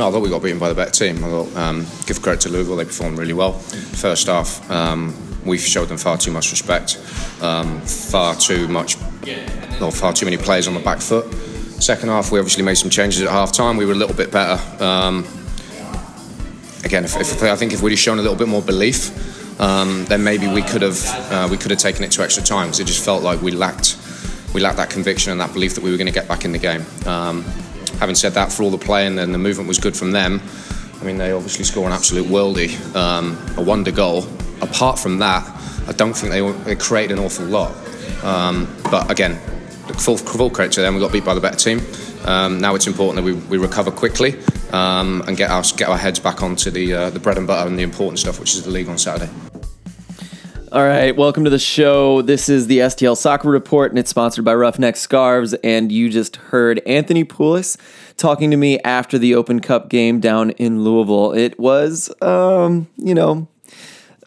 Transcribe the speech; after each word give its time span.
No, 0.00 0.08
I 0.08 0.12
thought 0.12 0.22
we 0.22 0.30
got 0.30 0.42
beaten 0.42 0.58
by 0.58 0.70
the 0.70 0.74
better 0.74 0.90
team. 0.90 1.22
I 1.22 1.28
thought, 1.28 1.54
um, 1.56 1.86
give 2.06 2.22
credit 2.22 2.40
to 2.40 2.48
Louisville, 2.48 2.76
they 2.76 2.86
performed 2.86 3.18
really 3.18 3.34
well. 3.34 3.52
First 3.52 4.28
half, 4.28 4.70
um, 4.70 5.14
we 5.44 5.58
showed 5.58 5.90
them 5.90 5.98
far 5.98 6.16
too 6.16 6.30
much 6.30 6.50
respect, 6.52 6.96
um, 7.42 7.82
far 7.82 8.34
too 8.34 8.66
much, 8.66 8.96
or 9.82 9.92
far 9.92 10.14
too 10.14 10.24
many 10.24 10.38
players 10.38 10.66
on 10.66 10.72
the 10.72 10.80
back 10.80 11.00
foot. 11.00 11.30
Second 11.82 12.08
half, 12.08 12.32
we 12.32 12.38
obviously 12.38 12.62
made 12.62 12.76
some 12.76 12.88
changes 12.88 13.20
at 13.20 13.28
half 13.28 13.52
time. 13.52 13.76
We 13.76 13.84
were 13.84 13.92
a 13.92 13.94
little 13.94 14.16
bit 14.16 14.32
better. 14.32 14.58
Um, 14.82 15.26
again, 16.82 17.04
if, 17.04 17.14
if, 17.20 17.42
I 17.42 17.54
think 17.54 17.74
if 17.74 17.82
we'd 17.82 17.94
shown 17.96 18.18
a 18.18 18.22
little 18.22 18.38
bit 18.38 18.48
more 18.48 18.62
belief, 18.62 19.60
um, 19.60 20.06
then 20.06 20.24
maybe 20.24 20.48
we 20.48 20.62
could 20.62 20.80
have 20.80 21.04
uh, 21.30 21.46
we 21.50 21.58
could 21.58 21.72
have 21.72 21.80
taken 21.80 22.04
it 22.04 22.12
to 22.12 22.22
extra 22.22 22.42
time 22.42 22.68
because 22.68 22.80
it 22.80 22.86
just 22.86 23.04
felt 23.04 23.22
like 23.22 23.42
we 23.42 23.50
lacked 23.50 23.98
we 24.54 24.62
lacked 24.62 24.78
that 24.78 24.88
conviction 24.88 25.30
and 25.30 25.40
that 25.42 25.52
belief 25.52 25.74
that 25.74 25.84
we 25.84 25.90
were 25.90 25.98
going 25.98 26.06
to 26.06 26.12
get 26.12 26.26
back 26.26 26.46
in 26.46 26.52
the 26.52 26.58
game. 26.58 26.86
Um, 27.04 27.44
having 28.00 28.16
said 28.16 28.32
that, 28.32 28.50
for 28.50 28.64
all 28.64 28.70
the 28.70 28.78
play 28.78 29.06
and 29.06 29.16
then 29.16 29.30
the 29.30 29.38
movement 29.38 29.68
was 29.68 29.78
good 29.78 29.96
from 29.96 30.10
them. 30.10 30.40
I 31.00 31.04
mean, 31.04 31.18
they 31.18 31.32
obviously 31.32 31.64
score 31.64 31.86
an 31.86 31.92
absolute 31.92 32.26
worldie, 32.26 32.74
um, 32.96 33.38
a 33.56 33.62
wonder 33.62 33.92
goal. 33.92 34.26
Apart 34.60 34.98
from 34.98 35.18
that, 35.18 35.46
I 35.86 35.92
don't 35.92 36.14
think 36.14 36.32
they, 36.32 36.50
they 36.64 36.76
created 36.76 37.16
an 37.16 37.24
awful 37.24 37.46
lot. 37.46 37.72
Um, 38.24 38.68
but 38.90 39.10
again, 39.10 39.36
full, 39.98 40.16
full 40.16 40.50
credit 40.50 40.72
to 40.72 40.80
them. 40.80 40.94
We 40.94 41.00
got 41.00 41.12
beat 41.12 41.24
by 41.24 41.34
the 41.34 41.40
better 41.40 41.56
team. 41.56 41.80
Um, 42.24 42.60
now 42.60 42.74
it's 42.74 42.86
important 42.86 43.16
that 43.16 43.22
we, 43.22 43.32
we 43.48 43.58
recover 43.58 43.90
quickly 43.90 44.38
um, 44.72 45.22
and 45.26 45.36
get 45.36 45.50
our 45.50 45.62
get 45.76 45.88
our 45.88 45.96
heads 45.96 46.18
back 46.18 46.42
onto 46.42 46.70
the 46.70 46.92
uh, 46.92 47.10
the 47.10 47.18
bread 47.18 47.38
and 47.38 47.46
butter 47.46 47.66
and 47.66 47.78
the 47.78 47.82
important 47.82 48.18
stuff, 48.18 48.38
which 48.38 48.54
is 48.54 48.62
the 48.62 48.70
league 48.70 48.88
on 48.88 48.98
Saturday. 48.98 49.30
All 50.72 50.84
right, 50.84 51.16
welcome 51.16 51.42
to 51.42 51.50
the 51.50 51.58
show. 51.58 52.22
This 52.22 52.48
is 52.48 52.68
the 52.68 52.78
STL 52.78 53.16
Soccer 53.16 53.50
Report, 53.50 53.90
and 53.90 53.98
it's 53.98 54.10
sponsored 54.10 54.44
by 54.44 54.54
Roughneck 54.54 54.94
Scarves. 54.94 55.52
And 55.64 55.90
you 55.90 56.08
just 56.08 56.36
heard 56.36 56.80
Anthony 56.86 57.24
Pulis 57.24 57.76
talking 58.16 58.52
to 58.52 58.56
me 58.56 58.78
after 58.82 59.18
the 59.18 59.34
Open 59.34 59.58
Cup 59.58 59.88
game 59.88 60.20
down 60.20 60.50
in 60.50 60.84
Louisville. 60.84 61.32
It 61.32 61.58
was, 61.58 62.14
um, 62.22 62.86
you 62.96 63.16
know, 63.16 63.48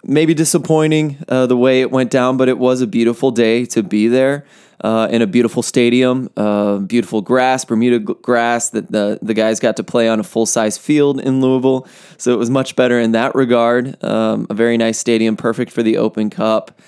maybe 0.04 0.34
disappointing 0.34 1.18
uh, 1.28 1.46
the 1.46 1.58
way 1.58 1.82
it 1.82 1.92
went 1.92 2.12
down, 2.12 2.38
but 2.38 2.50
it 2.50 2.58
was 2.58 2.82
a 2.82 2.88
beautiful 2.88 3.32
day 3.32 3.66
to 3.66 3.84
be 3.84 4.08
there 4.08 4.46
uh, 4.84 5.08
in 5.10 5.22
a 5.22 5.28
beautiful 5.28 5.64
stadium, 5.64 6.30
uh, 6.36 6.78
beautiful 6.78 7.22
grass, 7.22 7.64
Bermuda 7.64 8.00
grass 8.00 8.70
that 8.72 8.92
the, 8.92 9.18
the 9.22 9.34
guys 9.34 9.60
got 9.60 9.78
to 9.78 9.84
play 9.84 10.10
on 10.10 10.20
a 10.20 10.24
full 10.24 10.46
size 10.46 10.78
field 10.78 11.22
in 11.22 11.40
Louisville. 11.40 11.88
So 12.18 12.34
it 12.34 12.38
was 12.38 12.50
much 12.50 12.76
better 12.76 13.00
in 13.00 13.14
that 13.14 13.34
regard. 13.34 14.04
Um, 14.04 14.46
a 14.50 14.54
very 14.54 14.78
nice 14.78 14.98
stadium, 14.98 15.38
perfect 15.38 15.72
for 15.72 15.84
the 15.84 15.98
Open 15.98 16.30
Cup. 16.30 16.80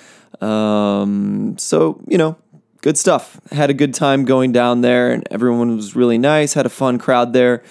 Um, 0.41 1.57
so, 1.57 2.02
you 2.07 2.17
know, 2.17 2.38
good 2.81 2.97
stuff. 2.97 3.39
Had 3.52 3.69
a 3.69 3.73
good 3.73 3.94
time 3.94 4.25
going 4.25 4.52
down 4.52 4.81
there, 4.81 5.11
and 5.11 5.25
everyone 5.31 5.77
was 5.77 5.95
really 5.95 6.17
nice. 6.17 6.53
Had 6.53 6.66
a 6.66 6.69
fun 6.69 7.00
crowd 7.00 7.31
there. 7.31 7.63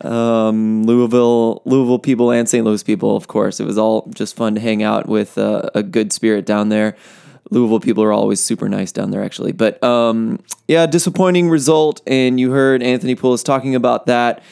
Um, 0.00 0.84
Louisville, 0.84 1.62
Louisville 1.64 1.98
people, 1.98 2.30
and 2.30 2.48
St. 2.48 2.64
Louis 2.64 2.82
people, 2.82 3.16
of 3.16 3.28
course. 3.28 3.60
It 3.60 3.66
was 3.66 3.78
all 3.78 4.08
just 4.14 4.36
fun 4.36 4.54
to 4.54 4.60
hang 4.60 4.82
out 4.82 5.08
with 5.08 5.38
uh, 5.38 5.70
a 5.74 5.82
good 5.82 6.12
spirit 6.12 6.46
down 6.46 6.68
there. 6.68 6.96
Louisville 7.50 7.80
people 7.80 8.02
are 8.02 8.12
always 8.12 8.42
super 8.42 8.68
nice 8.68 8.92
down 8.92 9.10
there, 9.10 9.22
actually. 9.22 9.52
But 9.52 9.82
um, 9.82 10.40
yeah, 10.66 10.86
disappointing 10.86 11.48
result. 11.48 12.00
And 12.06 12.40
you 12.40 12.50
heard 12.50 12.82
Anthony 12.82 13.14
Pulis 13.14 13.44
talking 13.44 13.74
about 13.74 14.06
that. 14.06 14.42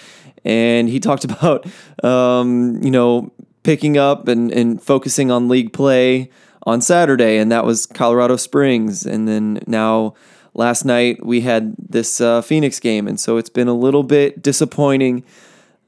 And 0.45 0.89
he 0.89 1.01
talked 1.01 1.25
about, 1.31 1.67
um, 2.05 2.83
you 2.83 2.91
know, 2.91 3.33
picking 3.63 3.97
up 3.97 4.29
and, 4.29 4.51
and 4.53 4.83
focusing 4.83 5.31
on 5.31 5.49
league 5.49 5.73
play 5.73 6.31
on 6.65 6.81
Saturday. 6.81 7.39
And 7.39 7.51
that 7.51 7.65
was 7.65 7.87
Colorado 7.87 8.37
Springs. 8.37 9.07
And 9.07 9.27
then 9.27 9.63
now, 9.67 10.15
last 10.55 10.85
night, 10.85 11.25
we 11.25 11.43
had 11.43 11.75
this 11.79 12.21
uh, 12.21 12.43
Phoenix 12.43 12.81
game. 12.81 13.09
And 13.09 13.19
so 13.19 13.37
it's 13.37 13.51
been 13.51 13.69
a 13.69 13.75
little 13.75 14.03
bit 14.03 14.43
disappointing. 14.43 15.25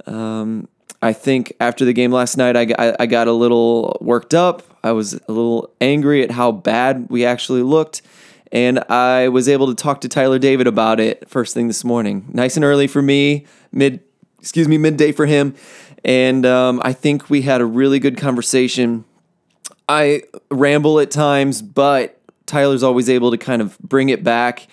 Um, 0.06 0.68
I 1.02 1.12
think 1.12 1.52
after 1.60 1.84
the 1.84 1.92
game 1.92 2.10
last 2.10 2.36
night, 2.36 2.56
I, 2.56 2.74
I, 2.78 2.96
I 3.00 3.06
got 3.06 3.28
a 3.28 3.32
little 3.32 3.98
worked 4.00 4.34
up. 4.34 4.62
I 4.82 4.92
was 4.92 5.14
a 5.14 5.32
little 5.32 5.70
angry 5.80 6.22
at 6.22 6.30
how 6.30 6.52
bad 6.52 7.08
we 7.10 7.24
actually 7.24 7.62
looked. 7.62 8.02
And 8.52 8.78
I 8.88 9.28
was 9.28 9.48
able 9.48 9.66
to 9.66 9.74
talk 9.74 10.00
to 10.02 10.08
Tyler 10.08 10.38
David 10.38 10.66
about 10.66 11.00
it 11.00 11.28
first 11.28 11.54
thing 11.54 11.66
this 11.66 11.84
morning. 11.84 12.30
Nice 12.32 12.56
and 12.56 12.64
early 12.64 12.86
for 12.86 13.02
me, 13.02 13.46
mid, 13.72 14.00
excuse 14.38 14.68
me, 14.68 14.78
midday 14.78 15.12
for 15.12 15.26
him. 15.26 15.54
And 16.04 16.46
um, 16.46 16.80
I 16.84 16.92
think 16.92 17.28
we 17.28 17.42
had 17.42 17.60
a 17.60 17.64
really 17.66 17.98
good 17.98 18.16
conversation. 18.16 19.04
I 19.88 20.22
ramble 20.50 21.00
at 21.00 21.10
times, 21.10 21.62
but 21.62 22.20
Tyler's 22.46 22.82
always 22.82 23.08
able 23.08 23.30
to 23.30 23.38
kind 23.38 23.62
of 23.62 23.78
bring 23.78 24.08
it 24.08 24.22
back. 24.22 24.66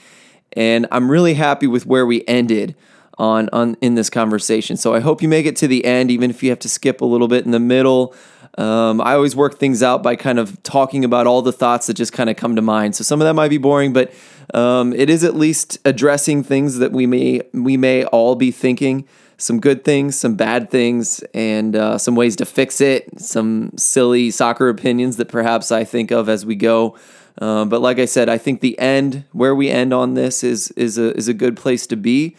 And 0.53 0.87
I'm 0.91 1.09
really 1.09 1.33
happy 1.33 1.67
with 1.67 1.85
where 1.85 2.05
we 2.05 2.25
ended 2.27 2.75
on 3.17 3.49
on 3.53 3.77
in 3.81 3.95
this 3.95 4.09
conversation. 4.09 4.77
So 4.77 4.93
I 4.93 4.99
hope 4.99 5.21
you 5.21 5.29
make 5.29 5.45
it 5.45 5.55
to 5.57 5.67
the 5.67 5.85
end, 5.85 6.11
even 6.11 6.29
if 6.29 6.43
you 6.43 6.49
have 6.49 6.59
to 6.59 6.69
skip 6.69 7.01
a 7.01 7.05
little 7.05 7.27
bit 7.27 7.45
in 7.45 7.51
the 7.51 7.59
middle. 7.59 8.15
Um, 8.57 8.99
I 8.99 9.13
always 9.13 9.35
work 9.35 9.59
things 9.59 9.81
out 9.81 10.03
by 10.03 10.17
kind 10.17 10.37
of 10.37 10.61
talking 10.63 11.05
about 11.05 11.25
all 11.25 11.41
the 11.41 11.53
thoughts 11.53 11.87
that 11.87 11.93
just 11.93 12.11
kind 12.11 12.29
of 12.29 12.35
come 12.35 12.57
to 12.57 12.61
mind. 12.61 12.95
So 12.95 13.03
some 13.03 13.21
of 13.21 13.25
that 13.25 13.33
might 13.33 13.47
be 13.47 13.57
boring, 13.57 13.93
but 13.93 14.11
um, 14.53 14.91
it 14.91 15.09
is 15.09 15.23
at 15.23 15.35
least 15.35 15.79
addressing 15.85 16.43
things 16.43 16.77
that 16.79 16.91
we 16.91 17.05
may 17.05 17.41
we 17.53 17.77
may 17.77 18.03
all 18.05 18.35
be 18.35 18.51
thinking. 18.51 19.07
Some 19.37 19.59
good 19.59 19.83
things, 19.83 20.19
some 20.19 20.35
bad 20.35 20.69
things, 20.69 21.23
and 21.33 21.75
uh, 21.75 21.97
some 21.97 22.15
ways 22.15 22.35
to 22.35 22.45
fix 22.45 22.79
it. 22.79 23.19
Some 23.19 23.71
silly 23.75 24.29
soccer 24.29 24.69
opinions 24.69 25.17
that 25.17 25.29
perhaps 25.29 25.71
I 25.71 25.83
think 25.83 26.11
of 26.11 26.29
as 26.29 26.45
we 26.45 26.55
go. 26.55 26.95
Uh, 27.37 27.65
but 27.65 27.81
like 27.81 27.99
I 27.99 28.05
said, 28.05 28.29
I 28.29 28.37
think 28.37 28.61
the 28.61 28.77
end, 28.79 29.25
where 29.31 29.55
we 29.55 29.69
end 29.69 29.93
on 29.93 30.13
this, 30.13 30.43
is 30.43 30.71
is 30.71 30.97
a 30.97 31.15
is 31.15 31.27
a 31.27 31.33
good 31.33 31.57
place 31.57 31.87
to 31.87 31.95
be. 31.95 32.35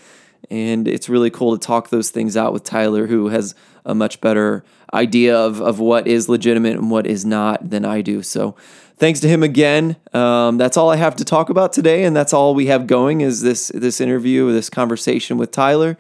And 0.50 0.88
it's 0.88 1.08
really 1.08 1.30
cool 1.30 1.56
to 1.56 1.66
talk 1.66 1.90
those 1.90 2.10
things 2.10 2.36
out 2.36 2.52
with 2.52 2.64
Tyler, 2.64 3.06
who 3.06 3.28
has 3.28 3.54
a 3.84 3.94
much 3.94 4.20
better 4.20 4.64
idea 4.92 5.36
of, 5.36 5.60
of 5.60 5.78
what 5.78 6.06
is 6.06 6.28
legitimate 6.28 6.76
and 6.76 6.90
what 6.90 7.06
is 7.06 7.24
not 7.24 7.70
than 7.70 7.84
I 7.84 8.02
do. 8.02 8.22
So 8.22 8.54
thanks 8.96 9.20
to 9.20 9.28
him 9.28 9.42
again. 9.42 9.96
Um, 10.12 10.58
that's 10.58 10.76
all 10.76 10.90
I 10.90 10.96
have 10.96 11.16
to 11.16 11.24
talk 11.24 11.48
about 11.48 11.72
today, 11.72 12.04
and 12.04 12.14
that's 12.14 12.32
all 12.32 12.54
we 12.54 12.66
have 12.66 12.86
going 12.86 13.20
is 13.20 13.40
this 13.40 13.68
this 13.74 14.00
interview, 14.00 14.52
this 14.52 14.68
conversation 14.68 15.38
with 15.38 15.50
Tyler. 15.50 15.96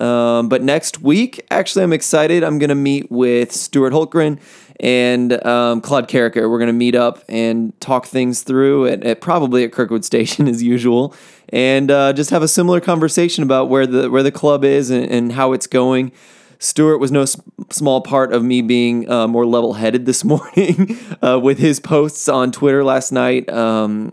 Um, 0.00 0.48
but 0.48 0.62
next 0.62 1.00
week, 1.00 1.44
actually, 1.50 1.84
I'm 1.84 1.92
excited. 1.92 2.42
I'm 2.42 2.58
going 2.58 2.68
to 2.68 2.74
meet 2.74 3.10
with 3.10 3.52
Stuart 3.52 3.92
Holtgren 3.92 4.40
and 4.84 5.44
um, 5.46 5.80
Claude 5.80 6.08
Carricker. 6.08 6.48
We're 6.48 6.58
going 6.58 6.66
to 6.66 6.74
meet 6.74 6.94
up 6.94 7.20
and 7.26 7.78
talk 7.80 8.04
things 8.04 8.42
through 8.42 8.86
at, 8.86 9.02
at 9.02 9.20
probably 9.22 9.64
at 9.64 9.72
Kirkwood 9.72 10.04
Station 10.14 10.46
as 10.46 10.62
usual 10.62 11.14
and 11.48 11.90
uh, 11.90 12.12
just 12.12 12.30
have 12.30 12.42
a 12.42 12.48
similar 12.48 12.80
conversation 12.80 13.42
about 13.42 13.68
where 13.70 13.86
the 13.86 14.10
where 14.10 14.22
the 14.22 14.32
club 14.32 14.64
is 14.64 14.90
and, 14.90 15.10
and 15.10 15.32
how 15.32 15.52
it's 15.52 15.66
going. 15.66 16.12
Stuart 16.58 16.98
was 16.98 17.10
no 17.10 17.22
s- 17.22 17.40
small 17.70 18.00
part 18.00 18.32
of 18.32 18.44
me 18.44 18.62
being 18.62 19.10
uh, 19.10 19.26
more 19.26 19.44
level 19.44 19.74
headed 19.74 20.06
this 20.06 20.22
morning 20.24 20.98
uh, 21.22 21.40
with 21.42 21.58
his 21.58 21.80
posts 21.80 22.28
on 22.28 22.52
Twitter 22.52 22.84
last 22.84 23.10
night. 23.10 23.48
Um, 23.48 24.12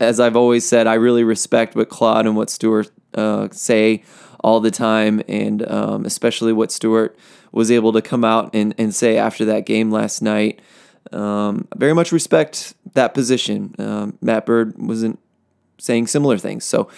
as 0.00 0.18
I've 0.20 0.36
always 0.36 0.68
said, 0.68 0.86
I 0.86 0.94
really 0.94 1.24
respect 1.24 1.74
what 1.74 1.88
Claude 1.88 2.26
and 2.26 2.36
what 2.36 2.50
Stuart 2.50 2.90
uh, 3.14 3.48
say 3.52 4.02
all 4.42 4.60
the 4.60 4.70
time, 4.70 5.22
and 5.28 5.68
um, 5.70 6.04
especially 6.04 6.52
what 6.52 6.72
Stuart 6.72 7.16
was 7.52 7.70
able 7.70 7.92
to 7.92 8.02
come 8.02 8.24
out 8.24 8.50
and, 8.54 8.74
and 8.78 8.94
say 8.94 9.16
after 9.16 9.44
that 9.46 9.66
game 9.66 9.90
last 9.90 10.22
night. 10.22 10.60
Um, 11.12 11.68
very 11.76 11.94
much 11.94 12.12
respect 12.12 12.74
that 12.94 13.14
position. 13.14 13.74
Um, 13.78 14.18
Matt 14.20 14.46
Bird 14.46 14.78
wasn't 14.78 15.18
saying 15.78 16.06
similar 16.06 16.38
things. 16.38 16.64
So 16.64 16.88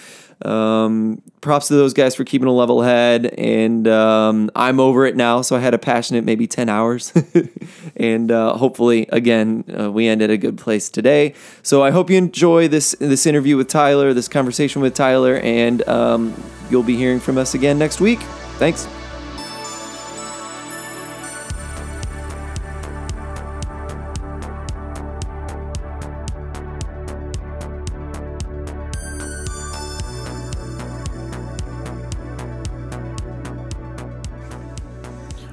um, 0.43 1.21
props 1.41 1.69
to 1.69 1.75
those 1.75 1.93
guys 1.93 2.15
for 2.15 2.23
keeping 2.23 2.47
a 2.47 2.51
level 2.51 2.81
head. 2.81 3.25
And 3.25 3.87
um, 3.87 4.51
I'm 4.55 4.79
over 4.79 5.05
it 5.05 5.15
now. 5.15 5.41
So 5.41 5.55
I 5.55 5.59
had 5.59 5.73
a 5.73 5.77
passionate 5.77 6.23
maybe 6.23 6.47
10 6.47 6.69
hours. 6.69 7.13
and 7.95 8.31
uh, 8.31 8.53
hopefully, 8.53 9.07
again, 9.11 9.63
uh, 9.77 9.91
we 9.91 10.07
end 10.07 10.21
at 10.21 10.29
a 10.29 10.37
good 10.37 10.57
place 10.57 10.89
today. 10.89 11.33
So 11.63 11.83
I 11.83 11.91
hope 11.91 12.09
you 12.09 12.17
enjoy 12.17 12.67
this, 12.67 12.95
this 12.99 13.25
interview 13.25 13.57
with 13.57 13.67
Tyler, 13.67 14.13
this 14.13 14.27
conversation 14.27 14.81
with 14.81 14.93
Tyler. 14.93 15.37
And 15.37 15.87
um, 15.87 16.33
you'll 16.69 16.83
be 16.83 16.95
hearing 16.95 17.19
from 17.19 17.37
us 17.37 17.53
again 17.53 17.79
next 17.79 17.99
week. 17.99 18.19
Thanks. 18.57 18.87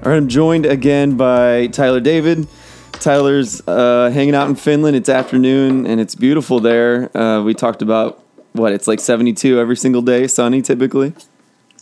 All 0.05 0.11
right, 0.11 0.17
I'm 0.17 0.27
joined 0.27 0.67
again 0.67 1.17
by 1.17 1.69
Tyler 1.69 2.01
David. 2.01 2.49
Tyler's 2.91 3.63
uh, 3.69 4.11
hanging 4.13 4.35
out 4.35 4.49
in 4.49 4.57
Finland. 4.57 4.97
It's 4.97 5.09
afternoon 5.09 5.87
and 5.87 6.01
it's 6.01 6.17
beautiful 6.17 6.59
there. 6.59 7.17
Uh, 7.17 7.41
we 7.45 7.55
talked 7.55 7.83
about 7.83 8.21
what 8.51 8.73
it's 8.73 8.89
like 8.89 8.99
72 8.99 9.61
every 9.61 9.77
single 9.77 10.03
day, 10.03 10.27
sunny 10.27 10.61
typically. 10.61 11.15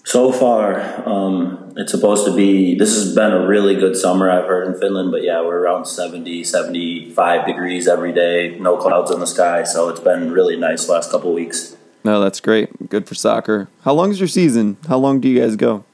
So 0.04 0.32
far, 0.32 1.08
um, 1.08 1.72
it's 1.78 1.92
supposed 1.92 2.26
to 2.26 2.36
be. 2.36 2.74
This 2.76 2.94
has 2.94 3.14
been 3.14 3.32
a 3.32 3.46
really 3.46 3.74
good 3.74 3.96
summer, 3.96 4.30
I've 4.30 4.44
heard 4.44 4.66
in 4.66 4.78
Finland, 4.78 5.12
but 5.12 5.22
yeah, 5.22 5.40
we're 5.40 5.58
around 5.58 5.86
70, 5.86 6.44
75 6.44 7.46
degrees 7.46 7.88
every 7.88 8.12
day, 8.12 8.58
no 8.58 8.76
clouds 8.76 9.10
in 9.10 9.20
the 9.20 9.26
sky, 9.26 9.64
so 9.64 9.88
it's 9.88 10.00
been 10.00 10.30
really 10.30 10.58
nice 10.58 10.90
last 10.90 11.10
couple 11.10 11.32
weeks. 11.32 11.74
No, 12.04 12.20
that's 12.20 12.40
great. 12.40 12.90
Good 12.90 13.08
for 13.08 13.14
soccer. 13.14 13.70
How 13.84 13.94
long 13.94 14.10
is 14.10 14.20
your 14.20 14.28
season? 14.28 14.76
How 14.88 14.98
long 14.98 15.20
do 15.20 15.28
you 15.28 15.40
guys 15.40 15.56
go? 15.56 15.84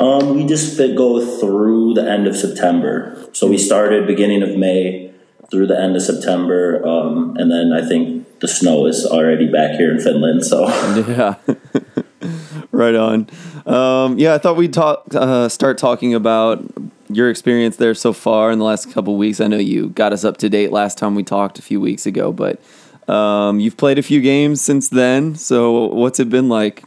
Um, 0.00 0.34
we 0.36 0.44
just 0.44 0.76
go 0.76 1.24
through 1.38 1.94
the 1.94 2.08
end 2.08 2.26
of 2.26 2.36
September. 2.36 3.28
So 3.32 3.46
we 3.46 3.58
started 3.58 4.06
beginning 4.06 4.42
of 4.42 4.56
May 4.56 5.12
through 5.50 5.66
the 5.66 5.78
end 5.78 5.94
of 5.94 6.02
September, 6.02 6.84
um, 6.86 7.36
and 7.36 7.50
then 7.50 7.72
I 7.72 7.86
think 7.86 8.40
the 8.40 8.48
snow 8.48 8.86
is 8.86 9.06
already 9.06 9.46
back 9.46 9.76
here 9.76 9.92
in 9.92 10.00
Finland. 10.00 10.44
So 10.44 10.66
yeah, 11.08 11.34
right 12.72 12.94
on. 12.94 13.28
Um, 13.66 14.18
yeah, 14.18 14.34
I 14.34 14.38
thought 14.38 14.56
we'd 14.56 14.72
talk 14.72 15.04
uh, 15.14 15.48
start 15.48 15.78
talking 15.78 16.14
about 16.14 16.64
your 17.08 17.30
experience 17.30 17.76
there 17.76 17.94
so 17.94 18.12
far 18.12 18.50
in 18.50 18.58
the 18.58 18.64
last 18.64 18.90
couple 18.90 19.16
weeks. 19.16 19.40
I 19.40 19.46
know 19.46 19.58
you 19.58 19.90
got 19.90 20.12
us 20.12 20.24
up 20.24 20.38
to 20.38 20.48
date 20.48 20.72
last 20.72 20.98
time 20.98 21.14
we 21.14 21.22
talked 21.22 21.58
a 21.58 21.62
few 21.62 21.80
weeks 21.80 22.06
ago, 22.06 22.32
but 22.32 22.60
um, 23.08 23.60
you've 23.60 23.76
played 23.76 23.98
a 23.98 24.02
few 24.02 24.20
games 24.20 24.60
since 24.60 24.88
then. 24.88 25.34
So 25.36 25.86
what's 25.86 26.18
it 26.18 26.30
been 26.30 26.48
like? 26.48 26.84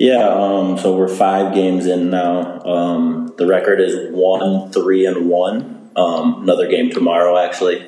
Yeah, 0.00 0.28
um, 0.28 0.78
so 0.78 0.96
we're 0.96 1.14
five 1.14 1.52
games 1.52 1.84
in 1.84 2.08
now. 2.08 2.62
Um, 2.62 3.34
the 3.36 3.46
record 3.46 3.82
is 3.82 4.10
one, 4.10 4.72
three, 4.72 5.04
and 5.04 5.28
one. 5.28 5.90
Um, 5.94 6.42
another 6.42 6.68
game 6.68 6.88
tomorrow, 6.88 7.36
actually. 7.36 7.86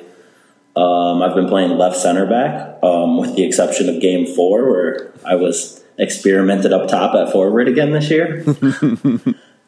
Um, 0.75 1.23
I've 1.23 1.33
been 1.33 1.47
playing 1.47 1.71
left 1.71 1.97
center 1.97 2.27
back, 2.27 2.77
um, 2.83 3.17
with 3.17 3.35
the 3.35 3.43
exception 3.43 3.89
of 3.89 3.99
game 3.99 4.27
four, 4.27 4.69
where 4.69 5.11
I 5.25 5.33
was 5.33 5.83
experimented 5.97 6.71
up 6.71 6.87
top 6.87 7.15
at 7.15 7.31
forward 7.31 7.67
again 7.67 7.91
this 7.91 8.09
year. 8.09 8.45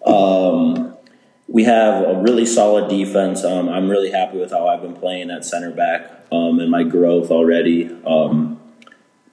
Um, 0.05 0.95
we 1.47 1.63
have 1.63 2.03
a 2.03 2.21
really 2.21 2.45
solid 2.45 2.91
defense. 2.91 3.43
I'm 3.43 3.89
really 3.89 4.11
happy 4.11 4.37
with 4.37 4.51
how 4.51 4.67
I've 4.67 4.83
been 4.83 4.93
playing 4.93 5.31
at 5.31 5.43
center 5.43 5.71
back 5.71 6.11
and 6.31 6.69
my 6.69 6.83
growth 6.83 7.31
already 7.31 7.89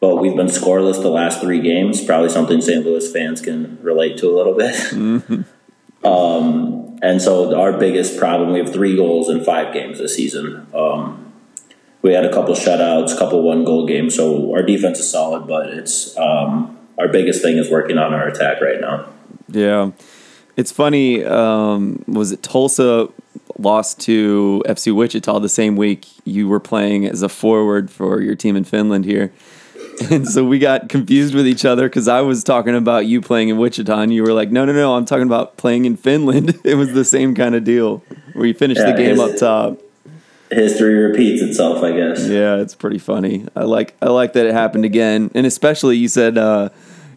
but 0.03 0.17
we've 0.17 0.35
been 0.35 0.49
scoreless 0.49 1.01
the 1.01 1.09
last 1.09 1.41
three 1.41 1.61
games. 1.61 2.05
Probably 2.05 2.29
something 2.29 2.61
St. 2.61 2.85
Louis 2.85 3.11
fans 3.13 3.41
can 3.41 3.79
relate 3.81 4.19
to 4.19 4.29
a 4.29 4.35
little 4.37 4.55
bit. 4.55 4.75
Mm-hmm. 4.75 5.43
Um, 6.05 6.99
and 7.01 7.23
so 7.23 7.57
our 7.57 7.79
biggest 7.79 8.19
problem, 8.19 8.53
we 8.53 8.59
have 8.59 8.73
three 8.73 8.97
goals 8.97 9.29
in 9.29 9.45
five 9.45 9.73
games 9.73 9.99
this 9.99 10.17
season. 10.17 10.67
Um, 10.75 11.33
we 12.03 12.13
had 12.13 12.25
a 12.25 12.33
couple 12.33 12.57
shutouts, 12.57 13.15
a 13.15 13.19
couple 13.19 13.41
one 13.45 13.65
goal 13.65 13.87
games. 13.87 14.17
So 14.17 14.53
our 14.53 14.65
defense 14.65 14.99
is 14.99 15.09
solid, 15.09 15.47
but 15.47 15.69
it's 15.69 16.19
um, 16.19 16.77
our 16.99 17.07
biggest 17.07 17.41
thing 17.41 17.57
is 17.57 17.71
working 17.71 17.99
on 17.99 18.13
our 18.13 18.27
attack 18.27 18.61
right 18.61 18.81
now. 18.81 19.07
Yeah, 19.47 19.93
it's 20.57 20.73
funny. 20.73 21.25
Um, 21.25 22.03
was 22.09 22.33
it 22.33 22.43
Tulsa 22.43 23.09
lost 23.59 24.01
to 24.01 24.65
FC 24.67 24.93
Wichita 24.93 25.39
the 25.39 25.49
same 25.49 25.77
week 25.77 26.09
you 26.25 26.49
were 26.49 26.59
playing 26.59 27.07
as 27.07 27.23
a 27.23 27.29
forward 27.29 27.93
for 27.93 28.21
your 28.21 28.35
team 28.35 28.57
in 28.57 28.65
Finland 28.65 29.05
here? 29.05 29.33
And 30.11 30.29
so 30.29 30.45
we 30.45 30.59
got 30.59 30.89
confused 30.89 31.35
with 31.35 31.47
each 31.47 31.65
other 31.65 31.89
because 31.89 32.09
I 32.09 32.21
was 32.21 32.45
talking 32.45 32.75
about 32.75 33.07
you 33.07 33.21
playing 33.21 33.49
in 33.49 33.59
Wichita, 33.59 34.01
and 34.01 34.13
you 34.13 34.23
were 34.23 34.33
like, 34.33 34.51
"No, 34.51 34.65
no, 34.65 34.73
no, 34.73 34.95
I'm 34.95 35.05
talking 35.05 35.27
about 35.27 35.57
playing 35.57 35.85
in 35.85 35.97
Finland." 35.97 36.61
it 36.65 36.75
was 36.75 36.93
the 36.93 37.05
same 37.05 37.35
kind 37.35 37.55
of 37.55 37.65
deal 37.65 37.99
where 38.33 38.47
you 38.47 38.55
finished 38.55 38.81
yeah, 38.81 38.93
the 38.93 38.97
game 38.97 39.21
up 39.21 39.37
top. 39.37 39.79
History 40.51 40.95
repeats 40.95 41.43
itself, 41.43 41.83
I 41.83 41.93
guess. 41.93 42.27
Yeah, 42.27 42.57
it's 42.57 42.75
pretty 42.75 42.99
funny. 42.99 43.47
I 43.57 43.65
like 43.65 43.97
I 44.03 44.07
like 44.07 44.35
that 44.35 44.47
it 44.47 44.53
happened 44.53 44.85
again, 44.85 45.31
and 45.35 45.47
especially 45.47 45.97
you 45.97 46.09
said 46.09 46.37
uh, 46.37 46.69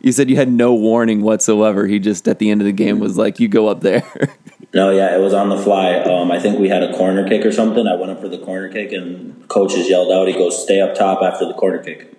you 0.02 0.12
said 0.12 0.30
you 0.30 0.36
had 0.36 0.50
no 0.50 0.74
warning 0.74 1.22
whatsoever. 1.22 1.88
He 1.88 2.00
just 2.00 2.28
at 2.28 2.40
the 2.40 2.50
end 2.50 2.62
of 2.62 2.66
the 2.66 2.74
game 2.74 3.00
was 3.00 3.18
like, 3.18 3.40
"You 3.40 3.48
go 3.48 3.68
up 3.68 3.82
there." 3.82 4.04
No, 4.74 4.90
yeah, 4.90 5.16
it 5.16 5.22
was 5.22 5.34
on 5.34 5.48
the 5.48 5.58
fly. 5.58 5.94
Um, 6.00 6.34
I 6.34 6.40
think 6.40 6.60
we 6.60 6.68
had 6.68 6.84
a 6.84 6.92
corner 6.98 7.26
kick 7.26 7.46
or 7.46 7.52
something. 7.54 7.88
I 7.88 7.96
went 7.96 8.12
up 8.12 8.20
for 8.20 8.28
the 8.28 8.40
corner 8.40 8.68
kick, 8.68 8.92
and 8.92 9.48
coaches 9.48 9.90
yelled 9.90 10.12
out, 10.12 10.28
"He 10.28 10.34
goes, 10.34 10.62
stay 10.62 10.82
up 10.82 10.96
top 10.96 11.22
after 11.22 11.46
the 11.46 11.54
corner 11.54 11.82
kick." 11.82 12.15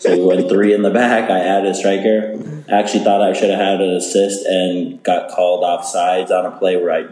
So 0.00 0.16
we 0.16 0.24
went 0.24 0.48
three 0.48 0.72
in 0.72 0.82
the 0.82 0.90
back. 0.90 1.30
I 1.30 1.40
added 1.40 1.70
a 1.70 1.74
striker. 1.74 2.64
Actually, 2.68 3.04
thought 3.04 3.22
I 3.22 3.32
should 3.32 3.50
have 3.50 3.58
had 3.58 3.80
an 3.80 3.90
assist 3.90 4.46
and 4.46 5.02
got 5.02 5.30
called 5.30 5.64
off 5.64 5.84
sides 5.84 6.30
on 6.30 6.46
a 6.46 6.50
play 6.58 6.76
where 6.76 6.92
I, 6.92 7.08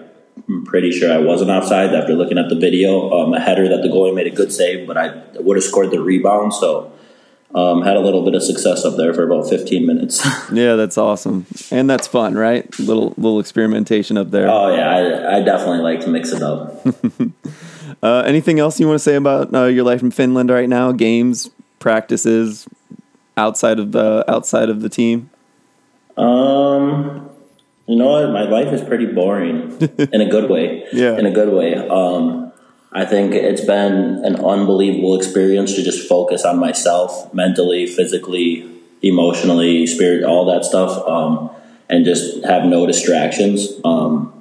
am 0.48 0.64
pretty 0.64 0.92
sure 0.92 1.12
I 1.12 1.18
wasn't 1.18 1.50
offside 1.50 1.94
after 1.94 2.14
looking 2.14 2.38
at 2.38 2.48
the 2.48 2.56
video. 2.56 3.10
Um, 3.10 3.34
a 3.34 3.40
header 3.40 3.68
that 3.68 3.82
the 3.82 3.88
goalie 3.88 4.14
made 4.14 4.26
a 4.26 4.34
good 4.34 4.52
save, 4.52 4.86
but 4.86 4.96
I 4.96 5.22
would 5.34 5.56
have 5.56 5.64
scored 5.64 5.90
the 5.90 6.00
rebound. 6.00 6.54
So 6.54 6.92
um, 7.54 7.82
had 7.82 7.96
a 7.96 8.00
little 8.00 8.24
bit 8.24 8.34
of 8.34 8.42
success 8.42 8.84
up 8.84 8.96
there 8.96 9.14
for 9.14 9.24
about 9.24 9.48
15 9.48 9.86
minutes. 9.86 10.24
yeah, 10.52 10.76
that's 10.76 10.98
awesome, 10.98 11.46
and 11.70 11.88
that's 11.88 12.06
fun, 12.06 12.34
right? 12.34 12.78
Little 12.78 13.14
little 13.16 13.40
experimentation 13.40 14.18
up 14.18 14.30
there. 14.30 14.48
Oh 14.48 14.74
yeah, 14.74 14.88
I, 14.88 15.36
I 15.38 15.42
definitely 15.42 15.80
like 15.80 16.00
to 16.00 16.08
mix 16.08 16.32
it 16.32 16.42
up. 16.42 16.86
uh, 18.02 18.20
anything 18.26 18.58
else 18.58 18.78
you 18.78 18.86
want 18.86 18.96
to 18.96 19.02
say 19.02 19.14
about 19.14 19.54
uh, 19.54 19.64
your 19.64 19.84
life 19.84 20.02
in 20.02 20.10
Finland 20.10 20.50
right 20.50 20.68
now? 20.68 20.92
Games, 20.92 21.50
practices 21.78 22.66
outside 23.36 23.78
of 23.78 23.92
the 23.92 24.24
outside 24.28 24.68
of 24.68 24.82
the 24.82 24.88
team? 24.88 25.30
Um, 26.16 27.30
you 27.86 27.96
know 27.96 28.08
what? 28.08 28.30
My 28.30 28.42
life 28.42 28.72
is 28.72 28.82
pretty 28.82 29.06
boring 29.06 29.78
in 30.12 30.20
a 30.20 30.28
good 30.28 30.50
way. 30.50 30.86
Yeah, 30.92 31.16
in 31.16 31.26
a 31.26 31.30
good 31.30 31.52
way. 31.52 31.74
Um, 31.74 32.52
I 32.92 33.04
think 33.04 33.34
it's 33.34 33.64
been 33.64 34.24
an 34.24 34.36
unbelievable 34.36 35.16
experience 35.16 35.74
to 35.74 35.82
just 35.82 36.08
focus 36.08 36.44
on 36.44 36.58
myself 36.58 37.32
mentally, 37.34 37.86
physically, 37.86 38.68
emotionally, 39.02 39.86
spirit, 39.86 40.24
all 40.24 40.46
that 40.46 40.64
stuff, 40.64 41.06
um, 41.06 41.50
and 41.88 42.04
just 42.04 42.44
have 42.44 42.64
no 42.64 42.86
distractions. 42.86 43.68
Um, 43.84 44.32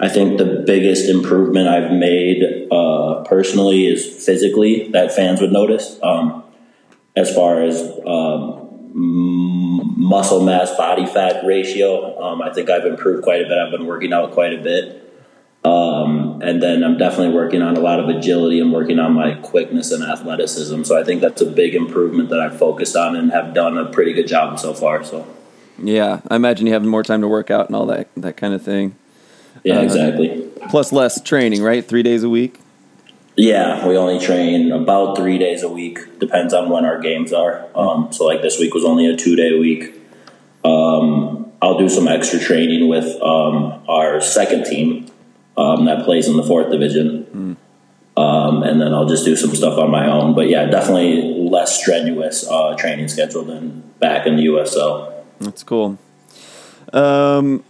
I 0.00 0.08
think 0.08 0.38
the 0.38 0.64
biggest 0.66 1.08
improvement 1.08 1.68
I've 1.68 1.92
made 1.92 2.66
uh, 2.72 3.22
personally 3.24 3.86
is 3.86 4.04
physically 4.24 4.88
that 4.88 5.14
fans 5.14 5.40
would 5.40 5.52
notice. 5.52 5.98
Um, 6.02 6.42
as 7.14 7.34
far 7.34 7.62
as 7.62 7.80
um, 8.06 8.62
muscle 8.94 10.42
mass 10.42 10.74
body 10.76 11.06
fat 11.06 11.44
ratio. 11.44 12.20
Um, 12.22 12.42
I 12.42 12.52
think 12.52 12.70
I've 12.70 12.86
improved 12.86 13.22
quite 13.22 13.42
a 13.42 13.44
bit. 13.44 13.58
I've 13.58 13.70
been 13.70 13.86
working 13.86 14.12
out 14.12 14.32
quite 14.32 14.52
a 14.52 14.62
bit. 14.62 14.98
Um, 15.64 16.42
and 16.42 16.60
then 16.60 16.82
I'm 16.82 16.98
definitely 16.98 17.34
working 17.34 17.62
on 17.62 17.76
a 17.76 17.80
lot 17.80 18.00
of 18.00 18.08
agility 18.08 18.58
and 18.58 18.72
working 18.72 18.98
on 18.98 19.12
my 19.12 19.34
quickness 19.34 19.92
and 19.92 20.02
athleticism. 20.02 20.82
So 20.82 21.00
I 21.00 21.04
think 21.04 21.20
that's 21.20 21.40
a 21.40 21.46
big 21.46 21.76
improvement 21.76 22.30
that 22.30 22.40
I've 22.40 22.58
focused 22.58 22.96
on 22.96 23.14
and 23.14 23.30
have 23.30 23.54
done 23.54 23.78
a 23.78 23.84
pretty 23.84 24.12
good 24.12 24.26
job 24.26 24.58
so 24.58 24.74
far. 24.74 25.04
So, 25.04 25.24
yeah, 25.78 26.20
I 26.28 26.34
imagine 26.34 26.66
you 26.66 26.72
have 26.72 26.82
more 26.84 27.04
time 27.04 27.20
to 27.20 27.28
work 27.28 27.50
out 27.50 27.66
and 27.66 27.76
all 27.76 27.86
that 27.86 28.08
that 28.16 28.36
kind 28.36 28.54
of 28.54 28.62
thing. 28.62 28.96
Yeah, 29.62 29.78
uh, 29.78 29.82
exactly. 29.82 30.50
Plus 30.68 30.90
less 30.90 31.20
training, 31.20 31.62
right? 31.62 31.86
Three 31.86 32.02
days 32.02 32.24
a 32.24 32.28
week. 32.28 32.58
Yeah, 33.36 33.86
we 33.86 33.96
only 33.96 34.18
train 34.18 34.72
about 34.72 35.16
three 35.16 35.38
days 35.38 35.62
a 35.62 35.68
week. 35.68 36.18
Depends 36.18 36.52
on 36.52 36.68
when 36.68 36.84
our 36.84 37.00
games 37.00 37.32
are. 37.32 37.66
Um, 37.74 38.12
so, 38.12 38.26
like 38.26 38.42
this 38.42 38.58
week 38.58 38.74
was 38.74 38.84
only 38.84 39.06
a 39.06 39.16
two 39.16 39.36
day 39.36 39.58
week. 39.58 39.94
Um, 40.64 41.50
I'll 41.62 41.78
do 41.78 41.88
some 41.88 42.08
extra 42.08 42.38
training 42.38 42.88
with 42.88 43.20
um, 43.22 43.82
our 43.88 44.20
second 44.20 44.64
team 44.64 45.06
um, 45.56 45.86
that 45.86 46.04
plays 46.04 46.28
in 46.28 46.36
the 46.36 46.42
fourth 46.42 46.70
division, 46.70 47.56
mm. 48.16 48.62
and 48.64 48.80
then 48.80 48.92
I'll 48.92 49.08
just 49.08 49.24
do 49.24 49.34
some 49.34 49.54
stuff 49.54 49.78
on 49.78 49.90
my 49.90 50.08
own. 50.10 50.34
But 50.34 50.48
yeah, 50.48 50.66
definitely 50.66 51.22
less 51.22 51.80
strenuous 51.80 52.46
uh, 52.46 52.76
training 52.76 53.08
schedule 53.08 53.44
than 53.44 53.82
back 53.98 54.26
in 54.26 54.36
the 54.36 54.46
USL. 54.46 55.24
That's 55.40 55.62
cool. 55.62 55.98
Um, 56.92 57.64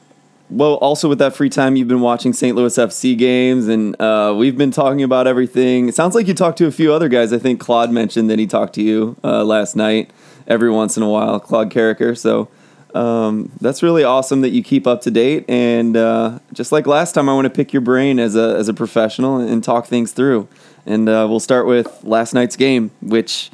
well, 0.52 0.75
also 0.75 1.09
with 1.09 1.18
that 1.18 1.35
free 1.35 1.49
time, 1.49 1.76
you've 1.76 1.88
been 1.88 2.02
watching 2.02 2.32
St. 2.32 2.54
Louis 2.54 2.76
FC 2.76 3.16
games, 3.16 3.68
and 3.68 3.99
uh, 4.00 4.35
we've 4.37 4.56
been 4.56 4.71
talking 4.71 5.02
about 5.02 5.26
everything. 5.26 5.88
It 5.88 5.94
sounds 5.94 6.14
like 6.14 6.28
you 6.28 6.35
talked 6.35 6.59
to 6.59 6.66
a 6.66 6.71
few 6.71 6.92
other 6.92 7.09
guys. 7.09 7.32
I 7.32 7.38
think 7.38 7.59
Claude 7.59 7.90
mentioned 7.90 8.28
that 8.28 8.38
he 8.38 8.47
talked 8.47 8.75
to 8.75 8.82
you 8.82 9.16
uh, 9.25 9.44
last 9.44 9.76
night. 9.76 10.11
Every 10.47 10.71
once 10.71 10.97
in 10.97 11.02
a 11.02 11.09
while, 11.09 11.40
Claude 11.40 11.71
Carricker. 11.71 12.18
So 12.18 12.49
um, 12.94 13.50
that's 13.61 13.82
really 13.82 14.04
awesome 14.04 14.42
that 14.42 14.50
you 14.50 14.62
keep 14.62 14.87
up 14.87 15.00
to 15.02 15.11
date. 15.11 15.44
And 15.49 15.97
uh, 15.97 16.40
just 16.52 16.73
like 16.73 16.87
last 16.87 17.12
time, 17.12 17.28
I 17.28 17.35
want 17.35 17.47
to 17.47 17.50
pick 17.50 17.73
your 17.73 17.80
brain 17.80 18.18
as 18.18 18.37
a 18.37 18.56
as 18.56 18.68
a 18.68 18.75
professional 18.75 19.38
and 19.38 19.64
talk 19.64 19.87
things 19.87 20.12
through. 20.12 20.49
And 20.85 21.09
uh, 21.09 21.26
we'll 21.30 21.40
start 21.40 21.66
with 21.66 22.02
last 22.02 22.35
night's 22.35 22.56
game, 22.56 22.90
which 23.00 23.50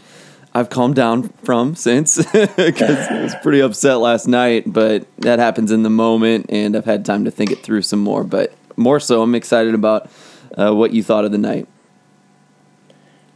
I've 0.58 0.70
calmed 0.70 0.96
down 0.96 1.28
from 1.44 1.76
since 1.76 2.16
because 2.32 3.08
I 3.08 3.22
was 3.22 3.34
pretty 3.42 3.60
upset 3.60 4.00
last 4.00 4.26
night. 4.26 4.64
But 4.66 5.06
that 5.18 5.38
happens 5.38 5.70
in 5.70 5.84
the 5.84 5.90
moment, 5.90 6.46
and 6.48 6.76
I've 6.76 6.84
had 6.84 7.04
time 7.04 7.24
to 7.26 7.30
think 7.30 7.52
it 7.52 7.62
through 7.62 7.82
some 7.82 8.00
more. 8.00 8.24
But 8.24 8.52
more 8.76 8.98
so, 8.98 9.22
I'm 9.22 9.36
excited 9.36 9.74
about 9.74 10.10
uh, 10.56 10.74
what 10.74 10.92
you 10.92 11.04
thought 11.04 11.24
of 11.24 11.30
the 11.30 11.38
night. 11.38 11.68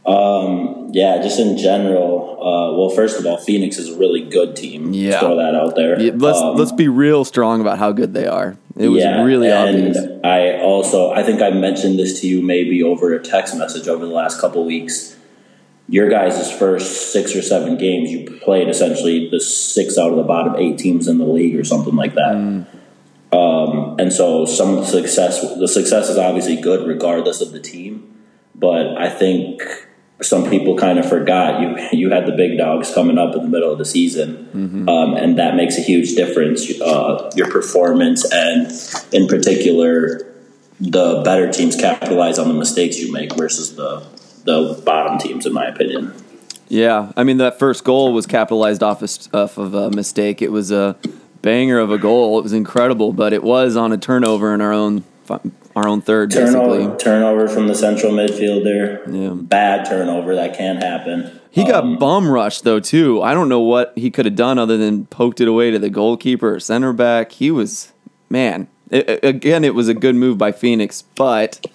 Um, 0.05 0.89
yeah, 0.91 1.21
just 1.21 1.39
in 1.39 1.57
general. 1.57 2.31
Uh, 2.41 2.77
well, 2.77 2.89
first 2.89 3.17
of 3.17 3.25
all, 3.25 3.37
Phoenix 3.37 3.77
is 3.77 3.95
a 3.95 3.97
really 3.97 4.27
good 4.27 4.57
team. 4.57 4.91
Yeah, 4.91 5.21
throw 5.21 5.37
that 5.37 5.55
out 5.55 5.77
there. 5.77 5.97
Yeah, 6.01 6.11
let's 6.15 6.39
um, 6.39 6.57
let's 6.57 6.73
be 6.73 6.89
real 6.89 7.23
strong 7.23 7.61
about 7.61 7.77
how 7.77 7.93
good 7.93 8.13
they 8.13 8.27
are. 8.27 8.57
It 8.75 8.89
was 8.89 9.01
yeah, 9.01 9.23
really 9.23 9.49
obvious. 9.49 9.97
I 10.25 10.59
also, 10.59 11.11
I 11.11 11.23
think 11.23 11.41
I 11.41 11.51
mentioned 11.51 11.97
this 11.97 12.19
to 12.19 12.27
you 12.27 12.41
maybe 12.41 12.83
over 12.83 13.13
a 13.13 13.23
text 13.23 13.55
message 13.55 13.87
over 13.87 14.05
the 14.05 14.11
last 14.11 14.41
couple 14.41 14.65
weeks 14.65 15.15
your 15.89 16.09
guys' 16.09 16.51
first 16.51 17.11
six 17.11 17.35
or 17.35 17.41
seven 17.41 17.77
games, 17.77 18.11
you 18.11 18.39
played 18.39 18.69
essentially 18.69 19.29
the 19.29 19.39
six 19.39 19.97
out 19.97 20.11
of 20.11 20.17
the 20.17 20.23
bottom 20.23 20.55
eight 20.55 20.77
teams 20.77 21.07
in 21.07 21.17
the 21.17 21.25
league 21.25 21.55
or 21.55 21.63
something 21.63 21.95
like 21.95 22.15
that. 22.15 22.35
Mm. 22.35 22.65
Um, 23.33 23.99
and 23.99 24.13
so 24.13 24.45
some 24.45 24.77
of 24.77 24.77
the 24.77 24.85
success, 24.85 25.41
the 25.57 25.67
success 25.67 26.09
is 26.09 26.17
obviously 26.17 26.61
good 26.61 26.87
regardless 26.87 27.41
of 27.41 27.51
the 27.51 27.59
team. 27.59 28.09
But 28.55 28.97
I 28.97 29.09
think 29.09 29.61
some 30.21 30.49
people 30.49 30.77
kind 30.77 30.99
of 30.99 31.09
forgot 31.09 31.59
you 31.59 31.75
you 31.91 32.09
had 32.11 32.25
the 32.25 32.31
big 32.31 32.57
dogs 32.57 32.93
coming 32.93 33.17
up 33.17 33.35
in 33.35 33.41
the 33.41 33.49
middle 33.49 33.71
of 33.71 33.77
the 33.77 33.85
season, 33.85 34.49
mm-hmm. 34.53 34.87
um, 34.87 35.15
and 35.15 35.37
that 35.37 35.55
makes 35.55 35.77
a 35.77 35.81
huge 35.81 36.15
difference. 36.15 36.69
Uh, 36.79 37.29
your 37.35 37.49
performance 37.51 38.23
and, 38.31 38.71
in 39.11 39.27
particular, 39.27 40.33
the 40.79 41.21
better 41.25 41.51
teams 41.51 41.75
capitalize 41.75 42.39
on 42.39 42.47
the 42.47 42.53
mistakes 42.53 42.99
you 42.99 43.11
make 43.11 43.35
versus 43.35 43.75
the 43.75 44.05
the 44.43 44.81
bottom 44.85 45.17
teams, 45.17 45.45
in 45.45 45.53
my 45.53 45.65
opinion. 45.65 46.13
Yeah, 46.69 47.11
I 47.15 47.23
mean 47.23 47.37
that 47.37 47.59
first 47.59 47.83
goal 47.83 48.13
was 48.13 48.25
capitalized 48.25 48.81
off 48.81 49.01
of, 49.33 49.73
a 49.73 49.91
mistake. 49.91 50.41
It 50.41 50.51
was 50.51 50.71
a 50.71 50.97
banger 51.41 51.77
of 51.77 51.91
a 51.91 51.97
goal. 51.97 52.39
It 52.39 52.43
was 52.43 52.53
incredible, 52.53 53.13
but 53.13 53.33
it 53.33 53.43
was 53.43 53.75
on 53.75 53.91
a 53.91 53.97
turnover 53.97 54.53
in 54.53 54.61
our 54.61 54.73
own 54.73 55.03
our 55.75 55.87
own 55.87 56.01
third. 56.01 56.31
Turnover, 56.31 56.77
basically. 56.77 56.97
turnover 56.97 57.47
from 57.47 57.67
the 57.67 57.75
central 57.75 58.11
midfielder. 58.11 59.03
Yeah, 59.13 59.33
bad 59.33 59.85
turnover 59.85 60.35
that 60.35 60.57
can't 60.57 60.81
happen. 60.81 61.39
He 61.51 61.63
got 61.63 61.83
um, 61.83 61.99
bum 61.99 62.27
rushed 62.27 62.63
though 62.63 62.79
too. 62.79 63.21
I 63.21 63.35
don't 63.35 63.49
know 63.49 63.59
what 63.59 63.93
he 63.95 64.09
could 64.09 64.25
have 64.25 64.35
done 64.35 64.57
other 64.57 64.77
than 64.77 65.05
poked 65.05 65.41
it 65.41 65.47
away 65.47 65.69
to 65.69 65.77
the 65.77 65.89
goalkeeper 65.89 66.55
or 66.55 66.59
center 66.59 66.93
back. 66.93 67.33
He 67.33 67.51
was 67.51 67.93
man. 68.29 68.67
It, 68.89 69.23
again, 69.23 69.63
it 69.63 69.75
was 69.75 69.87
a 69.87 69.93
good 69.93 70.15
move 70.15 70.37
by 70.37 70.51
Phoenix, 70.51 71.03
but 71.15 71.65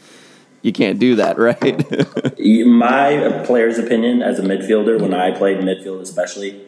you 0.63 0.73
can't 0.73 0.99
do 0.99 1.17
that, 1.17 1.39
right? 1.39 1.63
My 2.67 3.43
player's 3.47 3.79
opinion 3.79 4.23
as 4.23 4.39
a 4.39 4.43
midfielder, 4.43 5.01
when 5.01 5.15
I 5.15 5.37
played 5.37 5.59
midfield 5.59 6.01
especially, 6.01 6.61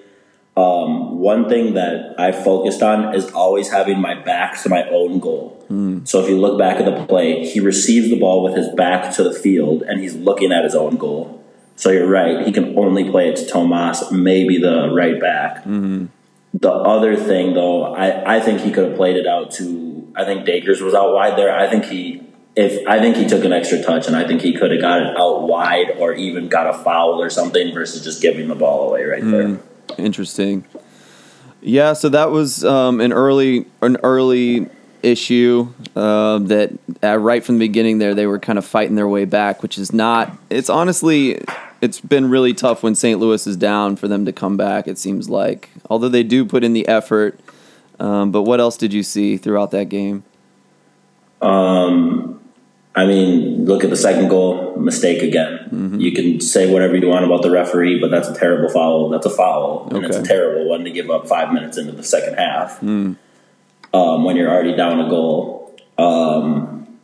um, 0.57 1.19
one 1.19 1.49
thing 1.49 1.75
that 1.75 2.15
I 2.19 2.33
focused 2.33 2.83
on 2.83 3.15
is 3.15 3.31
always 3.33 3.71
having 3.71 4.01
my 4.01 4.15
back 4.15 4.61
to 4.63 4.69
my 4.69 4.89
own 4.89 5.21
goal. 5.21 5.65
Mm. 5.71 6.07
So 6.07 6.23
if 6.23 6.29
you 6.29 6.39
look 6.39 6.59
back 6.59 6.79
at 6.79 6.85
the 6.85 7.07
play, 7.07 7.47
he 7.47 7.61
receives 7.61 8.11
the 8.11 8.19
ball 8.19 8.43
with 8.43 8.57
his 8.57 8.69
back 8.75 9.15
to 9.15 9.23
the 9.23 9.33
field 9.33 9.83
and 9.83 10.01
he's 10.01 10.15
looking 10.17 10.53
at 10.53 10.65
his 10.65 10.75
own 10.75 10.97
goal. 10.97 11.43
So 11.77 11.91
you're 11.91 12.09
right, 12.09 12.45
he 12.45 12.53
can 12.53 12.77
only 12.77 13.09
play 13.11 13.31
it 13.31 13.37
to 13.37 13.47
Tomas, 13.47 14.11
maybe 14.11 14.59
the 14.59 14.91
right 14.93 15.19
back. 15.19 15.59
Mm-hmm. 15.59 16.07
The 16.53 16.73
other 16.73 17.17
thing, 17.17 17.55
though, 17.55 17.95
I, 17.95 18.37
I 18.37 18.41
think 18.41 18.61
he 18.61 18.71
could 18.71 18.89
have 18.89 18.97
played 18.97 19.17
it 19.17 19.27
out 19.27 19.53
to. 19.53 20.13
I 20.17 20.25
think 20.25 20.45
Dakers 20.45 20.83
was 20.83 20.95
out 20.95 21.15
wide 21.15 21.39
there. 21.39 21.57
I 21.57 21.71
think 21.71 21.85
he 21.85 22.23
if 22.61 22.87
I 22.87 22.99
think 23.01 23.17
he 23.17 23.27
took 23.27 23.45
an 23.45 23.53
extra 23.53 23.83
touch, 23.83 24.07
and 24.07 24.15
I 24.15 24.27
think 24.27 24.43
he 24.43 24.53
could 24.53 24.71
have 24.71 24.81
got 24.81 25.01
it 25.01 25.17
out 25.17 25.43
wide 25.43 25.93
or 25.99 26.13
even 26.15 26.49
got 26.49 26.67
a 26.67 26.75
foul 26.75 27.21
or 27.21 27.31
something 27.31 27.73
versus 27.73 28.05
just 28.05 28.21
giving 28.21 28.49
the 28.49 28.55
ball 28.55 28.89
away 28.89 29.05
right 29.05 29.23
mm, 29.23 29.59
there. 29.89 29.97
Interesting. 30.05 30.67
Yeah, 31.63 31.95
so 31.95 32.09
that 32.11 32.31
was 32.31 32.65
um, 32.65 33.01
an 33.01 33.13
early 33.13 33.67
an 33.81 33.97
early 34.03 34.69
issue 35.03 35.73
uh, 35.97 36.39
that 36.39 36.73
uh, 37.03 37.17
right 37.17 37.43
from 37.43 37.59
the 37.59 37.67
beginning 37.67 37.97
there 37.99 38.15
they 38.15 38.27
were 38.27 38.39
kind 38.39 38.59
of 38.59 38.65
fighting 38.67 38.95
their 38.95 39.09
way 39.09 39.25
back, 39.25 39.63
which 39.63 39.79
is 39.79 39.93
not. 39.93 40.37
It's 40.51 40.69
honestly 40.69 41.43
it's 41.81 42.01
been 42.01 42.29
really 42.29 42.53
tough 42.53 42.83
when 42.83 42.95
St. 42.95 43.19
Louis 43.19 43.47
is 43.47 43.57
down 43.57 43.97
for 43.97 44.07
them 44.07 44.27
to 44.27 44.33
come 44.33 44.59
back. 44.59 44.87
It 44.87 44.99
seems 44.99 45.31
like, 45.31 45.71
although 45.89 46.11
they 46.11 46.23
do 46.23 46.45
put 46.45 46.63
in 46.63 46.75
the 46.75 46.87
effort. 46.87 47.41
Um, 47.99 48.33
but 48.33 48.43
what 48.43 48.61
else 48.61 48.77
did 48.77 48.93
you 48.93 49.03
see 49.03 49.37
throughout 49.37 49.71
that 49.71 49.89
game? 49.89 50.25
Um, 51.43 52.40
I 53.01 53.07
mean, 53.07 53.65
look 53.65 53.83
at 53.83 53.89
the 53.89 53.97
second 53.97 54.29
goal, 54.29 54.77
mistake 54.77 55.23
again. 55.23 55.71
Mm-hmm. 55.73 56.01
You 56.01 56.13
can 56.13 56.39
say 56.39 56.71
whatever 56.71 56.97
you 56.97 57.09
want 57.09 57.25
about 57.25 57.41
the 57.41 57.51
referee, 57.51 57.99
but 57.99 58.11
that's 58.11 58.29
a 58.29 58.35
terrible 58.35 58.69
foul. 58.69 59.09
That's 59.09 59.25
a 59.25 59.31
foul, 59.31 59.89
and 59.89 60.05
okay. 60.05 60.07
it's 60.09 60.17
a 60.19 60.23
terrible 60.23 60.69
one 60.69 60.85
to 60.85 60.91
give 60.91 61.09
up 61.09 61.27
five 61.27 61.51
minutes 61.51 61.79
into 61.79 61.93
the 61.93 62.03
second 62.03 62.35
half 62.35 62.79
mm. 62.81 63.17
um, 63.95 64.25
when 64.25 64.37
you're 64.37 64.51
already 64.51 64.77
down 64.77 65.01
a 65.01 65.09
goal. 65.09 65.75
Um, 65.97 66.99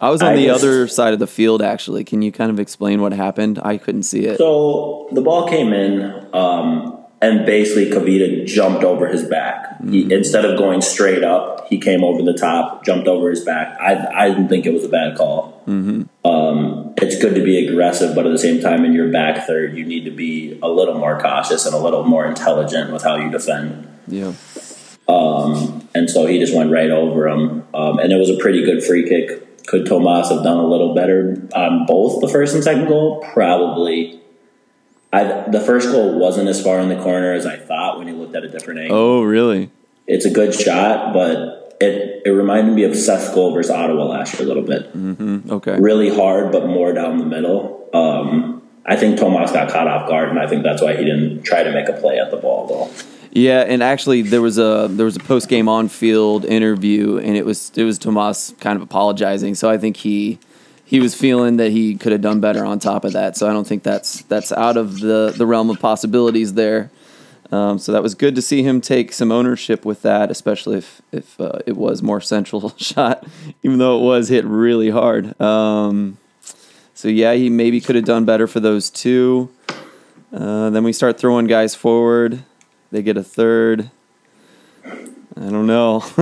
I 0.00 0.10
was 0.10 0.22
on 0.22 0.32
I 0.32 0.36
the 0.36 0.46
just, 0.46 0.64
other 0.64 0.88
side 0.88 1.12
of 1.12 1.20
the 1.20 1.28
field. 1.28 1.62
Actually, 1.62 2.02
can 2.02 2.20
you 2.20 2.32
kind 2.32 2.50
of 2.50 2.58
explain 2.58 3.00
what 3.00 3.12
happened? 3.12 3.60
I 3.62 3.76
couldn't 3.76 4.02
see 4.02 4.26
it. 4.26 4.38
So 4.38 5.06
the 5.12 5.22
ball 5.22 5.48
came 5.48 5.72
in. 5.72 6.26
Um, 6.34 6.96
and 7.20 7.44
basically 7.44 7.90
Kavita 7.90 8.46
jumped 8.46 8.82
over 8.82 9.06
his 9.08 9.22
back. 9.24 9.69
He, 9.88 10.12
instead 10.12 10.44
of 10.44 10.58
going 10.58 10.82
straight 10.82 11.24
up, 11.24 11.68
he 11.68 11.78
came 11.78 12.04
over 12.04 12.22
the 12.22 12.34
top, 12.34 12.84
jumped 12.84 13.08
over 13.08 13.30
his 13.30 13.44
back. 13.44 13.78
I, 13.80 14.24
I 14.24 14.28
didn't 14.28 14.48
think 14.48 14.66
it 14.66 14.72
was 14.74 14.84
a 14.84 14.88
bad 14.88 15.16
call. 15.16 15.62
Mm-hmm. 15.66 16.02
Um, 16.26 16.94
it's 16.96 17.20
good 17.20 17.34
to 17.36 17.44
be 17.44 17.66
aggressive, 17.66 18.14
but 18.14 18.26
at 18.26 18.32
the 18.32 18.38
same 18.38 18.60
time, 18.60 18.84
in 18.84 18.92
your 18.92 19.10
back 19.10 19.46
third, 19.46 19.76
you 19.76 19.84
need 19.84 20.04
to 20.04 20.10
be 20.10 20.58
a 20.62 20.68
little 20.68 20.98
more 20.98 21.18
cautious 21.20 21.64
and 21.64 21.74
a 21.74 21.78
little 21.78 22.04
more 22.04 22.26
intelligent 22.26 22.92
with 22.92 23.02
how 23.02 23.16
you 23.16 23.30
defend. 23.30 23.88
Yeah. 24.06 24.32
Um, 25.08 25.88
and 25.94 26.10
so 26.10 26.26
he 26.26 26.38
just 26.38 26.54
went 26.54 26.70
right 26.70 26.90
over 26.90 27.28
him, 27.28 27.64
um, 27.74 27.98
and 27.98 28.12
it 28.12 28.16
was 28.16 28.30
a 28.30 28.36
pretty 28.36 28.64
good 28.64 28.82
free 28.82 29.08
kick. 29.08 29.66
Could 29.66 29.86
Tomas 29.86 30.30
have 30.30 30.42
done 30.42 30.56
a 30.56 30.66
little 30.66 30.94
better 30.94 31.48
on 31.54 31.86
both 31.86 32.20
the 32.20 32.28
first 32.28 32.54
and 32.54 32.64
second 32.64 32.88
goal? 32.88 33.24
Probably. 33.32 34.20
I 35.12 35.48
the 35.50 35.60
first 35.60 35.90
goal 35.90 36.18
wasn't 36.18 36.48
as 36.48 36.62
far 36.62 36.78
in 36.80 36.88
the 36.88 37.02
corner 37.02 37.32
as 37.32 37.46
I 37.46 37.56
thought 37.56 37.98
when 37.98 38.08
you 38.08 38.14
looked 38.14 38.34
at 38.34 38.44
a 38.44 38.48
different 38.48 38.80
angle. 38.80 38.96
Oh, 38.96 39.22
really? 39.22 39.70
It's 40.06 40.24
a 40.24 40.30
good 40.30 40.54
shot, 40.54 41.12
but 41.12 41.76
it 41.80 42.22
it 42.24 42.30
reminded 42.30 42.74
me 42.74 42.84
of 42.84 42.96
Seth's 42.96 43.32
goal 43.34 43.52
versus 43.52 43.70
Ottawa 43.70 44.04
last 44.04 44.34
year 44.34 44.42
a 44.42 44.46
little 44.46 44.62
bit. 44.62 44.94
Mm-hmm. 44.96 45.50
Okay, 45.50 45.78
really 45.80 46.14
hard, 46.14 46.52
but 46.52 46.66
more 46.66 46.92
down 46.92 47.18
the 47.18 47.24
middle. 47.24 47.88
Um, 47.92 48.62
I 48.86 48.96
think 48.96 49.18
Tomas 49.18 49.52
got 49.52 49.70
caught 49.70 49.86
off 49.86 50.08
guard, 50.08 50.28
and 50.30 50.38
I 50.38 50.46
think 50.46 50.62
that's 50.62 50.82
why 50.82 50.96
he 50.96 51.04
didn't 51.04 51.42
try 51.42 51.62
to 51.62 51.72
make 51.72 51.88
a 51.88 51.92
play 51.92 52.18
at 52.18 52.30
the 52.30 52.36
ball 52.36 52.66
though. 52.66 52.90
Yeah, 53.32 53.60
and 53.60 53.82
actually 53.82 54.22
there 54.22 54.42
was 54.42 54.58
a 54.58 54.88
there 54.90 55.06
was 55.06 55.16
a 55.16 55.20
post 55.20 55.48
game 55.48 55.68
on 55.68 55.88
field 55.88 56.44
interview, 56.44 57.18
and 57.18 57.36
it 57.36 57.44
was 57.44 57.72
it 57.76 57.84
was 57.84 57.98
Tomas 57.98 58.54
kind 58.60 58.76
of 58.76 58.82
apologizing. 58.82 59.54
So 59.54 59.70
I 59.70 59.78
think 59.78 59.96
he 59.96 60.38
he 60.90 60.98
was 60.98 61.14
feeling 61.14 61.58
that 61.58 61.70
he 61.70 61.94
could 61.94 62.10
have 62.10 62.20
done 62.20 62.40
better 62.40 62.64
on 62.64 62.80
top 62.80 63.04
of 63.04 63.12
that. 63.12 63.36
So 63.36 63.48
I 63.48 63.52
don't 63.52 63.64
think 63.64 63.84
that's 63.84 64.22
that's 64.22 64.50
out 64.50 64.76
of 64.76 64.98
the 64.98 65.32
the 65.36 65.46
realm 65.46 65.70
of 65.70 65.78
possibilities 65.78 66.54
there. 66.54 66.90
Um, 67.52 67.78
so 67.78 67.92
that 67.92 68.02
was 68.02 68.16
good 68.16 68.34
to 68.34 68.42
see 68.42 68.64
him 68.64 68.80
take 68.80 69.12
some 69.12 69.30
ownership 69.30 69.84
with 69.84 70.02
that, 70.02 70.32
especially 70.32 70.78
if 70.78 71.00
if 71.12 71.40
uh, 71.40 71.60
it 71.64 71.76
was 71.76 72.02
more 72.02 72.20
central 72.20 72.70
shot, 72.76 73.24
even 73.62 73.78
though 73.78 74.00
it 74.00 74.02
was 74.02 74.30
hit 74.30 74.44
really 74.44 74.90
hard. 74.90 75.40
Um, 75.40 76.18
so 76.92 77.06
yeah, 77.06 77.34
he 77.34 77.50
maybe 77.50 77.80
could 77.80 77.94
have 77.94 78.04
done 78.04 78.24
better 78.24 78.48
for 78.48 78.58
those 78.58 78.90
two. 78.90 79.48
Uh, 80.32 80.70
then 80.70 80.82
we 80.82 80.92
start 80.92 81.20
throwing 81.20 81.46
guys 81.46 81.72
forward. 81.72 82.42
They 82.90 83.02
get 83.02 83.16
a 83.16 83.22
third. 83.22 83.92
I 85.40 85.48
don't 85.48 85.66
know. 85.66 86.04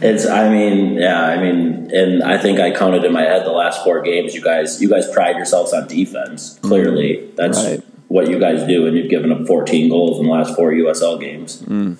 it's. 0.00 0.26
I 0.26 0.48
mean, 0.48 0.94
yeah. 0.94 1.22
I 1.22 1.36
mean, 1.36 1.90
and 1.94 2.22
I 2.22 2.38
think 2.38 2.60
I 2.60 2.70
counted 2.70 3.04
in 3.04 3.12
my 3.12 3.22
head 3.22 3.44
the 3.44 3.52
last 3.52 3.84
four 3.84 4.00
games. 4.00 4.34
You 4.34 4.40
guys, 4.40 4.80
you 4.80 4.88
guys 4.88 5.10
pride 5.12 5.36
yourselves 5.36 5.74
on 5.74 5.86
defense. 5.86 6.58
Clearly, 6.62 7.16
mm, 7.16 7.36
that's 7.36 7.62
right. 7.62 7.82
what 8.08 8.30
you 8.30 8.38
guys 8.38 8.66
do, 8.66 8.86
and 8.86 8.96
you've 8.96 9.10
given 9.10 9.32
up 9.32 9.46
14 9.46 9.90
goals 9.90 10.18
in 10.18 10.24
the 10.24 10.32
last 10.32 10.56
four 10.56 10.72
USL 10.72 11.20
games. 11.20 11.62
Mm, 11.62 11.98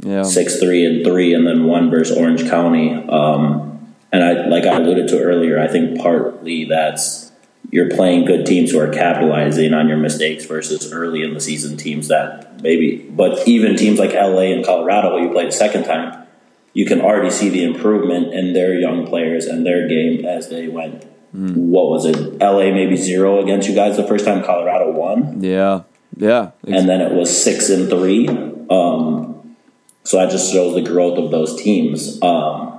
yeah, 0.00 0.24
six, 0.24 0.58
three, 0.58 0.84
and 0.84 1.04
three, 1.04 1.32
and 1.32 1.46
then 1.46 1.64
one 1.64 1.90
versus 1.90 2.16
Orange 2.18 2.48
County. 2.50 2.94
Um, 3.08 3.94
and 4.10 4.24
I, 4.24 4.46
like 4.46 4.64
I 4.64 4.78
alluded 4.78 5.06
to 5.08 5.20
earlier, 5.20 5.60
I 5.60 5.68
think 5.68 6.00
partly 6.00 6.64
that's 6.64 7.27
you're 7.70 7.90
playing 7.90 8.24
good 8.24 8.46
teams 8.46 8.70
who 8.70 8.78
are 8.78 8.92
capitalizing 8.92 9.74
on 9.74 9.88
your 9.88 9.98
mistakes 9.98 10.46
versus 10.46 10.92
early 10.92 11.22
in 11.22 11.34
the 11.34 11.40
season 11.40 11.76
teams 11.76 12.08
that 12.08 12.62
maybe, 12.62 12.96
but 13.10 13.46
even 13.46 13.76
teams 13.76 13.98
like 13.98 14.12
LA 14.12 14.52
and 14.52 14.64
Colorado, 14.64 15.18
who 15.18 15.26
you 15.26 15.32
played 15.32 15.48
a 15.48 15.52
second 15.52 15.84
time, 15.84 16.26
you 16.72 16.86
can 16.86 17.00
already 17.00 17.30
see 17.30 17.48
the 17.48 17.64
improvement 17.64 18.32
in 18.32 18.52
their 18.52 18.78
young 18.78 19.06
players 19.06 19.46
and 19.46 19.66
their 19.66 19.88
game 19.88 20.24
as 20.24 20.48
they 20.48 20.68
went. 20.68 21.04
Mm. 21.34 21.56
What 21.56 21.88
was 21.88 22.06
it? 22.06 22.38
LA 22.40 22.70
maybe 22.72 22.96
zero 22.96 23.42
against 23.42 23.68
you 23.68 23.74
guys 23.74 23.96
the 23.96 24.06
first 24.06 24.24
time. 24.24 24.42
Colorado 24.42 24.92
won. 24.92 25.42
Yeah, 25.42 25.82
yeah, 26.16 26.52
and 26.66 26.88
then 26.88 27.02
it 27.02 27.12
was 27.12 27.42
six 27.42 27.68
and 27.68 27.90
three. 27.90 28.28
Um, 28.70 29.56
so 30.04 30.16
that 30.16 30.30
just 30.30 30.50
shows 30.50 30.74
the 30.74 30.80
growth 30.80 31.18
of 31.18 31.30
those 31.30 31.60
teams. 31.60 32.20
Um, 32.22 32.77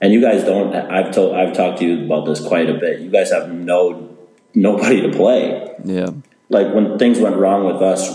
and 0.00 0.12
you 0.12 0.20
guys 0.20 0.44
don't. 0.44 0.74
I've 0.74 1.14
told. 1.14 1.34
I've 1.34 1.54
talked 1.54 1.78
to 1.78 1.86
you 1.86 2.04
about 2.04 2.26
this 2.26 2.40
quite 2.40 2.68
a 2.68 2.74
bit. 2.74 3.00
You 3.00 3.10
guys 3.10 3.30
have 3.30 3.52
no 3.52 4.16
nobody 4.54 5.02
to 5.02 5.10
play. 5.10 5.74
Yeah. 5.84 6.10
Like 6.48 6.72
when 6.74 6.98
things 6.98 7.18
went 7.18 7.36
wrong 7.36 7.64
with 7.64 7.82
us, 7.82 8.08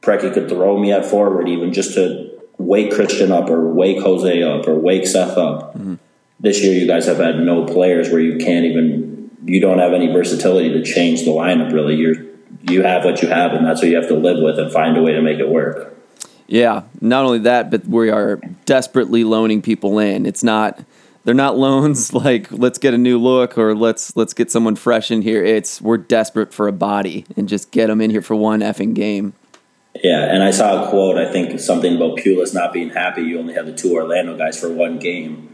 Preki 0.00 0.32
could 0.32 0.48
throw 0.48 0.78
me 0.78 0.92
at 0.92 1.04
forward 1.04 1.48
even 1.48 1.72
just 1.72 1.94
to 1.94 2.38
wake 2.58 2.92
Christian 2.92 3.32
up 3.32 3.50
or 3.50 3.68
wake 3.68 4.00
Jose 4.00 4.42
up 4.42 4.66
or 4.66 4.74
wake 4.74 5.06
Seth 5.06 5.36
up. 5.36 5.74
Mm-hmm. 5.74 5.94
This 6.38 6.62
year, 6.62 6.74
you 6.74 6.86
guys 6.86 7.06
have 7.06 7.18
had 7.18 7.40
no 7.40 7.64
players 7.64 8.10
where 8.10 8.20
you 8.20 8.38
can't 8.38 8.66
even. 8.66 9.30
You 9.44 9.60
don't 9.60 9.78
have 9.78 9.92
any 9.92 10.12
versatility 10.12 10.70
to 10.70 10.82
change 10.82 11.24
the 11.24 11.30
lineup. 11.30 11.72
Really, 11.72 11.94
you're 11.94 12.26
you 12.62 12.82
have 12.82 13.04
what 13.04 13.22
you 13.22 13.28
have, 13.28 13.52
and 13.52 13.64
that's 13.64 13.80
what 13.80 13.90
you 13.90 13.96
have 13.96 14.08
to 14.08 14.14
live 14.14 14.42
with 14.42 14.58
and 14.58 14.72
find 14.72 14.96
a 14.96 15.02
way 15.02 15.12
to 15.12 15.22
make 15.22 15.38
it 15.38 15.48
work. 15.48 15.96
Yeah, 16.46 16.82
not 17.00 17.24
only 17.24 17.40
that, 17.40 17.70
but 17.70 17.86
we 17.86 18.10
are 18.10 18.36
desperately 18.64 19.24
loaning 19.24 19.62
people 19.62 19.98
in. 19.98 20.26
It's 20.26 20.44
not 20.44 20.80
they're 21.26 21.34
not 21.34 21.58
loans 21.58 22.14
like 22.14 22.50
let's 22.50 22.78
get 22.78 22.94
a 22.94 22.98
new 22.98 23.18
look 23.18 23.58
or 23.58 23.74
let's 23.74 24.16
let's 24.16 24.32
get 24.32 24.50
someone 24.50 24.76
fresh 24.76 25.10
in 25.10 25.20
here. 25.20 25.44
It's 25.44 25.82
we're 25.82 25.98
desperate 25.98 26.54
for 26.54 26.68
a 26.68 26.72
body 26.72 27.26
and 27.36 27.48
just 27.48 27.70
get 27.72 27.88
them 27.88 28.00
in 28.00 28.10
here 28.10 28.22
for 28.22 28.34
one 28.34 28.60
effing 28.60 28.94
game. 28.94 29.34
Yeah, 30.02 30.32
and 30.32 30.42
I 30.42 30.50
saw 30.50 30.84
a 30.84 30.90
quote. 30.90 31.18
I 31.18 31.30
think 31.30 31.58
something 31.58 31.96
about 31.96 32.18
Pulis 32.18 32.54
not 32.54 32.72
being 32.72 32.90
happy. 32.90 33.22
You 33.22 33.38
only 33.38 33.54
have 33.54 33.66
the 33.66 33.72
two 33.72 33.94
Orlando 33.94 34.36
guys 34.36 34.60
for 34.60 34.70
one 34.72 34.98
game, 34.98 35.52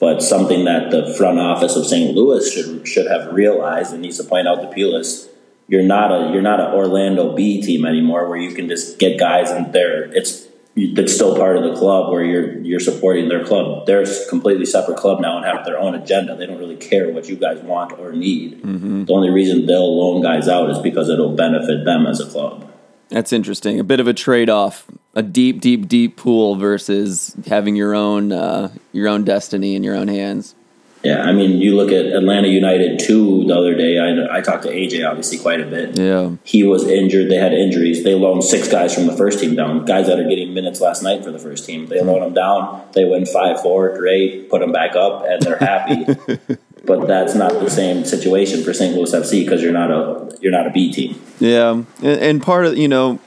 but 0.00 0.20
something 0.20 0.64
that 0.64 0.90
the 0.90 1.14
front 1.14 1.38
office 1.38 1.76
of 1.76 1.86
St. 1.86 2.14
Louis 2.14 2.50
should 2.50 2.86
should 2.86 3.06
have 3.06 3.32
realized 3.32 3.92
and 3.92 4.02
needs 4.02 4.16
to 4.18 4.24
point 4.24 4.48
out 4.48 4.56
to 4.56 4.76
Pulis. 4.76 5.28
you're 5.68 5.82
not 5.82 6.10
a 6.10 6.32
you're 6.32 6.42
not 6.42 6.60
an 6.60 6.74
Orlando 6.74 7.34
B 7.36 7.62
team 7.62 7.84
anymore 7.84 8.28
where 8.28 8.38
you 8.38 8.52
can 8.52 8.68
just 8.68 8.98
get 8.98 9.18
guys 9.18 9.50
in 9.52 9.70
they're 9.70 10.04
it's 10.16 10.43
it's 10.76 11.14
still 11.14 11.36
part 11.36 11.56
of 11.56 11.62
the 11.62 11.74
club 11.76 12.10
where 12.10 12.24
you're 12.24 12.58
you're 12.58 12.80
supporting 12.80 13.28
their 13.28 13.44
club. 13.44 13.86
They're 13.86 14.02
a 14.02 14.28
completely 14.28 14.66
separate 14.66 14.96
club 14.96 15.20
now 15.20 15.36
and 15.36 15.46
have 15.46 15.64
their 15.64 15.78
own 15.78 15.94
agenda. 15.94 16.36
They 16.36 16.46
don't 16.46 16.58
really 16.58 16.76
care 16.76 17.12
what 17.12 17.28
you 17.28 17.36
guys 17.36 17.60
want 17.60 17.92
or 17.98 18.12
need. 18.12 18.62
Mm-hmm. 18.62 19.04
The 19.04 19.12
only 19.12 19.30
reason 19.30 19.66
they'll 19.66 19.96
loan 19.96 20.22
guys 20.22 20.48
out 20.48 20.70
is 20.70 20.78
because 20.78 21.08
it'll 21.08 21.36
benefit 21.36 21.84
them 21.84 22.06
as 22.06 22.20
a 22.20 22.26
club. 22.26 22.70
That's 23.08 23.32
interesting. 23.32 23.78
A 23.78 23.84
bit 23.84 24.00
of 24.00 24.08
a 24.08 24.14
trade 24.14 24.50
off, 24.50 24.86
a 25.14 25.22
deep, 25.22 25.60
deep, 25.60 25.86
deep 25.86 26.16
pool 26.16 26.56
versus 26.56 27.36
having 27.46 27.76
your 27.76 27.94
own 27.94 28.32
uh, 28.32 28.72
your 28.92 29.08
own 29.08 29.24
destiny 29.24 29.76
in 29.76 29.84
your 29.84 29.94
own 29.94 30.08
hands. 30.08 30.56
Yeah, 31.04 31.22
I 31.22 31.32
mean, 31.32 31.60
you 31.60 31.76
look 31.76 31.92
at 31.92 32.06
Atlanta 32.06 32.48
United 32.48 32.98
too. 32.98 33.44
The 33.44 33.54
other 33.54 33.74
day, 33.74 33.98
I, 33.98 34.38
I 34.38 34.40
talked 34.40 34.62
to 34.62 34.70
AJ 34.70 35.06
obviously 35.08 35.38
quite 35.38 35.60
a 35.60 35.66
bit. 35.66 35.98
Yeah, 35.98 36.36
he 36.44 36.64
was 36.64 36.88
injured. 36.88 37.30
They 37.30 37.36
had 37.36 37.52
injuries. 37.52 38.02
They 38.02 38.14
loaned 38.14 38.42
six 38.44 38.68
guys 38.68 38.94
from 38.94 39.06
the 39.06 39.16
first 39.16 39.38
team 39.38 39.54
down. 39.54 39.84
Guys 39.84 40.06
that 40.06 40.18
are 40.18 40.28
getting 40.28 40.54
minutes 40.54 40.80
last 40.80 41.02
night 41.02 41.22
for 41.22 41.30
the 41.30 41.38
first 41.38 41.66
team. 41.66 41.86
They 41.86 42.00
loan 42.02 42.20
them 42.20 42.34
down. 42.34 42.88
They 42.92 43.04
win 43.04 43.26
five 43.26 43.60
four. 43.60 43.96
Great. 43.96 44.48
Put 44.48 44.60
them 44.60 44.72
back 44.72 44.96
up, 44.96 45.24
and 45.26 45.42
they're 45.42 45.58
happy. 45.58 46.06
but 46.86 47.06
that's 47.06 47.34
not 47.34 47.52
the 47.52 47.70
same 47.70 48.04
situation 48.04 48.62
for 48.62 48.72
St. 48.72 48.94
Louis 48.94 49.12
FC 49.12 49.44
because 49.44 49.62
you're 49.62 49.72
not 49.72 49.90
a 49.90 50.36
you're 50.40 50.52
not 50.52 50.66
a 50.66 50.70
B 50.70 50.92
team. 50.92 51.20
Yeah, 51.38 51.82
and, 52.02 52.20
and 52.20 52.42
part 52.42 52.66
of 52.66 52.78
you 52.78 52.88
know 52.88 53.18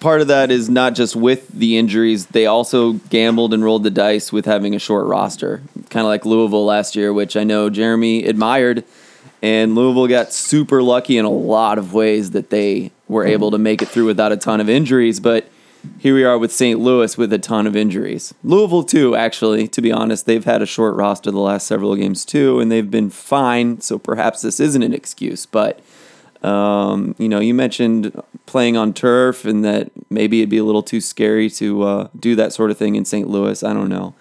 part 0.00 0.20
of 0.20 0.28
that 0.28 0.50
is 0.50 0.68
not 0.68 0.94
just 0.94 1.16
with 1.16 1.48
the 1.48 1.76
injuries, 1.78 2.26
they 2.26 2.46
also 2.46 2.94
gambled 2.94 3.54
and 3.54 3.64
rolled 3.64 3.82
the 3.82 3.90
dice 3.90 4.32
with 4.32 4.44
having 4.44 4.74
a 4.74 4.78
short 4.78 5.06
roster, 5.06 5.62
kind 5.88 6.04
of 6.04 6.08
like 6.08 6.24
Louisville 6.24 6.64
last 6.64 6.96
year, 6.96 7.12
which 7.12 7.36
I 7.36 7.44
know 7.44 7.70
Jeremy 7.70 8.24
admired. 8.24 8.84
And 9.42 9.74
Louisville 9.74 10.06
got 10.06 10.32
super 10.32 10.82
lucky 10.82 11.16
in 11.16 11.24
a 11.24 11.30
lot 11.30 11.78
of 11.78 11.94
ways 11.94 12.32
that 12.32 12.50
they 12.50 12.92
were 13.08 13.24
hmm. 13.24 13.30
able 13.30 13.50
to 13.52 13.58
make 13.58 13.80
it 13.80 13.88
through 13.88 14.06
without 14.06 14.32
a 14.32 14.36
ton 14.36 14.60
of 14.60 14.68
injuries. 14.68 15.18
But 15.18 15.48
here 15.98 16.14
we 16.14 16.24
are 16.24 16.36
with 16.36 16.52
St. 16.52 16.78
Louis 16.78 17.16
with 17.16 17.32
a 17.32 17.38
ton 17.38 17.66
of 17.66 17.74
injuries. 17.74 18.34
Louisville, 18.44 18.82
too, 18.82 19.16
actually, 19.16 19.66
to 19.68 19.80
be 19.80 19.90
honest, 19.90 20.26
they've 20.26 20.44
had 20.44 20.60
a 20.60 20.66
short 20.66 20.94
roster 20.94 21.30
the 21.30 21.38
last 21.38 21.66
several 21.66 21.96
games, 21.96 22.26
too, 22.26 22.60
and 22.60 22.70
they've 22.70 22.90
been 22.90 23.08
fine. 23.08 23.80
So 23.80 23.98
perhaps 23.98 24.42
this 24.42 24.60
isn't 24.60 24.82
an 24.82 24.92
excuse. 24.92 25.46
But 25.46 25.80
um, 26.42 27.14
you 27.18 27.28
know, 27.28 27.40
you 27.40 27.54
mentioned 27.54 28.20
playing 28.46 28.76
on 28.76 28.92
turf 28.92 29.44
and 29.44 29.64
that 29.64 29.90
maybe 30.10 30.40
it'd 30.40 30.48
be 30.48 30.58
a 30.58 30.64
little 30.64 30.82
too 30.82 31.00
scary 31.00 31.50
to 31.50 31.82
uh, 31.82 32.08
do 32.18 32.34
that 32.36 32.52
sort 32.52 32.70
of 32.70 32.78
thing 32.78 32.96
in 32.96 33.04
St. 33.04 33.28
Louis. 33.28 33.62
I 33.62 33.72
don't 33.72 33.88
know. 33.88 34.14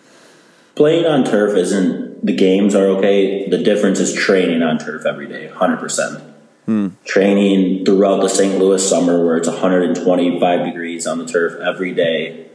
Playing 0.76 1.06
on 1.06 1.24
turf 1.26 1.58
isn't 1.58 2.26
the 2.26 2.36
games 2.36 2.76
are 2.76 2.86
okay. 2.88 3.50
The 3.50 3.58
difference 3.58 4.00
is 4.00 4.14
training 4.14 4.62
on 4.64 4.78
turf 4.78 5.06
every 5.06 5.28
day, 5.28 5.48
hundred 5.48 5.78
percent. 5.78 6.24
Hmm. 6.66 6.90
Training 7.04 7.84
throughout 7.84 8.22
the 8.22 8.30
St. 8.30 8.60
Louis 8.60 8.88
summer, 8.88 9.26
where 9.26 9.38
it's 9.38 9.48
125 9.48 10.66
degrees 10.66 11.08
on 11.08 11.18
the 11.18 11.26
turf 11.26 11.60
every 11.60 11.94
day. 11.94 12.48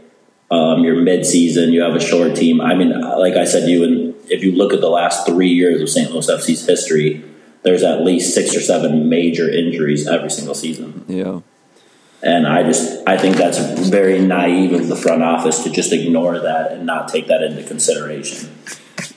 Um, 0.50 0.84
you're 0.84 1.02
mid-season. 1.02 1.72
You 1.72 1.82
have 1.82 1.96
a 1.96 2.00
short 2.00 2.36
team. 2.36 2.60
I 2.60 2.74
mean, 2.74 2.98
like 3.00 3.34
I 3.34 3.44
said, 3.44 3.68
you 3.68 3.82
and 3.82 4.14
if 4.30 4.44
you 4.44 4.52
look 4.52 4.72
at 4.72 4.80
the 4.80 4.88
last 4.88 5.26
three 5.26 5.48
years 5.48 5.80
of 5.82 5.88
St. 5.88 6.10
Louis 6.12 6.30
FC's 6.30 6.66
history, 6.66 7.24
there's 7.64 7.82
at 7.82 8.02
least 8.02 8.34
six 8.34 8.54
or 8.54 8.60
seven 8.60 9.08
major 9.08 9.50
injuries 9.50 10.06
every 10.06 10.30
single 10.30 10.54
season. 10.54 11.04
Yeah. 11.08 11.40
And 12.22 12.46
I 12.46 12.62
just 12.62 13.06
I 13.06 13.18
think 13.18 13.36
that's 13.36 13.58
very 13.88 14.18
naive 14.18 14.72
of 14.72 14.88
the 14.88 14.96
front 14.96 15.22
office 15.22 15.62
to 15.64 15.70
just 15.70 15.92
ignore 15.92 16.38
that 16.38 16.72
and 16.72 16.86
not 16.86 17.08
take 17.08 17.26
that 17.26 17.42
into 17.42 17.62
consideration. 17.64 18.50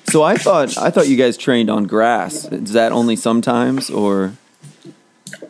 So 0.09 0.23
I 0.23 0.37
thought 0.37 0.77
I 0.77 0.89
thought 0.89 1.07
you 1.07 1.17
guys 1.17 1.37
trained 1.37 1.69
on 1.69 1.83
grass. 1.83 2.45
Is 2.45 2.73
that 2.73 2.91
only 2.91 3.15
sometimes 3.15 3.89
or 3.89 4.33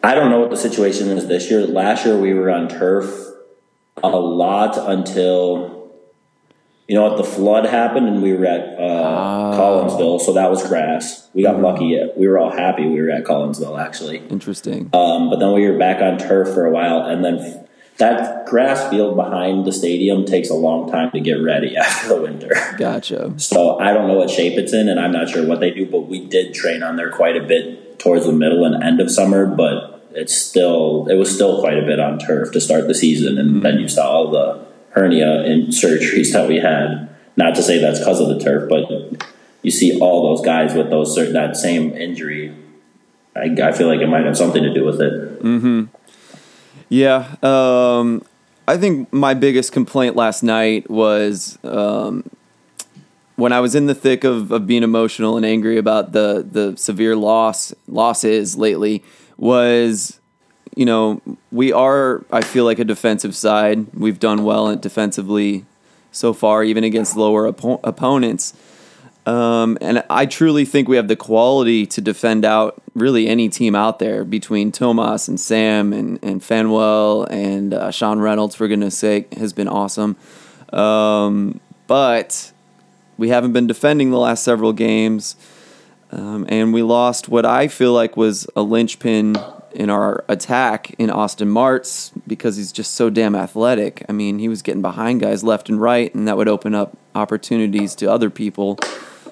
I 0.04 0.14
don't 0.14 0.30
know 0.30 0.40
what 0.40 0.50
the 0.50 0.58
situation 0.58 1.10
is 1.10 1.28
this 1.28 1.50
year. 1.50 1.66
Last 1.66 2.06
year 2.06 2.18
we 2.18 2.34
were 2.34 2.52
on 2.52 2.68
turf 2.68 3.26
a 4.04 4.10
lot 4.10 4.78
until 4.78 5.77
you 6.88 6.96
know 6.96 7.04
what? 7.04 7.18
The 7.18 7.24
flood 7.24 7.66
happened, 7.66 8.08
and 8.08 8.22
we 8.22 8.34
were 8.34 8.46
at 8.46 8.80
uh, 8.80 8.82
oh. 8.82 9.58
Collinsville, 9.58 10.22
so 10.22 10.34
that 10.34 10.50
was 10.50 10.66
grass. 10.68 11.28
We 11.34 11.44
got 11.44 11.56
mm-hmm. 11.56 11.66
lucky. 11.66 12.00
We 12.16 12.28
were 12.28 12.38
all 12.38 12.52
happy 12.52 12.88
we 12.88 13.02
were 13.02 13.10
at 13.10 13.26
Collinsville, 13.26 13.80
actually. 13.80 14.20
Interesting. 14.30 14.90
Um, 14.94 15.30
but 15.30 15.40
then 15.40 15.52
we 15.54 15.70
were 15.70 15.78
back 15.78 16.02
on 16.02 16.18
turf 16.18 16.54
for 16.54 16.66
a 16.66 16.72
while, 16.72 17.02
and 17.02 17.26
then 17.26 17.68
that 17.98 18.46
grass 18.46 18.90
field 18.90 19.16
behind 19.16 19.66
the 19.66 19.74
stadium 19.74 20.24
takes 20.26 20.50
a 20.50 20.54
long 20.54 20.90
time 20.90 21.12
to 21.12 21.20
get 21.20 21.34
ready 21.34 21.76
after 21.78 22.10
the 22.10 22.22
winter. 22.22 22.52
Gotcha. 22.78 23.34
So 23.38 23.80
I 23.80 23.92
don't 23.92 24.08
know 24.08 24.16
what 24.16 24.30
shape 24.30 24.58
it's 24.58 24.74
in, 24.74 24.88
and 24.88 25.00
I'm 25.00 25.12
not 25.12 25.30
sure 25.30 25.46
what 25.46 25.60
they 25.60 25.72
do, 25.72 25.86
but 25.86 26.08
we 26.08 26.26
did 26.26 26.54
train 26.54 26.84
on 26.84 26.96
there 26.96 27.12
quite 27.12 27.36
a 27.36 27.44
bit 27.44 28.00
towards 28.00 28.26
the 28.26 28.32
middle 28.32 28.64
and 28.64 28.82
end 28.82 29.02
of 29.02 29.12
summer, 29.12 29.46
but 29.46 30.06
it's 30.12 30.34
still 30.34 31.08
it 31.10 31.16
was 31.16 31.34
still 31.34 31.60
quite 31.60 31.78
a 31.78 31.86
bit 31.86 32.00
on 32.00 32.18
turf 32.18 32.52
to 32.54 32.62
start 32.62 32.88
the 32.88 32.96
season, 32.96 33.38
and 33.38 33.50
mm-hmm. 33.50 33.60
then 33.62 33.80
you 33.80 33.90
saw 33.90 34.08
all 34.08 34.32
the 34.32 34.67
hernia 34.98 35.42
and 35.44 35.68
surgeries 35.68 36.34
that 36.34 36.48
we 36.48 36.58
had. 36.58 37.10
Not 37.36 37.56
to 37.56 37.64
say 37.64 37.80
that's 37.80 38.00
because 38.00 38.20
of 38.20 38.30
the 38.30 38.40
turf, 38.40 38.68
but 38.70 39.28
you 39.62 39.72
see 39.72 40.00
all 40.00 40.36
those 40.36 40.46
guys 40.46 40.74
with 40.74 40.90
those 40.90 41.16
that 41.16 41.56
same 41.56 41.94
injury. 41.94 42.56
I, 43.36 43.56
I 43.62 43.72
feel 43.72 43.88
like 43.88 44.00
it 44.00 44.08
might 44.08 44.26
have 44.26 44.38
something 44.38 44.64
to 44.64 44.74
do 44.74 44.84
with 44.84 45.00
it. 45.02 45.44
Mm-hmm. 45.44 45.84
Yeah. 46.90 47.36
Um, 47.44 48.24
I 48.68 48.78
think 48.78 49.12
my 49.14 49.34
biggest 49.34 49.72
complaint 49.72 50.16
last 50.16 50.42
night 50.44 50.90
was 50.90 51.60
um, 51.64 52.24
when 53.36 53.54
I 53.54 53.60
was 53.60 53.76
in 53.76 53.86
the 53.86 53.96
thick 53.96 54.24
of, 54.24 54.52
of 54.52 54.68
being 54.68 54.84
emotional 54.84 55.38
and 55.38 55.46
angry 55.46 55.78
about 55.78 56.12
the 56.12 56.46
the 56.50 56.76
severe 56.76 57.16
loss 57.16 57.74
losses 57.88 58.58
lately 58.58 59.04
was 59.38 60.17
you 60.78 60.86
know, 60.86 61.22
we 61.52 61.74
are, 61.74 62.24
I 62.32 62.42
feel 62.42 62.64
like, 62.64 62.78
a 62.78 62.86
defensive 62.86 63.36
side. 63.36 63.88
We've 63.96 64.20
done 64.20 64.44
well 64.44 64.76
defensively 64.76 65.66
so 66.12 66.34
far, 66.34 66.64
even 66.64 66.84
against 66.84 67.18
lower 67.18 67.48
op- 67.48 67.84
opponents. 67.84 68.54
Um, 69.26 69.78
and 69.82 70.04
I 70.10 70.28
truly 70.28 70.66
think 70.66 70.88
we 70.88 70.96
have 70.96 71.08
the 71.08 71.16
quality 71.16 71.86
to 71.88 72.00
defend 72.00 72.46
out 72.46 72.82
really 72.94 73.28
any 73.28 73.50
team 73.50 73.76
out 73.76 73.98
there 73.98 74.24
between 74.24 74.72
Tomas 74.72 75.28
and 75.28 75.40
Sam 75.40 75.94
and, 75.94 76.20
and 76.24 76.44
Phanuel 76.44 77.26
and 77.26 77.74
uh, 77.74 77.92
Sean 77.92 78.20
Reynolds, 78.20 78.56
for 78.56 78.68
goodness 78.68 78.98
sake, 78.98 79.34
has 79.34 79.54
been 79.54 79.68
awesome. 79.68 80.16
Um, 80.72 81.60
but 81.88 82.52
we 83.18 83.30
haven't 83.30 83.54
been 83.54 83.68
defending 83.68 84.12
the 84.12 84.20
last 84.20 84.44
several 84.44 84.74
games. 84.74 85.36
Um, 86.12 86.46
and 86.48 86.72
we 86.72 86.84
lost 86.84 87.28
what 87.28 87.46
I 87.46 87.68
feel 87.68 87.94
like 87.94 88.16
was 88.16 88.48
a 88.56 88.62
linchpin 88.62 89.36
in 89.78 89.92
our 89.92 90.26
attack 90.28 90.96
in 90.98 91.12
Austin 91.12 91.48
Martz 91.48 92.12
because 92.26 92.58
he's 92.58 92.72
just 92.72 92.96
so 92.96 93.12
damn 93.12 93.36
athletic. 93.36 94.04
I 94.10 94.12
mean, 94.12 94.40
he 94.40 94.50
was 94.50 94.64
getting 94.64 94.82
behind 94.82 95.22
guys 95.22 95.44
left 95.44 95.70
and 95.70 95.80
right, 95.80 96.14
and 96.16 96.28
that 96.28 96.36
would 96.36 96.48
open 96.48 96.74
up 96.74 96.98
opportunities 97.14 97.94
to 97.96 98.12
other 98.12 98.32
people. 98.32 98.80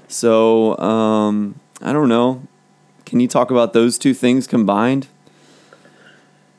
So 0.08 0.78
um, 0.78 1.60
I 1.82 1.92
don't 1.92 2.08
know. 2.08 2.44
Can 3.06 3.20
you 3.20 3.28
talk 3.28 3.50
about 3.50 3.74
those 3.74 3.98
two 3.98 4.14
things 4.14 4.46
combined? 4.46 5.08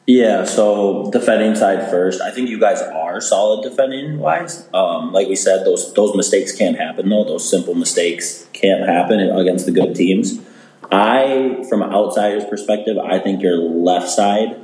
Yeah, 0.05 0.45
so 0.45 1.11
defending 1.13 1.55
side 1.55 1.89
first. 1.89 2.21
I 2.21 2.33
think 2.33 2.49
you 2.49 2.59
guys 2.59 2.83
are 2.83 3.21
solid 3.21 3.69
defending 3.69 4.19
wise. 4.19 4.69
Um, 4.75 5.13
like 5.13 5.29
we 5.29 5.37
said, 5.37 5.65
those 5.65 5.95
those 5.95 6.15
mistakes 6.17 6.53
can't 6.53 6.77
happen 6.77 7.09
though. 7.09 7.25
Those 7.25 7.49
simple 7.49 7.75
mistakes 7.75 8.47
can't 8.53 8.89
happen 8.89 9.21
against 9.21 9.67
the 9.67 9.73
good 9.73 9.95
teams. 9.95 10.41
I, 10.91 11.65
from 11.69 11.83
an 11.83 11.93
outsider's 11.93 12.45
perspective, 12.45 12.99
I 12.99 13.19
think 13.19 13.43
your 13.43 13.57
left 13.57 14.09
side 14.09 14.57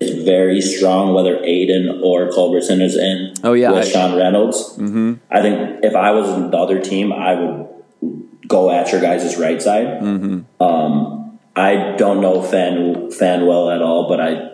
is 0.00 0.24
very 0.24 0.60
strong, 0.60 1.14
whether 1.14 1.38
Aiden 1.38 2.02
or 2.02 2.30
Culbertson 2.30 2.80
is 2.80 2.96
in. 2.96 3.34
Oh 3.42 3.54
yeah, 3.54 3.70
with 3.70 3.84
I, 3.84 3.88
Sean 3.88 4.16
Reynolds. 4.16 4.76
Mm-hmm. 4.76 5.14
I 5.30 5.42
think 5.42 5.84
if 5.84 5.94
I 5.94 6.10
was 6.10 6.28
in 6.30 6.50
the 6.50 6.56
other 6.56 6.80
team, 6.80 7.12
I 7.12 7.34
would 7.34 7.68
go 8.46 8.70
at 8.70 8.92
your 8.92 9.00
guys' 9.00 9.36
right 9.38 9.60
side. 9.60 9.86
Mm-hmm. 10.00 10.62
Um, 10.62 11.38
I 11.54 11.96
don't 11.96 12.20
know 12.20 12.42
Fan 12.42 13.10
Phanuel 13.10 13.70
at 13.70 13.82
all, 13.82 14.08
but 14.08 14.20
I 14.20 14.52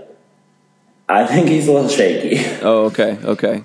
I 1.09 1.27
think 1.27 1.49
he's 1.49 1.69
a 1.69 1.73
little 1.73 1.89
shaky. 1.89 2.45
Oh, 2.63 2.85
okay, 2.87 3.19
okay. 3.25 3.65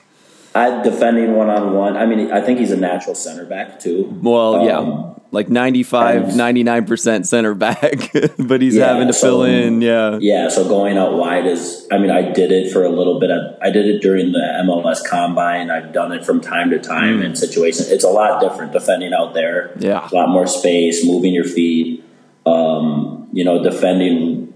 I 0.58 0.82
defending 0.82 1.36
one 1.36 1.50
on 1.50 1.74
one. 1.74 1.98
I 1.98 2.06
mean, 2.06 2.32
I 2.32 2.41
think 2.41 2.60
he's 2.60 2.72
a 2.72 2.78
natural 2.78 3.15
center 3.15 3.46
back 3.46 3.80
too. 3.80 4.20
Well, 4.22 4.56
um, 4.56 4.65
yeah 4.65 5.13
like 5.32 5.50
95 5.50 6.24
99% 6.24 7.26
center 7.26 7.54
back 7.54 8.12
but 8.39 8.62
he's 8.62 8.76
yeah, 8.76 8.88
having 8.88 9.08
to 9.08 9.13
so, 9.13 9.28
fill 9.28 9.43
in 9.43 9.82
yeah 9.82 10.17
yeah 10.22 10.48
so 10.48 10.67
going 10.67 10.98
out 10.98 11.17
wide 11.17 11.46
is 11.46 11.86
i 11.91 11.98
mean 11.98 12.12
i 12.12 12.22
did 12.32 12.52
it 12.52 12.72
for 12.72 12.84
a 12.84 12.89
little 12.89 13.20
bit 13.20 13.30
i 13.62 13.70
did 13.70 13.86
it 13.88 14.02
during 14.02 14.32
the 14.32 14.39
mls 14.63 15.04
combine 15.06 15.70
i've 15.70 15.91
done 15.91 16.12
it 16.12 16.26
from 16.26 16.39
time 16.39 16.70
to 16.70 16.80
time 16.80 17.20
mm. 17.20 17.26
in 17.26 17.36
situations 17.36 17.89
it's 17.89 18.04
a 18.04 18.10
lot 18.10 18.39
different 18.41 18.72
defending 18.72 19.13
out 19.13 19.34
there 19.34 19.74
yeah 19.80 20.08
a 20.10 20.15
lot 20.15 20.30
more 20.30 20.48
space 20.48 21.06
moving 21.06 21.34
your 21.34 21.43
feet 21.43 22.04
um, 22.46 23.28
you 23.34 23.43
know 23.43 23.62
defending 23.62 24.54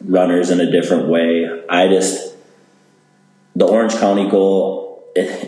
runners 0.00 0.50
in 0.50 0.60
a 0.60 0.70
different 0.70 1.08
way 1.08 1.48
i 1.70 1.86
just 1.86 2.34
the 3.54 3.64
orange 3.64 3.94
county 3.94 4.28
goal 4.28 4.77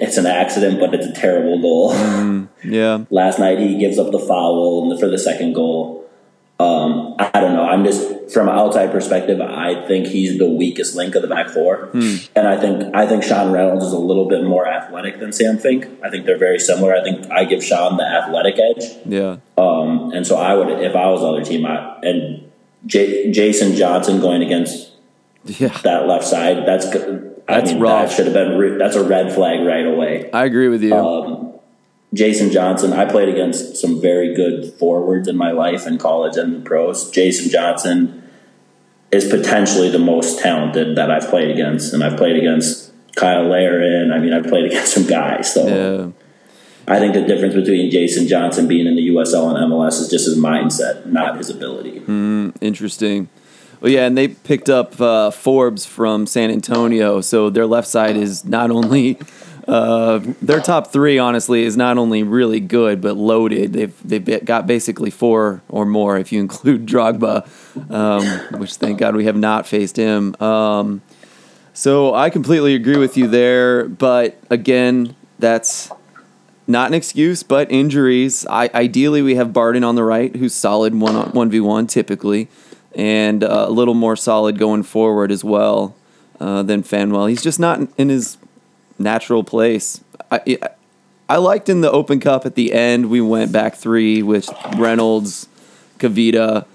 it's 0.00 0.16
an 0.16 0.26
accident, 0.26 0.80
but 0.80 0.94
it's 0.94 1.06
a 1.06 1.12
terrible 1.12 1.60
goal. 1.60 1.92
Mm, 1.92 2.48
yeah. 2.64 3.04
Last 3.10 3.38
night 3.38 3.58
he 3.58 3.78
gives 3.78 3.98
up 3.98 4.10
the 4.12 4.18
foul 4.18 4.96
for 4.98 5.08
the 5.08 5.18
second 5.18 5.54
goal. 5.54 5.98
Um, 6.58 7.14
I 7.18 7.40
don't 7.40 7.54
know. 7.54 7.62
I'm 7.64 7.84
just 7.84 8.30
from 8.34 8.46
an 8.48 8.54
outside 8.54 8.90
perspective. 8.92 9.40
I 9.40 9.86
think 9.88 10.06
he's 10.06 10.38
the 10.38 10.46
weakest 10.48 10.94
link 10.94 11.14
of 11.14 11.22
the 11.22 11.28
back 11.28 11.48
four, 11.48 11.86
Hmm. 11.92 12.16
and 12.36 12.46
I 12.46 12.58
think 12.60 12.94
I 12.94 13.06
think 13.06 13.22
Sean 13.22 13.50
Reynolds 13.50 13.86
is 13.86 13.92
a 13.92 13.98
little 13.98 14.28
bit 14.28 14.44
more 14.44 14.66
athletic 14.68 15.20
than 15.20 15.32
Sam 15.32 15.56
Fink. 15.56 15.86
I 16.04 16.10
think 16.10 16.26
they're 16.26 16.36
very 16.38 16.58
similar. 16.58 16.94
I 16.94 17.02
think 17.02 17.30
I 17.30 17.44
give 17.44 17.64
Sean 17.64 17.96
the 17.96 18.04
athletic 18.04 18.58
edge, 18.58 18.84
Yeah. 19.06 19.36
um, 19.56 20.12
and 20.14 20.26
so 20.26 20.36
I 20.36 20.52
would 20.54 20.68
if 20.82 20.94
I 20.94 21.06
was 21.08 21.22
the 21.22 21.28
other 21.28 21.44
team. 21.44 21.64
I, 21.64 21.98
and 22.02 22.42
J- 22.84 23.30
Jason 23.32 23.74
Johnson 23.74 24.20
going 24.20 24.42
against 24.42 24.90
Yeah. 25.46 25.68
that 25.82 26.06
left 26.06 26.24
side. 26.26 26.66
That's 26.66 26.90
good. 26.90 27.29
I 27.50 27.60
That's 27.60 27.72
mean, 27.72 27.82
rough. 27.82 28.08
that 28.08 28.14
should 28.14 28.26
have 28.26 28.34
been. 28.34 28.56
Re- 28.58 28.78
that's 28.78 28.96
a 28.96 29.04
red 29.04 29.32
flag 29.32 29.66
right 29.66 29.86
away. 29.86 30.30
I 30.32 30.44
agree 30.44 30.68
with 30.68 30.82
you. 30.82 30.94
Um, 30.94 31.54
Jason 32.14 32.50
Johnson. 32.52 32.92
I 32.92 33.04
played 33.04 33.28
against 33.28 33.76
some 33.76 34.00
very 34.00 34.34
good 34.34 34.74
forwards 34.74 35.28
in 35.28 35.36
my 35.36 35.50
life 35.50 35.86
in 35.86 35.98
college 35.98 36.36
and 36.36 36.54
the 36.54 36.60
pros. 36.60 37.10
Jason 37.10 37.50
Johnson 37.50 38.22
is 39.10 39.28
potentially 39.28 39.90
the 39.90 39.98
most 39.98 40.38
talented 40.38 40.96
that 40.96 41.10
I've 41.10 41.28
played 41.28 41.50
against, 41.50 41.92
and 41.92 42.04
I've 42.04 42.16
played 42.16 42.36
against 42.36 42.92
Cyle 43.18 43.44
Larin. 43.44 44.12
I 44.12 44.18
mean, 44.18 44.32
I've 44.32 44.46
played 44.46 44.66
against 44.66 44.94
some 44.94 45.06
guys. 45.06 45.52
So 45.52 45.66
yeah. 45.66 46.10
I 46.86 46.98
think 46.98 47.14
the 47.14 47.22
difference 47.22 47.54
between 47.54 47.90
Jason 47.90 48.26
Johnson 48.28 48.66
being 48.68 48.86
in 48.86 48.96
the 48.96 49.08
USL 49.08 49.54
and 49.54 49.72
MLS 49.72 50.00
is 50.00 50.08
just 50.08 50.26
his 50.26 50.38
mindset, 50.38 51.06
not 51.06 51.36
his 51.36 51.50
ability. 51.50 52.02
Interesting. 52.60 53.28
Well, 53.80 53.90
yeah, 53.90 54.06
and 54.06 54.16
they 54.16 54.28
picked 54.28 54.68
up 54.68 55.00
uh, 55.00 55.30
Forbes 55.30 55.86
from 55.86 56.26
San 56.26 56.50
Antonio, 56.50 57.20
so 57.20 57.48
their 57.48 57.66
left 57.66 57.88
side 57.88 58.16
is 58.16 58.44
not 58.44 58.70
only 58.70 59.18
uh, 59.66 60.20
their 60.42 60.60
top 60.60 60.92
three. 60.92 61.18
Honestly, 61.18 61.64
is 61.64 61.76
not 61.76 61.96
only 61.96 62.22
really 62.22 62.60
good 62.60 63.00
but 63.00 63.16
loaded. 63.16 63.72
They've 63.72 63.94
they've 64.04 64.44
got 64.44 64.66
basically 64.66 65.10
four 65.10 65.62
or 65.68 65.86
more 65.86 66.18
if 66.18 66.30
you 66.30 66.40
include 66.46 66.86
Drogba, 66.86 67.90
um, 67.90 68.60
which 68.60 68.74
thank 68.74 68.98
God 68.98 69.16
we 69.16 69.24
have 69.24 69.36
not 69.36 69.66
faced 69.66 69.96
him. 69.96 70.34
Um, 70.40 71.02
so 71.72 72.14
I 72.14 72.30
completely 72.30 72.74
agree 72.74 72.98
with 72.98 73.16
you 73.16 73.28
there, 73.28 73.88
but 73.88 74.38
again, 74.50 75.14
that's 75.38 75.90
not 76.66 76.88
an 76.88 76.94
excuse, 76.94 77.42
but 77.42 77.70
injuries. 77.70 78.46
I, 78.48 78.68
ideally, 78.74 79.22
we 79.22 79.36
have 79.36 79.52
Barden 79.52 79.84
on 79.84 79.94
the 79.94 80.04
right, 80.04 80.34
who's 80.34 80.52
solid 80.52 80.94
one 80.94 81.16
on 81.16 81.30
one 81.30 81.48
v 81.48 81.60
one 81.60 81.86
typically, 81.86 82.48
and 82.94 83.44
uh, 83.44 83.66
a 83.68 83.70
little 83.70 83.94
more 83.94 84.16
solid 84.16 84.58
going 84.58 84.82
forward 84.82 85.30
as 85.30 85.44
well 85.44 85.94
uh, 86.40 86.62
than 86.62 86.82
Phanuel. 86.82 87.26
He's 87.26 87.42
just 87.42 87.60
not 87.60 87.80
in, 87.96 88.08
his 88.08 88.36
natural 88.98 89.44
place. 89.44 90.02
I, 90.30 90.58
I 91.28 91.36
liked 91.36 91.68
in 91.68 91.80
the 91.80 91.90
Open 91.90 92.20
Cup 92.20 92.44
at 92.46 92.54
the 92.54 92.72
end 92.72 93.10
we 93.10 93.20
went 93.20 93.52
back 93.52 93.76
three 93.76 94.22
with 94.22 94.48
Reynolds, 94.76 95.48
Kavita, 95.98 96.66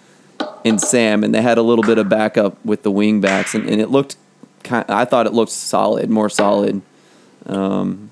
and 0.63 0.80
Sam, 0.82 1.23
and 1.23 1.34
they 1.34 1.41
had 1.41 1.58
a 1.58 1.62
little 1.62 1.84
bit 1.84 1.97
of 1.97 2.10
backup 2.10 2.63
with 2.65 2.84
the 2.84 2.91
wing 2.91 3.21
backs, 3.21 3.54
and, 3.56 3.69
and 3.69 3.82
it 3.82 3.89
looked. 3.89 4.17
Kind, 4.63 4.86
I 4.89 5.06
thought 5.06 5.28
it 5.28 5.34
looked 5.34 5.51
solid, 5.51 6.10
more 6.10 6.30
solid. 6.30 6.82
Um, 7.45 8.10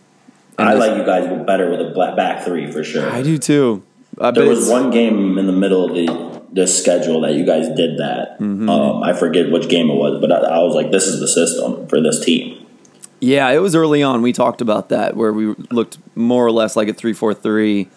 I 0.58 0.74
like 0.76 0.98
you 0.98 1.04
guys 1.04 1.46
better 1.46 1.72
with 1.72 1.82
a 1.82 2.14
back 2.16 2.44
three 2.46 2.72
for 2.72 2.84
sure. 2.84 3.10
I 3.10 3.24
do 3.24 3.38
too. 3.40 3.82
Uh, 4.20 4.30
There 4.32 4.48
was 4.48 4.70
one 4.70 4.92
game 4.92 5.38
in 5.40 5.48
the 5.48 5.54
middle 5.54 5.86
of 5.86 5.96
the 5.96 6.43
the 6.54 6.68
schedule 6.68 7.22
that 7.22 7.34
you 7.34 7.46
guys 7.46 7.68
did 7.76 7.98
that. 7.98 8.40
Mm-hmm. 8.40 8.70
Um, 8.70 9.04
I 9.04 9.14
forget 9.14 9.52
which 9.52 9.68
game 9.70 9.90
it 9.90 9.96
was, 9.96 10.22
but 10.22 10.32
I, 10.32 10.38
I 10.38 10.60
was 10.64 10.76
like, 10.76 10.92
"This 10.92 11.08
is 11.08 11.20
the 11.20 11.28
system 11.28 11.88
for 11.88 12.00
this 12.00 12.24
team." 12.24 12.66
Yeah, 13.20 13.50
it 13.52 13.60
was 13.60 13.74
early 13.76 14.04
on. 14.04 14.22
We 14.22 14.34
talked 14.34 14.62
about 14.62 14.90
that 14.90 15.16
where 15.16 15.32
we 15.34 15.56
looked 15.72 15.98
more 16.16 16.46
or 16.46 16.52
less 16.52 16.76
like 16.76 16.90
a 16.90 16.94
three-four-three, 16.94 17.90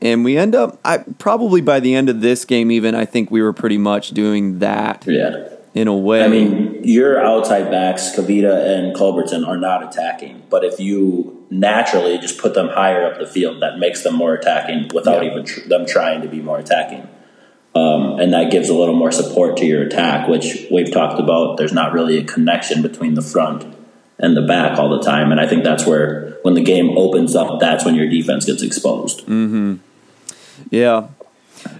and 0.00 0.24
we 0.24 0.36
end 0.36 0.54
up. 0.54 0.78
I 0.84 0.98
probably 1.18 1.60
by 1.60 1.80
the 1.80 1.94
end 1.94 2.08
of 2.08 2.20
this 2.20 2.44
game, 2.44 2.70
even 2.70 2.94
I 2.94 3.04
think 3.04 3.30
we 3.30 3.42
were 3.42 3.52
pretty 3.52 3.78
much 3.78 4.10
doing 4.10 4.58
that 4.60 5.04
Yeah, 5.06 5.48
in 5.74 5.86
a 5.86 5.96
way. 5.96 6.24
I 6.24 6.28
mean, 6.28 6.80
your 6.82 7.22
outside 7.22 7.70
backs, 7.70 8.10
Kavita 8.16 8.66
and 8.76 8.94
Culbertson, 8.96 9.44
are 9.44 9.56
not 9.58 9.84
attacking. 9.84 10.42
But 10.50 10.64
if 10.64 10.80
you 10.80 11.46
naturally 11.50 12.16
just 12.18 12.38
put 12.38 12.54
them 12.54 12.68
higher 12.68 13.04
up 13.04 13.18
the 13.18 13.26
field, 13.26 13.60
that 13.62 13.78
makes 13.78 14.02
them 14.02 14.14
more 14.14 14.32
attacking 14.34 14.90
without 14.94 15.22
Yeah. 15.22 15.30
even 15.30 15.44
tr- 15.44 15.68
them 15.68 15.84
trying 15.86 16.22
to 16.22 16.28
be 16.28 16.40
more 16.40 16.58
attacking. 16.58 17.06
Um, 17.74 18.20
and 18.20 18.32
that 18.34 18.50
gives 18.50 18.68
a 18.68 18.74
little 18.74 18.94
more 18.94 19.10
support 19.10 19.56
to 19.58 19.66
your 19.66 19.82
attack, 19.82 20.28
which 20.28 20.66
we've 20.70 20.92
talked 20.92 21.18
about. 21.18 21.56
There's 21.56 21.72
not 21.72 21.92
really 21.92 22.18
a 22.18 22.24
connection 22.24 22.82
between 22.82 23.14
the 23.14 23.22
front 23.22 23.64
and 24.18 24.36
the 24.36 24.42
back 24.42 24.78
all 24.78 24.90
the 24.90 25.00
time, 25.00 25.32
and 25.32 25.40
I 25.40 25.46
think 25.46 25.64
that's 25.64 25.86
where 25.86 26.38
when 26.42 26.54
the 26.54 26.62
game 26.62 26.96
opens 26.98 27.34
up, 27.34 27.60
that's 27.60 27.84
when 27.84 27.94
your 27.94 28.08
defense 28.08 28.44
gets 28.44 28.62
exposed. 28.62 29.22
Hmm. 29.22 29.76
Yeah, 30.70 31.08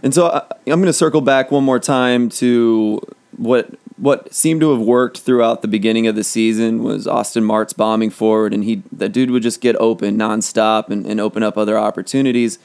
and 0.02 0.14
so 0.14 0.28
I, 0.28 0.42
I'm 0.66 0.80
going 0.80 0.86
to 0.86 0.92
circle 0.92 1.20
back 1.20 1.50
one 1.50 1.62
more 1.64 1.78
time 1.78 2.28
to 2.30 3.00
what 3.36 3.68
what 3.98 4.34
seemed 4.34 4.60
to 4.60 4.70
have 4.72 4.80
worked 4.80 5.18
throughout 5.18 5.62
the 5.62 5.68
beginning 5.68 6.06
of 6.06 6.16
the 6.16 6.24
season 6.24 6.82
was 6.82 7.06
Austin 7.06 7.44
Martz 7.44 7.76
bombing 7.76 8.10
forward, 8.10 8.54
and 8.54 8.64
he 8.64 8.82
that 8.92 9.10
dude 9.10 9.30
would 9.30 9.42
just 9.42 9.60
get 9.60 9.76
open 9.76 10.16
nonstop 10.16 10.88
and, 10.88 11.06
and 11.06 11.20
open 11.20 11.42
up 11.42 11.58
other 11.58 11.78
opportunities. 11.78 12.58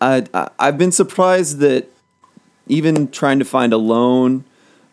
I, 0.00 0.26
I 0.34 0.50
I've 0.58 0.76
been 0.76 0.92
surprised 0.92 1.58
that 1.58 1.88
even 2.72 3.08
trying 3.08 3.38
to 3.38 3.44
find 3.44 3.72
a 3.72 3.76
loan 3.76 4.44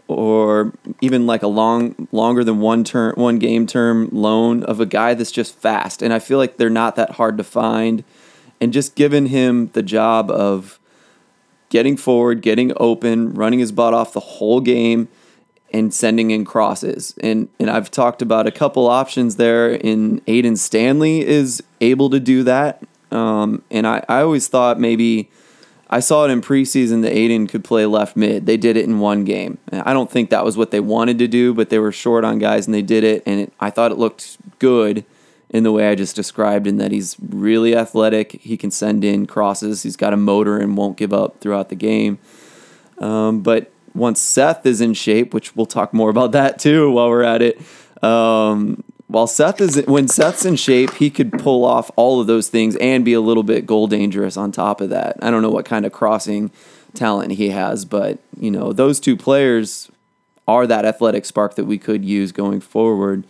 or 0.07 0.73
even 1.01 1.25
like 1.25 1.43
a 1.43 1.47
long 1.47 2.07
longer 2.11 2.43
than 2.43 2.59
one 2.59 2.83
term 2.83 3.13
one 3.15 3.39
game 3.39 3.65
term 3.67 4.09
loan 4.11 4.63
of 4.63 4.79
a 4.79 4.85
guy 4.85 5.13
that's 5.13 5.31
just 5.31 5.55
fast 5.55 6.01
and 6.01 6.13
I 6.13 6.19
feel 6.19 6.37
like 6.37 6.57
they're 6.57 6.69
not 6.69 6.95
that 6.95 7.11
hard 7.11 7.37
to 7.37 7.43
find 7.43 8.03
and 8.59 8.73
just 8.73 8.95
giving 8.95 9.27
him 9.27 9.69
the 9.73 9.83
job 9.83 10.29
of 10.29 10.79
getting 11.69 11.95
forward, 11.95 12.41
getting 12.41 12.73
open, 12.77 13.33
running 13.33 13.59
his 13.59 13.71
butt 13.71 13.93
off 13.93 14.13
the 14.13 14.19
whole 14.19 14.59
game 14.59 15.07
and 15.71 15.93
sending 15.93 16.31
in 16.31 16.43
crosses. 16.45 17.13
And 17.21 17.47
and 17.59 17.69
I've 17.69 17.91
talked 17.91 18.21
about 18.21 18.47
a 18.47 18.51
couple 18.51 18.87
options 18.87 19.35
there 19.35 19.71
in 19.71 20.21
Aiden 20.21 20.57
Stanley 20.57 21.25
is 21.25 21.63
able 21.79 22.09
to 22.09 22.19
do 22.19 22.43
that. 22.43 22.83
Um, 23.11 23.63
and 23.71 23.87
I, 23.87 24.03
I 24.09 24.21
always 24.21 24.47
thought 24.47 24.79
maybe 24.79 25.29
I 25.89 26.01
saw 26.01 26.25
it 26.25 26.31
in 26.31 26.41
preseason 26.41 27.01
that 27.01 27.13
Aiden 27.13 27.49
could 27.49 27.63
play 27.63 27.85
left 27.85 28.15
mid. 28.15 28.45
They 28.45 28.57
did 28.57 28.77
it 28.77 28.85
in 28.85 28.99
one 28.99 29.23
game. 29.25 29.57
I 29.71 29.91
don't 29.91 30.11
think 30.11 30.29
that 30.29 30.45
was 30.45 30.55
what 30.55 30.69
they 30.69 30.79
wanted 30.79 31.17
to 31.19 31.27
do, 31.27 31.53
but 31.53 31.69
they 31.69 31.79
were 31.79 31.91
short 31.91 32.23
on 32.23 32.37
guys 32.37 32.67
and 32.67 32.75
they 32.75 32.83
did 32.83 33.03
it. 33.03 33.23
And 33.25 33.41
it, 33.41 33.53
I 33.59 33.71
thought 33.71 33.91
it 33.91 33.97
looked 33.97 34.37
good 34.59 35.03
in 35.49 35.63
the 35.63 35.71
way 35.71 35.89
I 35.89 35.95
just 35.95 36.15
described, 36.15 36.67
in 36.67 36.77
that 36.77 36.91
he's 36.91 37.15
really 37.19 37.75
athletic. 37.75 38.33
He 38.33 38.55
can 38.55 38.69
send 38.69 39.03
in 39.03 39.25
crosses. 39.25 39.81
He's 39.81 39.95
got 39.95 40.13
a 40.13 40.17
motor 40.17 40.59
and 40.59 40.77
won't 40.77 40.95
give 40.95 41.11
up 41.11 41.39
throughout 41.41 41.69
the 41.69 41.75
game. 41.75 42.19
Um, 42.99 43.41
but 43.41 43.71
once 43.95 44.21
Seth 44.21 44.67
is 44.67 44.81
in 44.81 44.93
shape, 44.93 45.33
which 45.33 45.55
we'll 45.55 45.65
talk 45.65 45.91
more 45.91 46.11
about 46.11 46.33
that 46.33 46.59
too 46.59 46.91
while 46.91 47.09
we're 47.09 47.23
at 47.23 47.41
it. 47.41 47.59
Um, 48.03 48.83
while 49.09 49.25
Seth 49.25 49.59
is 49.59 49.83
when 49.87 50.07
Seth's 50.07 50.45
in 50.45 50.55
shape, 50.55 50.93
he 50.93 51.09
could 51.09 51.33
pull 51.33 51.65
off 51.65 51.89
all 51.95 52.21
of 52.21 52.27
those 52.27 52.47
things 52.47 52.75
and 52.75 53.03
be 53.03 53.13
a 53.13 53.21
little 53.21 53.41
bit 53.41 53.65
goal 53.65 53.87
dangerous 53.87 54.37
on 54.37 54.51
top 54.51 54.81
of 54.81 54.89
that. 54.91 55.17
I 55.21 55.31
don't 55.31 55.41
know 55.41 55.49
what 55.49 55.65
kind 55.65 55.83
of 55.83 55.91
crossing 55.91 56.51
talent 56.93 57.31
he 57.31 57.49
has, 57.49 57.85
but 57.85 58.19
you 58.39 58.51
know 58.51 58.71
those 58.71 58.99
two 58.99 59.17
players 59.17 59.89
are 60.47 60.67
that 60.67 60.85
athletic 60.85 61.25
spark 61.25 61.55
that 61.55 61.65
we 61.65 61.79
could 61.79 62.05
use 62.05 62.31
going 62.31 62.61
forward. 62.61 63.23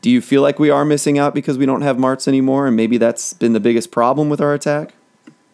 Do 0.00 0.10
you 0.10 0.20
feel 0.20 0.42
like 0.42 0.58
we 0.58 0.70
are 0.70 0.84
missing 0.84 1.16
out 1.16 1.32
because 1.32 1.58
we 1.58 1.66
don't 1.66 1.82
have 1.82 1.96
Martz 1.96 2.26
anymore, 2.26 2.66
and 2.66 2.74
maybe 2.74 2.98
that's 2.98 3.34
been 3.34 3.52
the 3.52 3.60
biggest 3.60 3.92
problem 3.92 4.28
with 4.28 4.40
our 4.40 4.52
attack? 4.52 4.94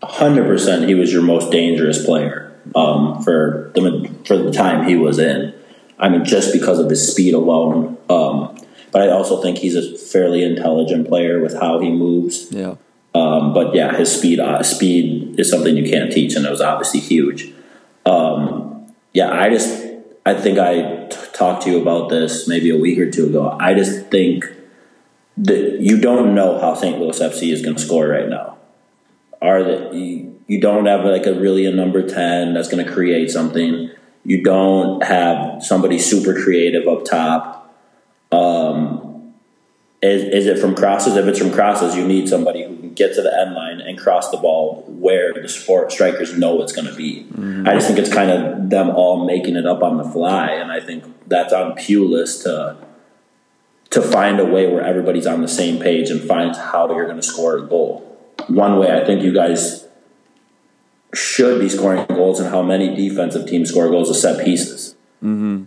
hundred 0.03 0.47
percent 0.47 0.89
he 0.89 0.95
was 0.95 1.13
your 1.13 1.21
most 1.21 1.53
dangerous 1.53 2.03
player 2.03 2.59
um, 2.75 3.23
for 3.23 3.71
the 3.75 4.11
for 4.25 4.39
the 4.39 4.51
time 4.51 4.89
he 4.89 4.97
was 4.97 5.19
in. 5.19 5.53
I 5.99 6.09
mean, 6.09 6.25
just 6.25 6.55
because 6.55 6.79
of 6.79 6.89
his 6.89 7.13
speed 7.13 7.35
alone. 7.35 7.99
Um, 8.09 8.57
but 8.93 9.03
I 9.03 9.09
also 9.09 9.41
think 9.43 9.59
he's 9.59 9.77
a 9.77 9.97
fairly 9.97 10.43
intelligent 10.43 11.09
player 11.09 11.41
with 11.41 11.55
how 11.55 11.79
he 11.81 11.91
moves. 11.91 12.49
Yeah. 12.51 12.77
Um, 13.15 13.53
but 13.53 13.75
yeah, 13.75 13.97
his 13.97 14.17
speed 14.17 14.39
uh, 14.41 14.63
speed 14.63 15.39
is 15.39 15.51
something 15.51 15.77
you 15.77 15.89
can't 15.89 16.13
teach, 16.13 16.37
and 16.37 16.47
it 16.47 16.51
was 16.51 16.61
obviously 16.61 17.01
huge. 17.01 17.53
Um, 18.07 18.93
yeah, 19.13 19.31
I 19.33 19.51
just 19.51 19.85
I 20.25 20.35
think 20.35 20.59
I 20.59 21.07
t- 21.07 21.17
talked 21.33 21.65
to 21.65 21.71
you 21.71 21.81
about 21.81 22.09
this 22.09 22.47
maybe 22.47 22.71
a 22.71 22.79
week 22.79 22.99
or 22.99 23.11
two 23.11 23.27
ago. 23.27 23.57
I 23.59 23.75
just 23.75 24.07
think 24.07 24.45
that 25.39 25.81
you 25.81 26.01
don't 26.01 26.35
know 26.35 26.61
how 26.61 26.75
St. 26.75 26.99
Louis 26.99 27.19
FC 27.19 27.53
is 27.53 27.63
going 27.63 27.77
to 27.77 27.83
score 27.83 28.07
right 28.07 28.29
now 28.29 28.59
are 29.43 29.63
that 29.63 29.95
you, 29.95 30.39
you 30.47 30.61
don't 30.61 30.87
have 30.87 31.05
like 31.05 31.27
a 31.27 31.35
really 31.35 31.65
a 31.65 31.73
number 31.73 32.07
10 32.07 32.55
that's 32.55 32.69
going 32.69 32.85
to 32.85 32.93
create 32.93 33.31
something 33.31 33.91
you 34.25 34.43
don't 34.43 35.03
have 35.03 35.63
somebody 35.63 35.99
super 35.99 36.35
creative 36.35 36.87
up 36.87 37.05
top 37.05 37.60
um, 38.33 39.35
is, 40.03 40.23
is 40.23 40.47
it 40.47 40.59
from 40.59 40.75
crosses 40.75 41.17
if 41.17 41.27
it's 41.27 41.39
from 41.39 41.51
crosses 41.51 41.95
you 41.95 42.07
need 42.07 42.29
somebody 42.29 42.65
who 42.65 42.77
can 42.77 42.95
get 42.95 43.15
to 43.15 43.23
the 43.23 43.39
end 43.39 43.55
line 43.55 43.81
and 43.81 43.99
cross 43.99 44.31
the 44.31 44.37
ball 44.37 44.85
where 44.89 45.33
the 45.35 45.49
sport 45.49 45.93
strikers 45.93 46.37
know 46.39 46.63
it's 46.63 46.73
going 46.73 46.87
to 46.87 46.95
be 46.95 47.27
i 47.69 47.75
just 47.75 47.87
think 47.87 47.99
it's 47.99 48.13
kind 48.13 48.31
of 48.31 48.71
them 48.71 48.91
all 48.91 49.27
making 49.27 49.57
it 49.57 49.67
up 49.67 49.83
on 49.83 49.99
the 49.99 50.05
fly 50.05 50.51
and 50.53 50.73
i 50.73 50.81
think 50.81 51.05
that's 51.29 51.53
on 51.53 51.73
Pulis 51.73 52.43
to 52.45 52.77
to 53.91 54.01
find 54.01 54.39
a 54.39 54.45
way 54.45 54.67
where 54.73 54.83
everybody's 54.85 55.27
on 55.27 55.43
the 55.43 55.49
same 55.49 55.81
page 55.81 56.11
and 56.11 56.23
finds 56.23 56.57
how 56.57 56.89
you're 56.95 57.05
going 57.05 57.17
to 57.17 57.23
score 57.23 57.59
a 57.59 57.63
goal 57.63 58.11
one 58.49 58.79
way 58.79 58.91
I 58.91 59.05
think 59.05 59.23
you 59.23 59.33
guys 59.33 59.87
should 61.15 61.61
be 61.61 61.69
scoring 61.69 62.05
goals 62.07 62.41
and 62.41 62.51
how 62.51 62.63
many 62.63 62.95
defensive 62.95 63.47
teams 63.47 63.71
score 63.71 63.89
goals 63.89 64.09
with 64.09 64.19
set 64.19 64.45
pieces. 64.45 64.95
Mm-hmm. 65.23 65.65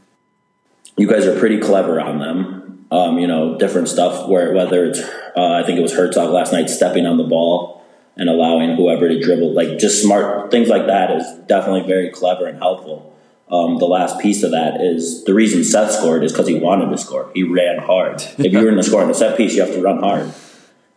You 0.97 1.07
guys 1.07 1.25
are 1.25 1.37
pretty 1.37 1.59
clever 1.59 1.99
on 1.99 2.19
them. 2.19 2.87
Um, 2.91 3.17
you 3.17 3.25
know, 3.25 3.57
different 3.57 3.89
stuff 3.89 4.29
where 4.29 4.53
whether 4.53 4.85
it's 4.85 4.99
uh, 5.35 5.53
I 5.53 5.63
think 5.63 5.79
it 5.79 5.81
was 5.81 5.93
Hertzog 5.93 6.31
last 6.31 6.53
night 6.53 6.69
stepping 6.69 7.05
on 7.05 7.17
the 7.17 7.23
ball 7.23 7.83
and 8.15 8.29
allowing 8.29 8.75
whoever 8.75 9.07
to 9.07 9.19
dribble, 9.19 9.53
like 9.53 9.79
just 9.79 10.03
smart 10.03 10.51
things 10.51 10.69
like 10.69 10.85
that 10.85 11.11
is 11.11 11.25
definitely 11.47 11.87
very 11.87 12.11
clever 12.11 12.45
and 12.45 12.59
helpful. 12.59 13.11
Um, 13.49 13.77
the 13.77 13.85
last 13.85 14.19
piece 14.19 14.43
of 14.43 14.51
that 14.51 14.81
is 14.81 15.23
the 15.25 15.33
reason 15.33 15.63
Seth 15.63 15.91
scored 15.91 16.23
is 16.23 16.31
because 16.31 16.47
he 16.47 16.59
wanted 16.59 16.89
to 16.89 16.97
score. 16.97 17.29
He 17.33 17.43
ran 17.43 17.79
hard. 17.79 18.21
if 18.37 18.51
you're 18.51 18.69
in 18.69 18.77
the 18.77 18.83
score 18.83 19.03
in 19.03 19.09
a 19.09 19.13
set 19.13 19.37
piece, 19.37 19.55
you 19.55 19.61
have 19.61 19.73
to 19.73 19.81
run 19.81 19.99
hard. 19.99 20.31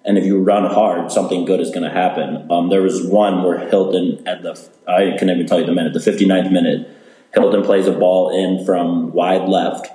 And 0.04 0.16
if 0.16 0.24
you 0.24 0.40
run 0.40 0.70
hard, 0.72 1.10
something 1.10 1.44
good 1.44 1.60
is 1.60 1.70
going 1.70 1.82
to 1.82 1.90
happen. 1.90 2.50
Um, 2.50 2.68
there 2.68 2.80
was 2.80 3.04
one 3.04 3.42
where 3.42 3.68
Hilton 3.68 4.26
at 4.26 4.42
the 4.42 4.52
I 4.86 5.16
can 5.18 5.26
not 5.26 5.34
even 5.34 5.46
tell 5.46 5.58
you 5.58 5.66
the 5.66 5.72
minute, 5.72 5.92
the 5.92 5.98
59th 5.98 6.52
minute, 6.52 6.95
Hilton 7.34 7.62
plays 7.62 7.86
a 7.86 7.92
ball 7.92 8.30
in 8.30 8.64
from 8.64 9.12
wide 9.12 9.48
left. 9.48 9.88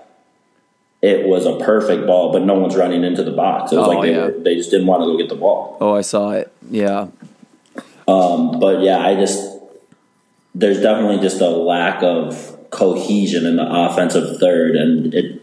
It 1.01 1.25
was 1.25 1.45
a 1.47 1.57
perfect 1.57 2.05
ball, 2.05 2.31
but 2.31 2.43
no 2.43 2.53
one's 2.55 2.75
running 2.75 3.03
into 3.03 3.23
the 3.23 3.31
box. 3.31 3.71
It 3.71 3.77
was 3.77 3.87
Oh, 3.87 3.89
like 3.91 4.01
they, 4.03 4.13
yeah. 4.15 4.29
they 4.37 4.55
just 4.55 4.69
didn't 4.69 4.85
want 4.87 5.01
to 5.01 5.07
go 5.07 5.17
get 5.17 5.29
the 5.29 5.35
ball. 5.35 5.77
Oh, 5.81 5.95
I 5.95 6.01
saw 6.01 6.31
it. 6.31 6.53
Yeah. 6.69 7.07
Um, 8.07 8.59
but 8.59 8.81
yeah, 8.81 8.99
I 8.99 9.15
just 9.15 9.57
there's 10.53 10.81
definitely 10.81 11.19
just 11.19 11.41
a 11.41 11.49
lack 11.49 12.03
of 12.03 12.57
cohesion 12.69 13.45
in 13.45 13.55
the 13.55 13.65
offensive 13.67 14.37
third, 14.39 14.75
and 14.75 15.13
it 15.13 15.41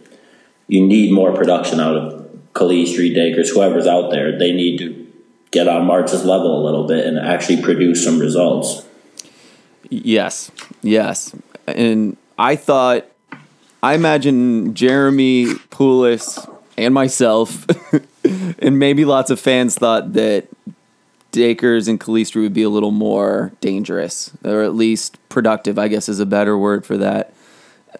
you 0.68 0.86
need 0.86 1.12
more 1.12 1.32
production 1.32 1.80
out 1.80 1.96
of 1.96 2.28
Calistri, 2.52 3.12
Dakers, 3.14 3.50
whoever's 3.50 3.86
out 3.86 4.10
there. 4.10 4.38
They 4.38 4.52
need 4.52 4.78
to 4.78 5.06
get 5.50 5.66
on 5.66 5.86
Martz's 5.86 6.24
level 6.24 6.60
a 6.60 6.62
little 6.64 6.86
bit 6.86 7.06
and 7.06 7.18
actually 7.18 7.62
produce 7.62 8.04
some 8.04 8.18
results. 8.20 8.84
Yes, 9.88 10.50
yes. 10.82 11.34
And 11.76 12.16
I 12.38 12.56
thought, 12.56 13.06
I 13.82 13.94
imagine 13.94 14.74
Jeremy 14.74 15.46
Pulis 15.70 16.48
and 16.76 16.94
myself, 16.94 17.66
and 18.58 18.78
maybe 18.78 19.04
lots 19.04 19.30
of 19.30 19.40
fans 19.40 19.76
thought 19.76 20.12
that 20.14 20.48
Dakers 21.32 21.88
and 21.88 22.00
Calistri 22.00 22.42
would 22.42 22.54
be 22.54 22.62
a 22.62 22.68
little 22.68 22.90
more 22.90 23.52
dangerous, 23.60 24.32
or 24.44 24.62
at 24.62 24.74
least 24.74 25.18
productive, 25.28 25.78
I 25.78 25.88
guess 25.88 26.08
is 26.08 26.20
a 26.20 26.26
better 26.26 26.56
word 26.56 26.86
for 26.86 26.96
that 26.96 27.34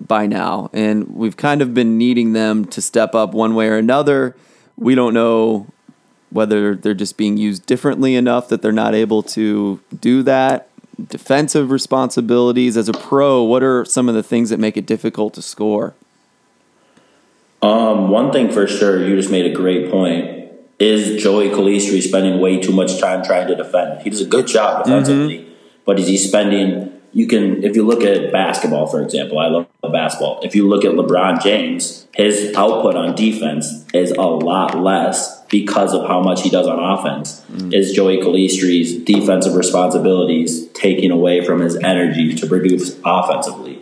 by 0.00 0.26
now. 0.26 0.70
And 0.72 1.09
we've 1.14 1.37
kind 1.37 1.62
of 1.62 1.74
been 1.74 1.98
needing 1.98 2.33
them 2.33 2.64
to 2.66 2.81
step 2.81 3.14
up 3.14 3.33
one 3.33 3.54
way 3.54 3.68
or 3.68 3.76
another. 3.76 4.35
We 4.76 4.94
don't 4.94 5.14
know 5.14 5.66
whether 6.31 6.74
they're 6.74 6.94
just 6.94 7.16
being 7.16 7.37
used 7.37 7.66
differently 7.66 8.14
enough 8.14 8.48
that 8.48 8.62
they're 8.62 8.72
not 8.72 8.94
able 8.94 9.22
to 9.22 9.81
do 10.00 10.22
that. 10.24 10.67
Defensive 11.06 11.70
responsibilities 11.70 12.76
as 12.76 12.88
a 12.88 12.92
pro, 12.92 13.42
what 13.42 13.62
are 13.62 13.84
some 13.84 14.08
of 14.08 14.14
the 14.16 14.22
things 14.22 14.50
that 14.50 14.58
make 14.58 14.76
it 14.76 14.84
difficult 14.84 15.32
to 15.34 15.42
score? 15.42 15.94
Um, 17.62 18.08
one 18.08 18.32
thing 18.32 18.50
for 18.50 18.66
sure, 18.66 19.06
you 19.06 19.16
just 19.16 19.30
made 19.30 19.46
a 19.46 19.54
great 19.54 19.90
point. 19.90 20.50
Is 20.78 21.22
Joey 21.22 21.50
Calistri 21.50 22.00
spending 22.02 22.40
way 22.40 22.61
too 22.61 22.72
much 22.72 23.00
time 23.00 23.24
trying 23.24 23.48
to 23.48 23.54
defend? 23.54 24.02
He 24.02 24.11
does 24.11 24.20
a 24.20 24.26
good 24.26 24.46
job 24.46 24.84
defensively, 24.84 25.48
but 25.84 25.98
is 25.98 26.06
he 26.06 26.16
spending? 26.16 26.92
You 27.12 27.26
can, 27.26 27.64
if 27.64 27.74
you 27.74 27.84
look 27.84 28.02
at 28.02 28.30
basketball, 28.32 28.87
for 28.87 29.02
example, 29.02 29.38
I 29.38 29.48
love 29.48 29.66
basketball. 29.82 30.40
If 30.42 30.54
you 30.54 30.68
look 30.68 30.84
at 30.84 30.92
LeBron 30.92 31.42
James, 31.42 32.06
his 32.14 32.54
output 32.54 32.94
on 32.94 33.16
defense 33.16 33.87
is 33.92 34.12
a 34.12 34.22
lot 34.22 34.78
less 34.78 35.38
because 35.48 35.94
of 35.94 36.06
how 36.06 36.20
much 36.22 36.42
he 36.42 36.50
does 36.50 36.66
on 36.66 36.78
offense. 36.78 37.42
Is 37.72 37.92
Joey 37.92 38.18
Calistri's 38.18 38.94
defensive 38.96 39.54
responsibilities 39.54 40.68
taking 40.68 41.11
away 41.11 41.44
from 41.44 41.61
his 41.61 41.76
energy 41.76 42.34
to 42.34 42.46
produce 42.46 42.98
offensively? 43.04 43.80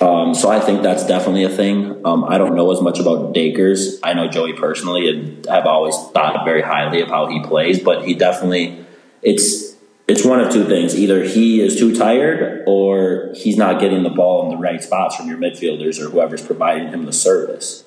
Um, 0.00 0.34
so 0.34 0.50
I 0.50 0.60
think 0.60 0.82
that's 0.82 1.06
definitely 1.06 1.44
a 1.44 1.48
thing. 1.48 2.04
Um, 2.04 2.24
I 2.24 2.36
don't 2.36 2.56
know 2.56 2.72
as 2.72 2.80
much 2.80 2.98
about 2.98 3.32
Dakers. 3.32 4.00
I 4.02 4.12
know 4.14 4.28
Joey 4.28 4.52
personally, 4.52 5.08
and 5.08 5.46
have 5.46 5.66
always 5.66 5.96
thought 6.12 6.44
very 6.44 6.62
highly 6.62 7.00
of 7.00 7.08
how 7.08 7.26
he 7.26 7.42
plays. 7.42 7.80
But 7.80 8.04
he 8.04 8.14
definitely, 8.14 8.84
it's 9.22 9.76
it's 10.08 10.24
one 10.24 10.40
of 10.40 10.52
two 10.52 10.64
things: 10.64 10.98
either 10.98 11.22
he 11.22 11.60
is 11.60 11.78
too 11.78 11.94
tired, 11.94 12.64
or 12.66 13.32
he's 13.36 13.56
not 13.56 13.80
getting 13.80 14.02
the 14.02 14.10
ball 14.10 14.44
in 14.44 14.50
the 14.50 14.56
right 14.56 14.82
spots 14.82 15.14
from 15.16 15.28
your 15.28 15.38
midfielders 15.38 16.00
or 16.00 16.10
whoever's 16.10 16.44
providing 16.44 16.88
him 16.88 17.04
the 17.04 17.12
service. 17.12 17.83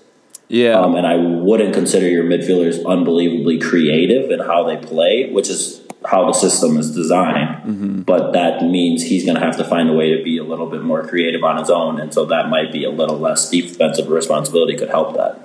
Yeah. 0.50 0.80
Um, 0.80 0.96
and 0.96 1.06
I 1.06 1.16
wouldn't 1.16 1.74
consider 1.74 2.08
your 2.08 2.24
midfielders 2.24 2.86
unbelievably 2.86 3.60
creative 3.60 4.32
in 4.32 4.40
how 4.40 4.64
they 4.64 4.78
play, 4.78 5.30
which 5.32 5.50
is 5.50 5.82
how 6.06 6.26
the 6.26 6.34
system 6.34 6.78
is 6.78 6.94
designed. 6.94 8.06
But 8.06 8.32
that 8.32 8.64
means 8.64 9.04
he's 9.04 9.26
going 9.26 9.36
to 9.36 9.44
have 9.44 9.58
to 9.58 9.64
find 9.64 9.90
a 9.90 9.94
way 9.94 10.16
to 10.16 10.24
be 10.24 10.38
a 10.38 10.44
little 10.44 10.68
bit 10.68 10.82
more 10.82 11.06
creative 11.06 11.44
on 11.44 11.58
his 11.58 11.70
own, 11.70 12.00
and 12.00 12.14
so 12.14 12.26
that 12.26 12.50
might 12.50 12.72
be 12.72 12.86
a 12.86 12.90
little 12.90 13.18
less 13.18 13.50
defensive 13.50 14.08
responsibility 14.08 14.78
could 14.78 14.90
help 14.90 15.16
that. 15.18 15.42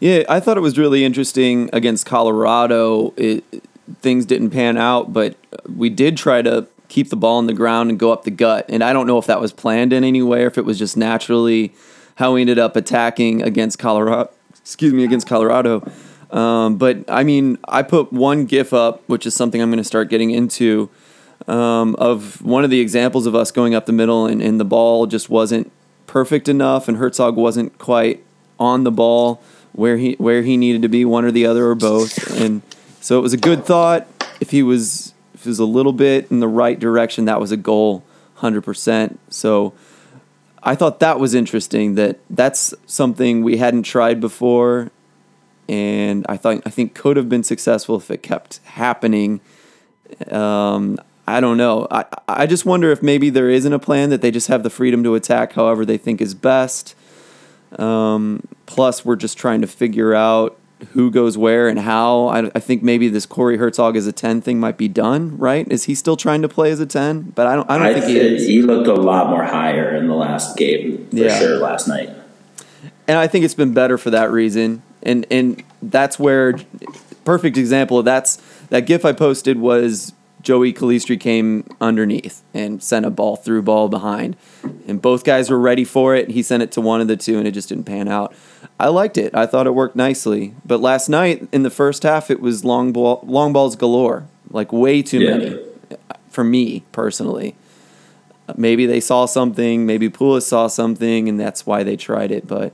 Yeah, 0.00 0.22
I 0.28 0.40
thought 0.40 0.56
it 0.56 0.62
was 0.62 0.78
really 0.78 1.04
interesting 1.04 1.68
against 1.72 2.06
Colorado. 2.06 3.12
It, 3.16 3.44
things 4.00 4.26
didn't 4.26 4.50
pan 4.50 4.76
out, 4.76 5.12
but 5.12 5.36
we 5.74 5.90
did 5.90 6.16
try 6.16 6.42
to 6.42 6.66
keep 6.88 7.10
the 7.10 7.16
ball 7.16 7.38
on 7.38 7.46
the 7.46 7.54
ground 7.54 7.90
and 7.90 7.98
go 7.98 8.12
up 8.12 8.24
the 8.24 8.30
gut. 8.30 8.66
And 8.68 8.82
I 8.82 8.92
don't 8.92 9.06
know 9.06 9.18
if 9.18 9.26
that 9.26 9.40
was 9.40 9.52
planned 9.52 9.92
in 9.92 10.04
any 10.04 10.22
way 10.22 10.44
or 10.44 10.46
if 10.46 10.58
it 10.58 10.64
was 10.64 10.78
just 10.78 10.96
naturally 10.96 11.74
how 12.16 12.34
we 12.34 12.40
ended 12.40 12.58
up 12.58 12.76
attacking 12.76 13.42
against 13.42 13.78
Colorado. 13.78 14.30
Excuse 14.66 14.92
me, 14.92 15.04
against 15.04 15.28
Colorado. 15.28 15.88
Um, 16.32 16.76
but 16.76 17.08
I 17.08 17.22
mean, 17.22 17.56
I 17.68 17.84
put 17.84 18.12
one 18.12 18.46
GIF 18.46 18.74
up, 18.74 19.00
which 19.06 19.24
is 19.24 19.32
something 19.32 19.62
I'm 19.62 19.70
going 19.70 19.78
to 19.78 19.84
start 19.84 20.10
getting 20.10 20.32
into, 20.32 20.90
um, 21.46 21.94
of 22.00 22.42
one 22.42 22.64
of 22.64 22.70
the 22.70 22.80
examples 22.80 23.26
of 23.26 23.36
us 23.36 23.52
going 23.52 23.76
up 23.76 23.86
the 23.86 23.92
middle 23.92 24.26
and, 24.26 24.42
and 24.42 24.58
the 24.58 24.64
ball 24.64 25.06
just 25.06 25.30
wasn't 25.30 25.70
perfect 26.08 26.48
enough, 26.48 26.88
and 26.88 26.98
Hertzog 26.98 27.36
wasn't 27.36 27.78
quite 27.78 28.24
on 28.58 28.82
the 28.82 28.90
ball 28.90 29.40
where 29.70 29.98
he 29.98 30.14
where 30.14 30.42
he 30.42 30.56
needed 30.56 30.82
to 30.82 30.88
be, 30.88 31.04
one 31.04 31.24
or 31.24 31.30
the 31.30 31.46
other 31.46 31.68
or 31.68 31.76
both. 31.76 32.40
And 32.40 32.62
so 33.00 33.20
it 33.20 33.22
was 33.22 33.32
a 33.32 33.38
good 33.38 33.64
thought. 33.64 34.08
If 34.40 34.50
he 34.50 34.64
was 34.64 35.14
if 35.32 35.44
he 35.44 35.48
was 35.48 35.60
a 35.60 35.64
little 35.64 35.92
bit 35.92 36.28
in 36.28 36.40
the 36.40 36.48
right 36.48 36.76
direction, 36.76 37.26
that 37.26 37.38
was 37.38 37.52
a 37.52 37.56
goal, 37.56 38.02
hundred 38.34 38.62
percent. 38.62 39.20
So 39.30 39.74
I 40.66 40.74
thought 40.74 40.98
that 40.98 41.20
was 41.20 41.32
interesting. 41.32 41.94
That 41.94 42.18
that's 42.28 42.74
something 42.86 43.44
we 43.44 43.56
hadn't 43.58 43.84
tried 43.84 44.20
before, 44.20 44.90
and 45.68 46.26
I 46.28 46.36
thought 46.36 46.60
I 46.66 46.70
think 46.70 46.92
could 46.92 47.16
have 47.16 47.28
been 47.28 47.44
successful 47.44 47.96
if 47.96 48.10
it 48.10 48.24
kept 48.24 48.58
happening. 48.64 49.40
Um, 50.28 50.98
I 51.24 51.40
don't 51.40 51.56
know. 51.56 51.86
I 51.88 52.04
I 52.26 52.46
just 52.46 52.66
wonder 52.66 52.90
if 52.90 53.00
maybe 53.00 53.30
there 53.30 53.48
isn't 53.48 53.72
a 53.72 53.78
plan 53.78 54.10
that 54.10 54.22
they 54.22 54.32
just 54.32 54.48
have 54.48 54.64
the 54.64 54.70
freedom 54.70 55.04
to 55.04 55.14
attack 55.14 55.52
however 55.52 55.86
they 55.86 55.98
think 55.98 56.20
is 56.20 56.34
best. 56.34 56.96
Um, 57.78 58.42
plus, 58.66 59.04
we're 59.04 59.16
just 59.16 59.38
trying 59.38 59.60
to 59.60 59.68
figure 59.68 60.14
out 60.14 60.58
who 60.92 61.10
goes 61.10 61.38
where 61.38 61.68
and 61.68 61.78
how. 61.78 62.26
I, 62.26 62.50
I 62.54 62.60
think 62.60 62.82
maybe 62.82 63.08
this 63.08 63.26
Corey 63.26 63.56
Hertzog 63.58 63.96
as 63.96 64.06
a 64.06 64.12
ten 64.12 64.40
thing 64.40 64.60
might 64.60 64.76
be 64.76 64.88
done. 64.88 65.36
Right? 65.38 65.66
Is 65.70 65.84
he 65.84 65.94
still 65.94 66.16
trying 66.16 66.42
to 66.42 66.48
play 66.48 66.70
as 66.70 66.80
a 66.80 66.86
ten? 66.86 67.22
But 67.34 67.46
I 67.46 67.56
don't. 67.56 67.70
I 67.70 67.78
don't 67.78 67.94
think 67.94 68.06
he 68.06 68.18
is. 68.18 68.46
he 68.46 68.62
looked 68.62 68.86
a 68.88 68.94
lot 68.94 69.30
more 69.30 69.44
higher 69.44 69.94
in 69.96 70.06
the 70.08 70.14
last 70.14 70.56
game 70.56 71.08
for 71.10 71.16
Yeah. 71.16 71.38
sure 71.38 71.56
last 71.58 71.88
night. 71.88 72.10
and 73.08 73.18
I 73.18 73.26
think 73.26 73.44
it's 73.44 73.54
been 73.54 73.72
better 73.74 73.96
for 73.98 74.10
that 74.10 74.30
reason. 74.30 74.82
And 75.02 75.24
and 75.30 75.62
that's 75.82 76.18
where 76.18 76.54
perfect 77.24 77.56
example 77.56 77.98
of 77.98 78.04
that's 78.04 78.36
that 78.70 78.80
GIF 78.86 79.04
I 79.04 79.12
posted 79.12 79.58
was 79.58 80.12
Joey 80.42 80.72
Calistri 80.72 81.18
came 81.18 81.64
underneath 81.80 82.42
and 82.54 82.82
sent 82.82 83.04
a 83.06 83.10
ball 83.10 83.36
through 83.36 83.62
ball 83.62 83.88
behind, 83.88 84.36
and 84.86 85.00
both 85.02 85.24
guys 85.24 85.50
were 85.50 85.58
ready 85.58 85.84
for 85.84 86.14
it. 86.14 86.30
He 86.30 86.42
sent 86.42 86.62
it 86.62 86.70
to 86.72 86.80
one 86.80 87.00
of 87.00 87.08
the 87.08 87.16
two, 87.16 87.38
and 87.38 87.46
it 87.48 87.52
just 87.52 87.68
didn't 87.68 87.84
pan 87.84 88.08
out. 88.08 88.34
I 88.78 88.88
liked 88.88 89.16
it. 89.16 89.34
I 89.34 89.46
thought 89.46 89.66
it 89.66 89.74
worked 89.74 89.96
nicely. 89.96 90.54
But 90.64 90.80
last 90.80 91.08
night 91.08 91.48
in 91.52 91.62
the 91.62 91.70
first 91.70 92.02
half, 92.02 92.30
it 92.30 92.40
was 92.40 92.64
long 92.64 92.92
ball, 92.92 93.20
long 93.26 93.52
balls 93.52 93.74
galore, 93.76 94.26
like 94.50 94.72
way 94.72 95.02
too 95.02 95.20
Yeah. 95.20 95.36
many 95.38 95.56
for 96.28 96.44
me 96.44 96.84
personally. 96.92 97.54
Maybe 98.56 98.86
they 98.86 99.00
saw 99.00 99.26
something. 99.26 99.86
Maybe 99.86 100.08
Pulis 100.08 100.42
saw 100.42 100.66
something, 100.68 101.28
and 101.28 101.40
that's 101.40 101.66
why 101.66 101.82
they 101.82 101.96
tried 101.96 102.30
it. 102.30 102.46
But 102.46 102.72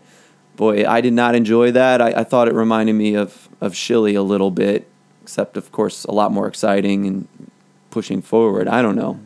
boy, 0.56 0.84
I 0.86 1.00
did 1.00 1.12
not 1.14 1.34
enjoy 1.34 1.70
that. 1.72 2.02
I, 2.02 2.08
I 2.08 2.24
thought 2.24 2.48
it 2.48 2.54
reminded 2.54 2.94
me 2.94 3.14
of 3.14 3.48
of 3.60 3.72
Schilly 3.74 4.16
a 4.16 4.22
little 4.22 4.50
bit, 4.50 4.88
except 5.22 5.56
of 5.56 5.70
course 5.70 6.04
a 6.04 6.10
lot 6.12 6.32
more 6.32 6.48
exciting 6.48 7.06
and 7.06 7.28
pushing 7.90 8.20
forward. 8.22 8.66
I 8.66 8.82
don't 8.82 8.96
know. 8.96 9.20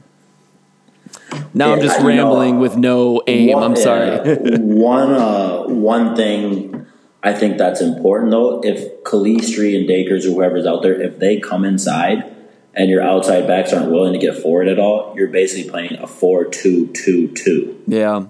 Now 1.55 1.73
I'm 1.75 1.81
just 1.81 1.99
I 1.99 2.03
know. 2.03 2.09
rambling 2.09 2.59
with 2.59 2.77
no 2.77 3.23
aim. 3.27 3.57
I'm 3.57 3.77
sorry. 3.77 4.07
yeah, 4.07 4.59
one 4.59 5.13
uh, 5.13 5.65
one 5.65 6.15
thing 6.17 6.87
I 7.23 7.33
think 7.33 7.59
that's 7.59 7.81
important 7.81 8.31
though, 8.31 8.61
if 8.63 9.03
Calistri 9.03 9.77
and 9.77 9.89
Dakers 9.89 10.27
or 10.27 10.31
whoever's 10.31 10.65
out 10.65 10.83
there, 10.83 11.01
if 11.01 11.19
they 11.19 11.41
come 11.41 11.65
inside 11.65 12.25
and 12.73 12.89
your 12.89 13.03
outside 13.03 13.49
backs 13.49 13.73
aren't 13.73 13.91
willing 13.91 14.13
to 14.13 14.19
get 14.19 14.37
forward 14.41 14.69
at 14.69 14.79
all, 14.79 15.13
you're 15.17 15.27
basically 15.27 15.69
playing 15.69 15.95
a 15.95 16.07
4-2-2-2. 16.07 17.77
yeah. 17.87 18.27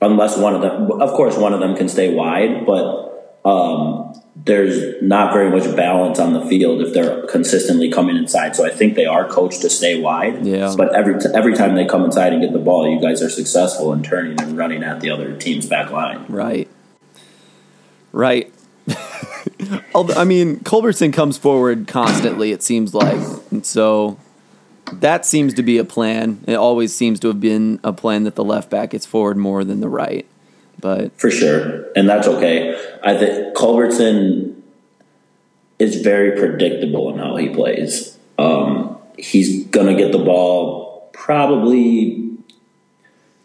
Unless 0.00 0.36
one 0.36 0.54
of 0.54 0.62
them, 0.62 1.00
of 1.00 1.10
course, 1.12 1.36
one 1.36 1.54
of 1.54 1.60
them 1.60 1.76
can 1.76 1.88
stay 1.88 2.12
wide, 2.12 2.66
but 2.66 3.03
um, 3.44 4.14
there's 4.36 5.00
not 5.02 5.32
very 5.32 5.50
much 5.50 5.64
balance 5.76 6.18
on 6.18 6.32
the 6.32 6.44
field 6.46 6.82
if 6.82 6.92
they're 6.92 7.26
consistently 7.26 7.90
coming 7.90 8.16
inside. 8.16 8.56
So 8.56 8.66
I 8.66 8.70
think 8.70 8.94
they 8.94 9.06
are 9.06 9.28
coached 9.28 9.60
to 9.62 9.70
stay 9.70 10.00
wide. 10.00 10.44
Yeah. 10.44 10.74
But 10.76 10.94
every 10.94 11.18
t- 11.18 11.28
every 11.34 11.54
time 11.54 11.74
they 11.74 11.84
come 11.86 12.04
inside 12.04 12.32
and 12.32 12.42
get 12.42 12.52
the 12.52 12.58
ball, 12.58 12.88
you 12.88 13.00
guys 13.00 13.22
are 13.22 13.30
successful 13.30 13.92
in 13.92 14.02
turning 14.02 14.40
and 14.40 14.56
running 14.56 14.82
at 14.82 15.00
the 15.00 15.10
other 15.10 15.36
team's 15.36 15.66
back 15.66 15.90
line. 15.90 16.24
Right. 16.28 16.68
Right. 18.12 18.52
Although, 19.94 20.14
I 20.14 20.24
mean, 20.24 20.60
Culbertson 20.60 21.12
comes 21.12 21.38
forward 21.38 21.86
constantly, 21.86 22.52
it 22.52 22.62
seems 22.62 22.94
like. 22.94 23.20
And 23.50 23.64
so 23.64 24.18
that 24.92 25.24
seems 25.26 25.54
to 25.54 25.62
be 25.62 25.78
a 25.78 25.84
plan. 25.84 26.42
It 26.46 26.54
always 26.54 26.94
seems 26.94 27.20
to 27.20 27.28
have 27.28 27.40
been 27.40 27.80
a 27.82 27.92
plan 27.92 28.24
that 28.24 28.34
the 28.34 28.44
left 28.44 28.70
back 28.70 28.90
gets 28.90 29.06
forward 29.06 29.36
more 29.36 29.64
than 29.64 29.80
the 29.80 29.88
right. 29.88 30.26
But 30.84 31.18
For 31.18 31.30
sure, 31.30 31.86
and 31.96 32.06
that's 32.06 32.28
okay. 32.28 32.78
I 33.02 33.16
think 33.16 33.56
Culbertson 33.56 34.62
is 35.78 36.02
very 36.02 36.38
predictable 36.38 37.10
in 37.10 37.18
how 37.18 37.36
he 37.36 37.48
plays. 37.48 38.18
Um, 38.36 38.98
he's 39.16 39.64
gonna 39.68 39.94
get 39.94 40.12
the 40.12 40.18
ball 40.18 41.08
probably 41.14 42.36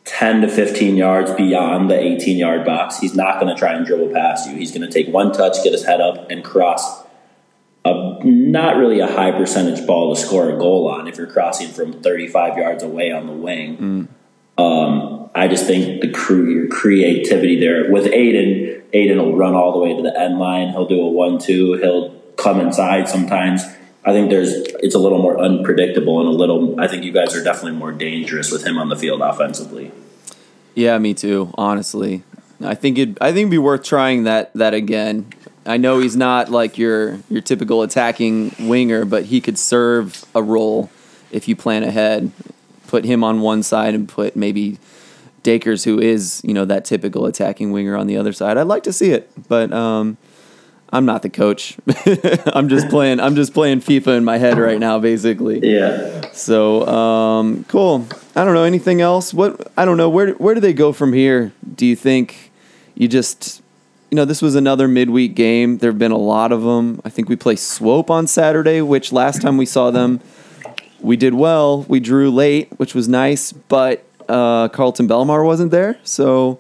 ten 0.03 0.41
to 0.41 0.49
fifteen 0.49 0.97
yards 0.97 1.31
beyond 1.31 1.89
the 1.89 1.97
eighteen 1.97 2.37
yard 2.37 2.65
box. 2.65 2.99
He's 2.99 3.15
not 3.15 3.39
gonna 3.39 3.55
try 3.55 3.71
and 3.71 3.85
dribble 3.85 4.13
past 4.13 4.49
you. 4.49 4.57
He's 4.57 4.73
gonna 4.73 4.91
take 4.91 5.07
one 5.07 5.31
touch, 5.31 5.63
get 5.63 5.71
his 5.71 5.85
head 5.85 6.01
up, 6.01 6.29
and 6.29 6.43
cross. 6.43 7.05
A, 7.85 8.19
not 8.25 8.75
really 8.75 8.99
a 8.99 9.07
high 9.07 9.31
percentage 9.31 9.87
ball 9.87 10.13
to 10.13 10.19
score 10.19 10.49
a 10.49 10.57
goal 10.57 10.89
on 10.89 11.07
if 11.07 11.15
you're 11.15 11.25
crossing 11.25 11.69
from 11.69 12.01
35 12.03 12.57
yards 12.57 12.83
away 12.83 13.13
on 13.13 13.27
the 13.27 13.31
wing. 13.31 14.09
Um, 14.57 15.18
I 15.35 15.47
just 15.47 15.65
think 15.65 16.01
the 16.01 16.09
crew, 16.09 16.51
your 16.51 16.67
creativity 16.67 17.59
there 17.59 17.91
with 17.91 18.05
Aiden, 18.05 18.81
Aiden 18.93 19.17
will 19.17 19.35
run 19.37 19.53
all 19.53 19.71
the 19.73 19.79
way 19.79 19.95
to 19.95 20.01
the 20.01 20.19
end 20.19 20.39
line. 20.39 20.69
He'll 20.69 20.87
do 20.87 21.01
a 21.01 21.09
one-two. 21.09 21.73
He'll 21.73 22.11
come 22.37 22.59
inside 22.59 23.07
sometimes. 23.07 23.63
I 24.05 24.11
think 24.11 24.29
there's 24.29 24.51
it's 24.81 24.95
a 24.95 24.99
little 24.99 25.21
more 25.21 25.39
unpredictable 25.39 26.19
and 26.19 26.27
a 26.29 26.31
little. 26.31 26.79
I 26.79 26.87
think 26.87 27.03
you 27.03 27.11
guys 27.11 27.35
are 27.35 27.43
definitely 27.43 27.77
more 27.77 27.91
dangerous 27.91 28.51
with 28.51 28.65
him 28.65 28.77
on 28.77 28.89
the 28.89 28.95
field 28.95 29.21
offensively. 29.21 29.91
yeah, 30.73 30.97
me 30.97 31.13
too, 31.13 31.51
honestly. 31.55 32.23
I 32.61 32.75
think 32.75 32.97
it 32.97 33.17
I 33.21 33.27
think 33.27 33.39
it'd 33.39 33.51
be 33.51 33.57
worth 33.57 33.83
trying 33.83 34.23
that 34.23 34.53
that 34.53 34.73
again. 34.73 35.31
I 35.65 35.77
know 35.77 35.99
he's 35.99 36.15
not 36.15 36.49
like 36.49 36.77
your 36.77 37.19
your 37.29 37.41
typical 37.41 37.83
attacking 37.83 38.55
winger, 38.59 39.05
but 39.05 39.25
he 39.25 39.41
could 39.41 39.59
serve 39.59 40.25
a 40.33 40.41
role 40.41 40.89
if 41.31 41.47
you 41.47 41.55
plan 41.55 41.83
ahead. 41.83 42.31
Put 42.87 43.05
him 43.05 43.23
on 43.23 43.41
one 43.41 43.61
side 43.61 43.93
and 43.93 44.09
put 44.09 44.35
maybe 44.35 44.79
Dakers, 45.43 45.83
who 45.83 45.99
is 45.99 46.41
you 46.43 46.53
know 46.53 46.65
that 46.65 46.85
typical 46.85 47.25
attacking 47.25 47.71
winger, 47.71 47.95
on 47.95 48.07
the 48.07 48.17
other 48.17 48.33
side. 48.33 48.57
I'd 48.57 48.63
like 48.63 48.83
to 48.83 48.93
see 48.93 49.11
it, 49.11 49.29
but 49.47 49.71
um, 49.71 50.17
I'm 50.91 51.05
not 51.05 51.21
the 51.21 51.29
coach. 51.29 51.77
I'm 52.47 52.69
just 52.69 52.89
playing. 52.89 53.19
I'm 53.19 53.35
just 53.35 53.53
playing 53.53 53.81
FIFA 53.81 54.17
in 54.17 54.25
my 54.25 54.37
head 54.37 54.57
right 54.57 54.79
now, 54.79 54.99
basically. 54.99 55.59
Yeah. 55.59 56.31
So 56.31 56.87
um, 56.87 57.63
cool. 57.67 58.07
I 58.35 58.43
don't 58.43 58.53
know 58.53 58.63
anything 58.63 59.01
else. 59.01 59.33
What 59.33 59.71
I 59.77 59.85
don't 59.85 59.97
know. 59.97 60.09
Where 60.09 60.31
where 60.33 60.55
do 60.55 60.61
they 60.61 60.73
go 60.73 60.91
from 60.91 61.13
here? 61.13 61.51
Do 61.75 61.85
you 61.85 61.95
think 61.95 62.51
you 62.95 63.07
just 63.07 63.61
you 64.09 64.15
know 64.15 64.25
this 64.25 64.41
was 64.41 64.55
another 64.55 64.87
midweek 64.87 65.35
game? 65.35 65.77
There 65.77 65.91
have 65.91 65.99
been 65.99 66.11
a 66.11 66.17
lot 66.17 66.51
of 66.51 66.63
them. 66.63 67.01
I 67.05 67.09
think 67.09 67.29
we 67.29 67.35
play 67.35 67.55
Swope 67.55 68.09
on 68.09 68.25
Saturday, 68.25 68.81
which 68.81 69.11
last 69.11 69.41
time 69.41 69.57
we 69.57 69.67
saw 69.67 69.91
them, 69.91 70.21
we 70.99 71.17
did 71.17 71.35
well. 71.35 71.83
We 71.83 71.99
drew 71.99 72.31
late, 72.31 72.71
which 72.79 72.95
was 72.95 73.07
nice, 73.07 73.51
but 73.51 74.03
uh, 74.29 74.69
Carlton 74.69 75.07
Belmar 75.07 75.45
wasn't 75.45 75.71
there, 75.71 75.99
so 76.03 76.59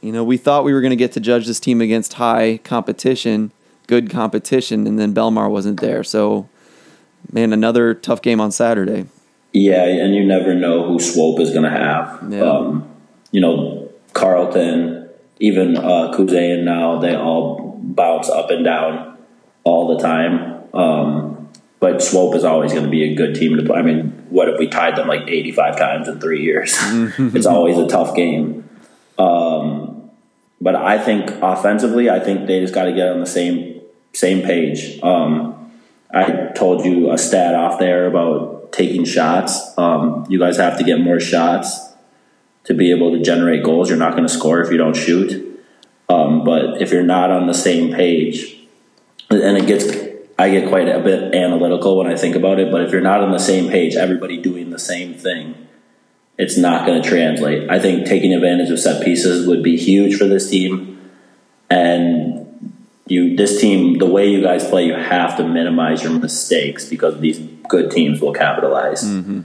you 0.00 0.10
know 0.12 0.24
we 0.24 0.36
thought 0.36 0.64
we 0.64 0.72
were 0.72 0.80
going 0.80 0.90
to 0.90 0.96
get 0.96 1.12
to 1.12 1.20
judge 1.20 1.46
this 1.46 1.60
team 1.60 1.80
against 1.80 2.14
high 2.14 2.58
competition, 2.64 3.52
good 3.86 4.10
competition, 4.10 4.86
and 4.86 4.98
then 4.98 5.14
Belmar 5.14 5.50
wasn't 5.50 5.80
there. 5.80 6.02
So 6.02 6.48
man, 7.32 7.52
another 7.52 7.94
tough 7.94 8.22
game 8.22 8.40
on 8.40 8.50
Saturday. 8.50 9.06
Yeah, 9.52 9.84
and 9.84 10.14
you 10.14 10.24
never 10.24 10.54
know 10.54 10.86
who 10.86 10.98
Swope 10.98 11.40
is 11.40 11.50
going 11.50 11.62
to 11.62 11.70
have. 11.70 12.24
Yeah. 12.28 12.42
Um, 12.42 12.90
you 13.30 13.40
know, 13.40 13.92
Carlton, 14.12 15.08
even 15.38 15.76
uh, 15.76 16.12
Kuzain 16.12 16.64
now, 16.64 16.98
they 16.98 17.14
all 17.14 17.78
bounce 17.80 18.28
up 18.28 18.50
and 18.50 18.64
down 18.64 19.16
all 19.62 19.96
the 19.96 20.02
time. 20.02 20.62
Um, 20.74 21.48
but 21.78 22.02
Swope 22.02 22.34
is 22.34 22.44
always 22.44 22.72
going 22.72 22.84
to 22.84 22.90
be 22.90 23.12
a 23.12 23.14
good 23.14 23.34
team 23.34 23.56
to 23.56 23.62
play. 23.62 23.78
I 23.78 23.82
mean, 23.82 24.13
what 24.30 24.48
if 24.48 24.58
we 24.58 24.68
tied 24.68 24.96
them 24.96 25.08
like 25.08 25.28
85 25.28 25.78
times 25.78 26.08
in 26.08 26.20
three 26.20 26.42
years? 26.42 26.76
it's 26.82 27.46
always 27.46 27.78
a 27.78 27.86
tough 27.86 28.14
game. 28.14 28.68
Um, 29.18 30.10
but 30.60 30.74
I 30.74 30.98
think 30.98 31.30
offensively, 31.42 32.10
I 32.10 32.20
think 32.20 32.46
they 32.46 32.60
just 32.60 32.74
got 32.74 32.84
to 32.84 32.92
get 32.92 33.08
on 33.08 33.20
the 33.20 33.26
same 33.26 33.80
same 34.12 34.42
page. 34.42 35.00
Um, 35.02 35.72
I 36.12 36.52
told 36.54 36.84
you 36.84 37.12
a 37.12 37.18
stat 37.18 37.54
off 37.54 37.78
there 37.78 38.06
about 38.06 38.72
taking 38.72 39.04
shots. 39.04 39.76
Um, 39.76 40.24
you 40.28 40.38
guys 40.38 40.56
have 40.56 40.78
to 40.78 40.84
get 40.84 41.00
more 41.00 41.20
shots 41.20 41.92
to 42.64 42.74
be 42.74 42.90
able 42.90 43.12
to 43.12 43.22
generate 43.22 43.62
goals. 43.62 43.88
You're 43.88 43.98
not 43.98 44.12
going 44.12 44.24
to 44.24 44.32
score 44.32 44.60
if 44.60 44.70
you 44.70 44.78
don't 44.78 44.96
shoot. 44.96 45.50
Um, 46.08 46.44
but 46.44 46.80
if 46.80 46.92
you're 46.92 47.02
not 47.02 47.30
on 47.30 47.46
the 47.46 47.54
same 47.54 47.94
page, 47.94 48.56
and 49.30 49.56
it 49.58 49.66
gets, 49.66 49.84
I 50.38 50.50
get 50.50 50.68
quite 50.68 50.88
a 50.88 51.00
bit 51.00 51.34
analytical 51.34 51.96
when 51.96 52.08
I 52.08 52.16
think 52.16 52.34
about 52.34 52.58
it. 52.58 52.70
But 52.70 52.82
if 52.82 52.92
you're 52.92 53.00
not 53.00 53.20
on 53.20 53.30
the 53.30 53.38
same 53.38 53.70
page, 53.70 53.94
everybody 53.94 54.36
doing 54.36 54.70
the 54.70 54.78
same 54.78 55.14
thing, 55.14 55.54
it's 56.36 56.56
not 56.56 56.86
going 56.86 57.00
to 57.02 57.08
translate. 57.08 57.70
I 57.70 57.78
think 57.78 58.06
taking 58.06 58.34
advantage 58.34 58.70
of 58.70 58.80
set 58.80 59.04
pieces 59.04 59.46
would 59.46 59.62
be 59.62 59.76
huge 59.76 60.16
for 60.16 60.24
this 60.24 60.50
team, 60.50 61.12
and 61.70 62.34
you 63.06 63.36
this 63.36 63.60
team 63.60 63.98
the 63.98 64.06
way 64.06 64.28
you 64.28 64.42
guys 64.42 64.64
play 64.68 64.86
you 64.86 64.94
have 64.94 65.36
to 65.36 65.46
minimize 65.46 66.02
your 66.02 66.12
mistakes 66.12 66.88
because 66.88 67.20
these 67.20 67.38
good 67.68 67.90
teams 67.90 68.20
will 68.20 68.32
capitalize 68.32 69.04
mm-hmm. 69.04 69.42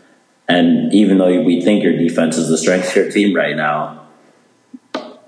and 0.48 0.94
even 0.94 1.18
though 1.18 1.42
we 1.44 1.62
think 1.62 1.84
your 1.84 1.98
defense 1.98 2.38
is 2.38 2.48
the 2.48 2.58
strength 2.58 2.90
of 2.90 2.96
your 2.96 3.12
team 3.12 3.36
right 3.36 3.56
now 3.56 4.08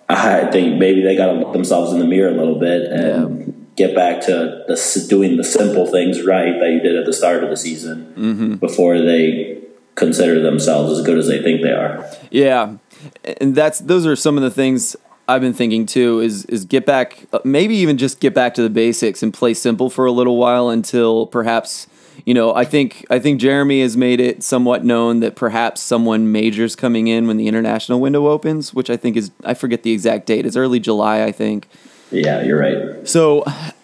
i 0.07 0.45
think 0.51 0.77
maybe 0.79 1.01
they 1.01 1.15
got 1.15 1.27
to 1.27 1.33
look 1.33 1.51
themselves 1.51 1.91
in 1.91 1.99
the 1.99 2.05
mirror 2.05 2.29
a 2.29 2.37
little 2.37 2.59
bit 2.59 2.83
and 2.89 3.50
get 3.87 3.95
back 3.95 4.21
to 4.21 4.63
the, 4.67 5.05
doing 5.09 5.37
the 5.37 5.43
simple 5.43 5.85
things 5.87 6.23
right 6.23 6.59
that 6.59 6.69
you 6.71 6.79
did 6.79 6.95
at 6.95 7.05
the 7.05 7.13
start 7.13 7.43
of 7.43 7.49
the 7.49 7.57
season 7.57 8.57
before 8.57 8.99
they 8.99 9.61
consider 9.95 10.39
themselves 10.41 10.97
as 10.97 11.05
good 11.05 11.17
as 11.17 11.27
they 11.27 11.41
think 11.41 11.61
they 11.61 11.71
are 11.71 12.09
Yeah, 12.29 12.77
and 13.39 13.55
that's 13.55 13.79
those 13.79 14.05
are 14.05 14.15
some 14.15 14.37
of 14.37 14.43
the 14.43 14.51
things 14.51 14.95
I've 15.27 15.41
been 15.41 15.53
thinking 15.53 15.85
too. 15.85 16.19
Is 16.19 16.45
is 16.45 16.65
get 16.65 16.85
back, 16.85 17.25
uh, 17.31 17.39
maybe 17.43 17.75
even 17.75 17.97
just 17.97 18.19
get 18.19 18.33
back 18.33 18.53
to 18.55 18.61
the 18.61 18.69
basics 18.69 19.23
and 19.23 19.33
play 19.33 19.53
simple 19.53 19.89
for 19.89 20.05
a 20.05 20.11
little 20.11 20.37
while 20.37 20.69
until 20.69 21.25
perhaps 21.27 21.87
you 22.25 22.33
know. 22.33 22.53
I 22.53 22.65
think 22.65 23.05
I 23.09 23.19
think 23.19 23.39
Jeremy 23.39 23.81
has 23.81 23.95
made 23.95 24.19
it 24.19 24.43
somewhat 24.43 24.83
known 24.83 25.21
that 25.21 25.35
perhaps 25.35 25.81
someone 25.81 26.31
major's 26.31 26.75
coming 26.75 27.07
in 27.07 27.27
when 27.27 27.37
the 27.37 27.47
international 27.47 28.01
window 28.01 28.27
opens, 28.27 28.73
which 28.73 28.89
I 28.89 28.97
think 28.97 29.15
is 29.15 29.31
I 29.45 29.53
forget 29.53 29.83
the 29.83 29.91
exact 29.91 30.25
date. 30.25 30.45
It's 30.45 30.57
early 30.57 30.79
July, 30.79 31.23
I 31.23 31.31
think. 31.31 31.69
Yeah 32.11 32.41
you're 32.43 32.59
right 32.59 33.07
So 33.07 33.43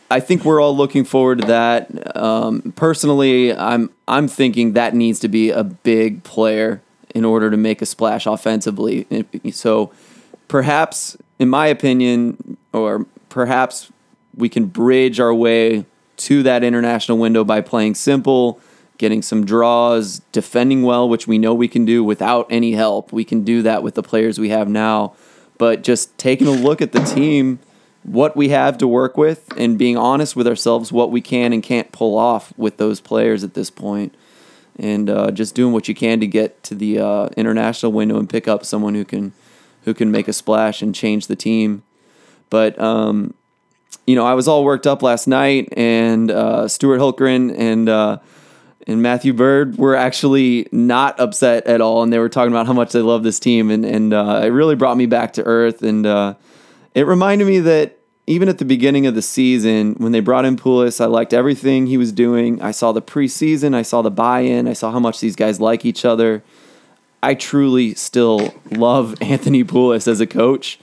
I 0.09 0.19
think 0.21 0.45
we're 0.45 0.61
all 0.61 0.75
looking 0.75 1.03
forward 1.03 1.41
to 1.41 1.47
that. 1.47 2.15
Um, 2.15 2.73
personally, 2.75 3.53
I'm 3.53 3.89
I'm 4.07 4.27
thinking 4.27 4.73
that 4.73 4.93
needs 4.93 5.19
to 5.19 5.27
be 5.27 5.49
a 5.49 5.63
big 5.63 6.23
player 6.23 6.81
in 7.13 7.25
order 7.25 7.51
to 7.51 7.57
make 7.57 7.81
a 7.81 7.85
splash 7.85 8.25
offensively. 8.25 9.05
So 9.51 9.91
perhaps, 10.47 11.17
in 11.39 11.49
my 11.49 11.67
opinion, 11.67 12.57
or 12.71 13.05
perhaps 13.29 13.91
we 14.35 14.49
can 14.49 14.67
bridge 14.67 15.19
our 15.19 15.33
way 15.33 15.85
to 16.17 16.43
that 16.43 16.63
international 16.63 17.17
window 17.17 17.43
by 17.43 17.61
playing 17.61 17.95
simple, 17.95 18.59
getting 18.97 19.21
some 19.21 19.45
draws, 19.45 20.19
defending 20.31 20.83
well, 20.83 21.09
which 21.09 21.27
we 21.27 21.37
know 21.37 21.53
we 21.53 21.67
can 21.67 21.85
do 21.85 22.03
without 22.03 22.47
any 22.49 22.73
help. 22.73 23.11
We 23.11 23.23
can 23.25 23.43
do 23.43 23.61
that 23.63 23.83
with 23.83 23.95
the 23.95 24.03
players 24.03 24.39
we 24.39 24.49
have 24.49 24.69
now. 24.69 25.15
But 25.57 25.83
just 25.83 26.17
taking 26.17 26.47
a 26.47 26.51
look 26.51 26.81
at 26.81 26.91
the 26.91 26.99
team, 27.03 27.59
what 28.07 28.37
we 28.37 28.49
have 28.49 28.77
to 28.77 28.87
work 28.87 29.17
with, 29.17 29.51
and 29.57 29.77
being 29.77 29.97
honest 29.97 30.35
with 30.35 30.47
ourselves, 30.47 30.91
what 30.91 31.11
we 31.11 31.19
can 31.21 31.51
and 31.51 31.61
can't 31.61 31.91
pull 31.91 32.17
off 32.17 32.53
with 32.57 32.77
those 32.77 33.01
players 33.01 33.43
at 33.43 33.53
this 33.53 33.69
point, 33.69 34.15
and 34.79 35.09
uh, 35.09 35.29
just 35.29 35.53
doing 35.53 35.73
what 35.73 35.87
you 35.89 35.93
can 35.93 36.19
to 36.21 36.27
get 36.27 36.63
to 36.63 36.73
the 36.73 36.99
uh, 36.99 37.27
international 37.35 37.91
window 37.91 38.17
and 38.17 38.29
pick 38.29 38.47
up 38.47 38.65
someone 38.65 38.95
who 38.95 39.03
can 39.03 39.33
who 39.83 39.93
can 39.93 40.09
make 40.09 40.27
a 40.27 40.33
splash 40.33 40.81
and 40.81 40.95
change 40.95 41.27
the 41.27 41.35
team. 41.35 41.83
But 42.49 42.79
um, 42.79 43.33
you 44.05 44.15
know, 44.15 44.25
I 44.25 44.35
was 44.35 44.47
all 44.47 44.63
worked 44.63 44.87
up 44.87 45.03
last 45.03 45.27
night, 45.27 45.73
and 45.75 46.31
uh, 46.31 46.69
Stuart 46.69 46.99
Hulkgren 46.99 47.53
and 47.57 47.89
uh, 47.89 48.19
and 48.87 49.01
Matthew 49.01 49.33
Bird 49.33 49.77
were 49.77 49.97
actually 49.97 50.69
not 50.71 51.19
upset 51.19 51.67
at 51.67 51.81
all, 51.81 52.03
and 52.03 52.13
they 52.13 52.19
were 52.19 52.29
talking 52.29 52.53
about 52.53 52.67
how 52.67 52.73
much 52.73 52.93
they 52.93 53.01
love 53.01 53.23
this 53.23 53.37
team, 53.37 53.69
and 53.69 53.83
and 53.83 54.13
uh, 54.13 54.41
it 54.43 54.47
really 54.47 54.75
brought 54.75 54.95
me 54.95 55.07
back 55.07 55.33
to 55.33 55.43
earth, 55.43 55.83
and 55.83 56.05
uh, 56.05 56.35
it 56.95 57.05
reminded 57.05 57.45
me 57.45 57.59
that 57.59 57.96
even 58.29 58.49
at 58.49 58.57
the 58.57 58.65
beginning 58.65 59.07
of 59.07 59.15
the 59.15 59.21
season, 59.21 59.95
when 59.95 60.11
they 60.11 60.19
brought 60.19 60.43
in 60.43 60.57
Pulis, 60.57 60.99
I 60.99 61.05
liked 61.05 61.33
everything 61.33 61.87
he 61.87 61.97
was 61.97 62.11
doing. 62.11 62.61
I 62.61 62.71
saw 62.71 62.91
the 62.91 63.01
preseason, 63.01 63.73
I 63.73 63.83
saw 63.83 64.01
the 64.01 64.11
buy-in, 64.11 64.67
I 64.67 64.73
saw 64.73 64.91
how 64.91 64.99
much 64.99 65.21
these 65.21 65.37
guys 65.37 65.61
like 65.61 65.85
each 65.85 66.03
other. 66.03 66.43
I 67.23 67.35
truly 67.35 67.95
still 67.95 68.53
love 68.69 69.15
Anthony 69.21 69.63
Pulis 69.63 70.09
as 70.09 70.19
a 70.19 70.27
coach, 70.27 70.77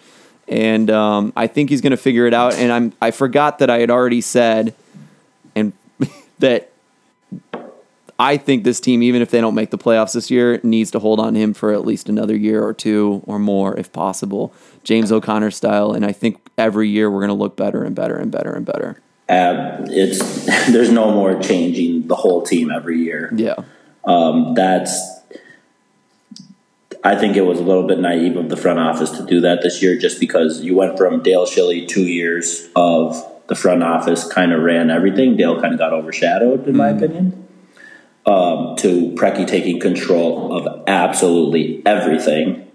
and 0.48 0.90
um, 0.90 1.34
I 1.36 1.46
think 1.46 1.68
he's 1.68 1.82
going 1.82 1.90
to 1.90 1.98
figure 1.98 2.26
it 2.26 2.32
out. 2.32 2.54
And 2.54 2.72
I'm 2.72 2.92
I 3.00 3.10
forgot 3.10 3.58
that 3.58 3.68
I 3.68 3.78
had 3.78 3.90
already 3.90 4.22
said, 4.22 4.74
and 5.54 5.74
that 6.38 6.72
I 8.18 8.36
think 8.36 8.64
this 8.64 8.80
team, 8.80 9.02
even 9.02 9.22
if 9.22 9.30
they 9.30 9.40
don't 9.40 9.54
make 9.54 9.70
the 9.70 9.78
playoffs 9.78 10.14
this 10.14 10.30
year, 10.30 10.60
needs 10.62 10.90
to 10.92 10.98
hold 10.98 11.18
on 11.18 11.34
him 11.34 11.52
for 11.52 11.72
at 11.72 11.84
least 11.84 12.08
another 12.08 12.36
year 12.36 12.62
or 12.62 12.72
two 12.72 13.22
or 13.26 13.38
more, 13.38 13.76
if 13.76 13.92
possible, 13.92 14.54
James 14.84 15.10
O'Connor 15.10 15.50
style. 15.50 15.92
And 15.92 16.04
I 16.04 16.12
think 16.12 16.38
every 16.56 16.88
year 16.88 17.10
we're 17.10 17.20
going 17.20 17.28
to 17.28 17.34
look 17.34 17.56
better 17.56 17.82
and 17.82 17.94
better 17.94 18.16
and 18.16 18.30
better 18.30 18.52
and 18.52 18.64
better. 18.64 19.00
Uh, 19.28 19.78
it's 19.86 20.44
there's 20.70 20.90
no 20.90 21.12
more 21.12 21.40
changing 21.40 22.06
the 22.06 22.14
whole 22.14 22.42
team 22.42 22.70
every 22.70 22.98
year. 22.98 23.32
Yeah, 23.34 23.56
um, 24.04 24.54
that's 24.54 25.14
I 27.02 27.16
think 27.16 27.36
it 27.36 27.42
was 27.42 27.58
a 27.58 27.62
little 27.62 27.86
bit 27.86 27.98
naive 27.98 28.36
of 28.36 28.48
the 28.48 28.56
front 28.56 28.78
office 28.78 29.10
to 29.12 29.26
do 29.26 29.40
that 29.42 29.62
this 29.62 29.82
year 29.82 29.98
just 29.98 30.18
because 30.18 30.62
you 30.62 30.74
went 30.74 30.96
from 30.96 31.22
Dale 31.22 31.46
Schilly 31.46 31.86
two 31.86 32.02
years 32.02 32.68
of 32.76 33.30
the 33.46 33.54
front 33.54 33.82
office 33.82 34.26
kind 34.26 34.52
of 34.52 34.62
ran 34.62 34.90
everything. 34.90 35.36
Dale 35.36 35.60
kind 35.60 35.74
of 35.74 35.78
got 35.78 35.92
overshadowed, 35.92 36.66
in 36.66 36.76
my 36.76 36.88
mm-hmm. 36.88 37.04
opinion, 37.04 37.43
um, 38.26 38.76
to 38.76 39.10
Preki 39.12 39.46
taking 39.46 39.80
control 39.80 40.56
of 40.56 40.84
absolutely 40.86 41.82
everything 41.84 42.70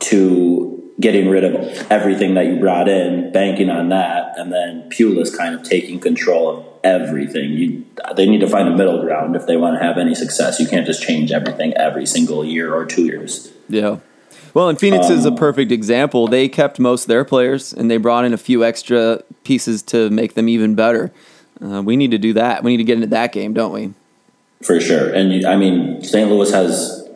to 0.00 0.76
getting 0.98 1.28
rid 1.28 1.44
of 1.44 1.90
everything 1.90 2.34
that 2.34 2.46
you 2.46 2.58
brought 2.58 2.88
in, 2.88 3.30
banking 3.32 3.68
on 3.68 3.90
that, 3.90 4.32
and 4.38 4.52
then 4.52 4.88
Pulis 4.90 5.36
kind 5.36 5.54
of 5.54 5.62
taking 5.62 6.00
control 6.00 6.58
of 6.58 6.66
everything. 6.82 7.50
You, 7.50 7.84
they 8.16 8.26
need 8.26 8.40
to 8.40 8.48
find 8.48 8.68
a 8.68 8.74
middle 8.74 9.02
ground 9.02 9.36
if 9.36 9.46
they 9.46 9.56
want 9.56 9.78
to 9.78 9.84
have 9.84 9.98
any 9.98 10.14
success. 10.14 10.58
You 10.58 10.66
can't 10.66 10.86
just 10.86 11.02
change 11.02 11.32
everything 11.32 11.74
every 11.74 12.06
single 12.06 12.44
year 12.44 12.74
or 12.74 12.86
two 12.86 13.04
years. 13.04 13.52
Yeah. 13.68 13.98
Well, 14.54 14.70
and 14.70 14.80
Phoenix 14.80 15.06
um, 15.06 15.12
is 15.12 15.26
a 15.26 15.28
um, 15.28 15.36
perfect 15.36 15.70
example. 15.70 16.28
They 16.28 16.48
kept 16.48 16.80
most 16.80 17.02
of 17.02 17.08
their 17.08 17.26
players, 17.26 17.74
and 17.74 17.90
they 17.90 17.98
brought 17.98 18.24
in 18.24 18.32
a 18.32 18.38
few 18.38 18.64
extra 18.64 19.22
pieces 19.44 19.82
to 19.84 20.08
make 20.08 20.32
them 20.32 20.48
even 20.48 20.74
better. 20.74 21.12
Uh, 21.62 21.82
we 21.82 21.96
need 21.96 22.10
to 22.12 22.18
do 22.18 22.32
that. 22.32 22.64
We 22.64 22.70
need 22.70 22.78
to 22.78 22.84
get 22.84 22.94
into 22.94 23.08
that 23.08 23.32
game, 23.32 23.52
don't 23.52 23.72
we? 23.72 23.92
For 24.62 24.80
sure. 24.80 25.12
And 25.12 25.46
I 25.46 25.56
mean, 25.56 26.02
St. 26.02 26.30
Louis 26.30 26.50
has 26.50 27.08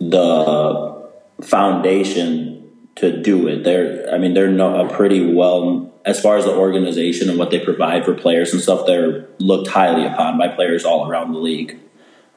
the 0.00 1.10
foundation 1.40 2.70
to 2.96 3.22
do 3.22 3.48
it. 3.48 3.64
They're, 3.64 4.12
I 4.12 4.18
mean, 4.18 4.34
they're 4.34 4.56
a 4.56 4.88
pretty 4.88 5.32
well 5.32 5.92
as 6.04 6.20
far 6.20 6.36
as 6.36 6.44
the 6.44 6.54
organization 6.54 7.28
and 7.28 7.38
what 7.38 7.50
they 7.50 7.60
provide 7.60 8.04
for 8.04 8.14
players 8.14 8.52
and 8.52 8.60
stuff. 8.60 8.86
They're 8.86 9.28
looked 9.38 9.68
highly 9.68 10.06
upon 10.06 10.38
by 10.38 10.48
players 10.48 10.84
all 10.84 11.08
around 11.08 11.32
the 11.32 11.38
league. 11.38 11.78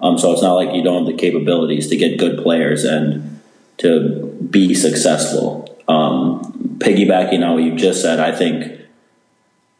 Um, 0.01 0.17
so 0.17 0.31
it's 0.33 0.41
not 0.41 0.53
like 0.53 0.73
you 0.73 0.83
don't 0.83 1.05
have 1.05 1.15
the 1.15 1.19
capabilities 1.19 1.87
to 1.89 1.97
get 1.97 2.19
good 2.19 2.41
players 2.43 2.83
and 2.83 3.41
to 3.77 4.25
be 4.49 4.73
successful. 4.73 5.77
Um, 5.87 6.77
piggybacking 6.79 7.45
on 7.45 7.55
what 7.55 7.63
you 7.63 7.75
just 7.75 8.01
said, 8.01 8.19
I 8.19 8.35
think 8.35 8.79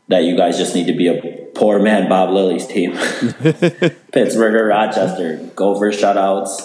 that 0.07 0.23
you 0.23 0.37
guys 0.37 0.57
just 0.57 0.75
need 0.75 0.87
to 0.87 0.93
be 0.93 1.07
a 1.07 1.47
poor 1.55 1.79
man 1.79 2.07
Bob 2.07 2.29
Lilly's 2.29 2.67
team. 2.67 2.91
Pittsburgh 4.11 4.55
or 4.55 4.67
Rochester. 4.67 5.37
Go 5.55 5.75
for 5.77 5.91
shutouts. 5.91 6.61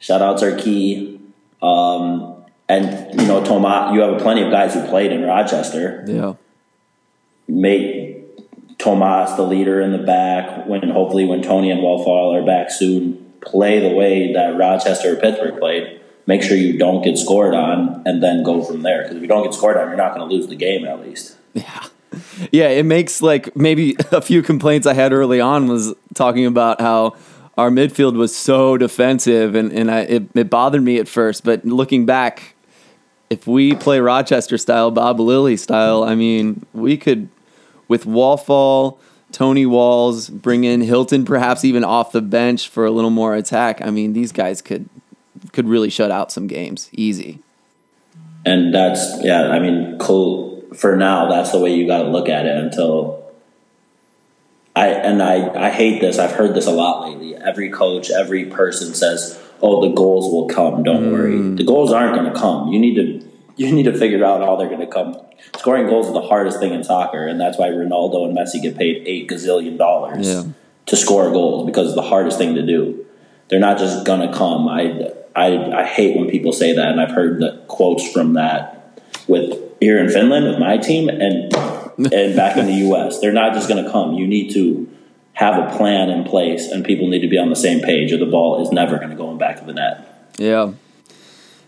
Shutouts 0.00 0.42
are 0.42 0.56
key. 0.56 1.20
Um, 1.62 2.44
and 2.68 3.20
you 3.20 3.26
know, 3.26 3.44
Tomas, 3.44 3.94
you 3.94 4.00
have 4.00 4.20
plenty 4.20 4.42
of 4.42 4.50
guys 4.50 4.74
who 4.74 4.86
played 4.86 5.12
in 5.12 5.22
Rochester. 5.22 6.04
Yeah. 6.06 6.34
Make 7.46 8.78
Tomas 8.78 9.34
the 9.34 9.42
leader 9.42 9.80
in 9.80 9.92
the 9.92 9.98
back 9.98 10.66
when 10.66 10.88
hopefully 10.88 11.26
when 11.26 11.42
Tony 11.42 11.70
and 11.70 11.80
Wellfall 11.80 12.40
are 12.40 12.46
back 12.46 12.70
soon, 12.70 13.34
play 13.40 13.78
the 13.80 13.94
way 13.94 14.32
that 14.32 14.56
Rochester 14.56 15.14
or 15.14 15.16
Pittsburgh 15.16 15.58
played. 15.58 16.00
Make 16.26 16.42
sure 16.42 16.56
you 16.56 16.78
don't 16.78 17.02
get 17.02 17.18
scored 17.18 17.54
on, 17.54 18.02
and 18.06 18.22
then 18.22 18.44
go 18.44 18.62
from 18.62 18.82
there. 18.82 19.02
Because 19.02 19.16
if 19.16 19.22
you 19.22 19.28
don't 19.28 19.42
get 19.42 19.52
scored 19.52 19.76
on, 19.76 19.88
you're 19.88 19.96
not 19.96 20.14
going 20.14 20.28
to 20.28 20.34
lose 20.34 20.46
the 20.46 20.54
game 20.54 20.84
at 20.84 21.00
least. 21.00 21.36
Yeah. 21.54 21.86
Yeah, 22.52 22.68
it 22.68 22.84
makes 22.84 23.22
like 23.22 23.54
maybe 23.56 23.96
a 24.12 24.20
few 24.20 24.42
complaints 24.42 24.86
I 24.86 24.94
had 24.94 25.12
early 25.12 25.40
on 25.40 25.66
was 25.66 25.94
talking 26.14 26.46
about 26.46 26.80
how 26.80 27.16
our 27.58 27.70
midfield 27.70 28.16
was 28.16 28.34
so 28.34 28.76
defensive, 28.76 29.54
and 29.54 29.72
and 29.72 29.90
I, 29.90 30.00
it, 30.00 30.22
it 30.34 30.50
bothered 30.50 30.82
me 30.82 30.98
at 30.98 31.08
first. 31.08 31.44
But 31.44 31.64
looking 31.64 32.06
back, 32.06 32.54
if 33.28 33.46
we 33.46 33.74
play 33.74 34.00
Rochester 34.00 34.58
style, 34.58 34.90
Bob 34.90 35.20
Lilly 35.20 35.56
style, 35.56 36.02
I 36.02 36.14
mean, 36.14 36.64
we 36.72 36.96
could 36.96 37.28
with 37.88 38.06
Wallfall, 38.06 39.00
Tony 39.32 39.66
Walls, 39.66 40.28
bring 40.28 40.64
in 40.64 40.80
Hilton, 40.80 41.24
perhaps 41.24 41.64
even 41.64 41.84
off 41.84 42.12
the 42.12 42.22
bench 42.22 42.68
for 42.68 42.86
a 42.86 42.90
little 42.90 43.10
more 43.10 43.34
attack. 43.34 43.82
I 43.82 43.90
mean, 43.90 44.12
these 44.12 44.32
guys 44.32 44.62
could 44.62 44.88
could 45.52 45.68
really 45.68 45.90
shut 45.90 46.10
out 46.10 46.30
some 46.30 46.46
games 46.46 46.88
easy. 46.92 47.40
And 48.44 48.74
that's 48.74 49.22
yeah, 49.22 49.48
I 49.48 49.58
mean, 49.58 49.98
cool. 49.98 50.59
For 50.74 50.96
now, 50.96 51.28
that's 51.28 51.52
the 51.52 51.58
way 51.58 51.74
you 51.74 51.86
got 51.86 52.02
to 52.02 52.08
look 52.08 52.28
at 52.28 52.46
it 52.46 52.56
until. 52.56 53.18
I 54.76 54.86
and 54.88 55.20
I 55.20 55.66
I 55.66 55.70
hate 55.70 56.00
this. 56.00 56.18
I've 56.18 56.32
heard 56.32 56.54
this 56.54 56.66
a 56.66 56.70
lot 56.70 57.08
lately. 57.08 57.34
Every 57.36 57.70
coach, 57.70 58.08
every 58.10 58.44
person 58.44 58.94
says, 58.94 59.40
oh, 59.62 59.88
the 59.88 59.94
goals 59.94 60.32
will 60.32 60.46
come. 60.48 60.82
Don't 60.82 61.06
mm. 61.06 61.12
worry. 61.12 61.56
The 61.56 61.64
goals 61.64 61.92
aren't 61.92 62.14
going 62.14 62.32
to 62.32 62.38
come. 62.38 62.68
You 62.68 62.78
need 62.78 62.94
to 62.94 63.30
you 63.56 63.72
need 63.72 63.84
to 63.84 63.98
figure 63.98 64.24
out 64.24 64.40
how 64.40 64.56
they're 64.56 64.68
going 64.68 64.80
to 64.80 64.86
come. 64.86 65.16
Scoring 65.58 65.86
goals 65.86 66.06
is 66.06 66.12
the 66.12 66.22
hardest 66.22 66.60
thing 66.60 66.72
in 66.72 66.84
soccer, 66.84 67.26
and 67.26 67.40
that's 67.40 67.58
why 67.58 67.68
Ronaldo 67.68 68.26
and 68.26 68.36
Messi 68.36 68.62
get 68.62 68.76
paid 68.76 69.02
eight 69.06 69.28
gazillion 69.28 69.76
dollars 69.76 70.26
yeah. 70.26 70.44
to 70.86 70.96
score 70.96 71.30
goals 71.30 71.66
because 71.66 71.88
it's 71.88 71.96
the 71.96 72.02
hardest 72.02 72.38
thing 72.38 72.54
to 72.54 72.64
do. 72.64 73.04
They're 73.48 73.60
not 73.60 73.78
just 73.78 74.06
going 74.06 74.26
to 74.26 74.34
come. 74.36 74.68
I, 74.68 75.10
I 75.34 75.80
I 75.80 75.84
hate 75.84 76.16
when 76.16 76.30
people 76.30 76.52
say 76.52 76.74
that, 76.74 76.88
and 76.88 77.00
I've 77.00 77.10
heard 77.10 77.40
the 77.40 77.62
quotes 77.68 78.10
from 78.12 78.34
that 78.34 79.02
with 79.26 79.69
here 79.80 79.98
in 79.98 80.08
Finland 80.10 80.46
with 80.46 80.58
my 80.58 80.76
team 80.76 81.08
and 81.08 81.52
and 82.12 82.36
back 82.36 82.56
in 82.56 82.66
the 82.66 82.72
U.S. 82.88 83.20
They're 83.20 83.32
not 83.32 83.54
just 83.54 83.68
going 83.68 83.82
to 83.84 83.90
come. 83.90 84.14
You 84.14 84.26
need 84.26 84.52
to 84.54 84.88
have 85.32 85.58
a 85.58 85.76
plan 85.76 86.10
in 86.10 86.24
place, 86.24 86.70
and 86.70 86.84
people 86.84 87.08
need 87.08 87.20
to 87.20 87.28
be 87.28 87.38
on 87.38 87.48
the 87.48 87.56
same 87.56 87.80
page, 87.80 88.12
or 88.12 88.18
the 88.18 88.26
ball 88.26 88.62
is 88.62 88.70
never 88.72 88.98
going 88.98 89.10
to 89.10 89.16
go 89.16 89.30
in 89.30 89.38
back 89.38 89.60
of 89.60 89.66
the 89.66 89.72
net. 89.72 90.32
Yeah, 90.38 90.72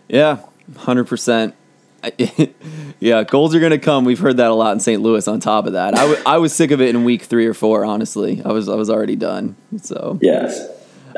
yeah, 0.07 0.39
hundred 0.77 1.05
percent. 1.05 1.55
yeah, 2.99 3.23
goals 3.23 3.55
are 3.55 3.59
going 3.61 3.71
to 3.71 3.79
come. 3.79 4.03
We've 4.03 4.19
heard 4.19 4.37
that 4.37 4.51
a 4.51 4.53
lot 4.53 4.73
in 4.73 4.79
St. 4.81 5.01
Louis. 5.01 5.25
On 5.27 5.39
top 5.39 5.65
of 5.67 5.73
that, 5.73 5.95
I, 5.95 6.01
w- 6.01 6.21
I 6.25 6.37
was 6.37 6.53
sick 6.53 6.71
of 6.71 6.81
it 6.81 6.89
in 6.89 7.05
week 7.05 7.23
three 7.23 7.47
or 7.47 7.53
four. 7.53 7.85
Honestly, 7.85 8.41
I 8.43 8.51
was 8.51 8.67
I 8.67 8.75
was 8.75 8.89
already 8.89 9.15
done. 9.15 9.55
So 9.81 10.19
yes, 10.21 10.67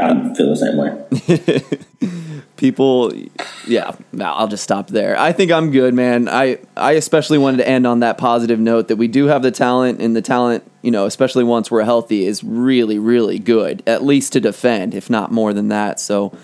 I 0.01 0.33
feel 0.35 0.53
the 0.53 0.55
same 0.55 0.77
way. 0.77 1.79
People, 2.57 3.13
yeah. 3.67 3.95
No, 4.13 4.25
I'll 4.25 4.47
just 4.47 4.63
stop 4.63 4.87
there. 4.87 5.17
I 5.19 5.33
think 5.33 5.51
I'm 5.51 5.71
good, 5.71 5.93
man. 5.93 6.29
I 6.29 6.59
I 6.77 6.93
especially 6.93 7.37
wanted 7.37 7.57
to 7.57 7.67
end 7.67 7.85
on 7.85 7.99
that 7.99 8.17
positive 8.17 8.59
note 8.59 8.87
that 8.87 8.95
we 8.95 9.09
do 9.09 9.25
have 9.25 9.41
the 9.41 9.51
talent, 9.51 10.01
and 10.01 10.15
the 10.15 10.21
talent, 10.21 10.69
you 10.81 10.91
know, 10.91 11.05
especially 11.05 11.43
once 11.43 11.69
we're 11.69 11.83
healthy, 11.83 12.25
is 12.25 12.43
really 12.43 12.97
really 12.97 13.39
good. 13.39 13.83
At 13.85 14.03
least 14.03 14.33
to 14.33 14.39
defend, 14.39 14.93
if 14.93 15.09
not 15.09 15.31
more 15.31 15.53
than 15.53 15.67
that. 15.69 15.99
So. 15.99 16.37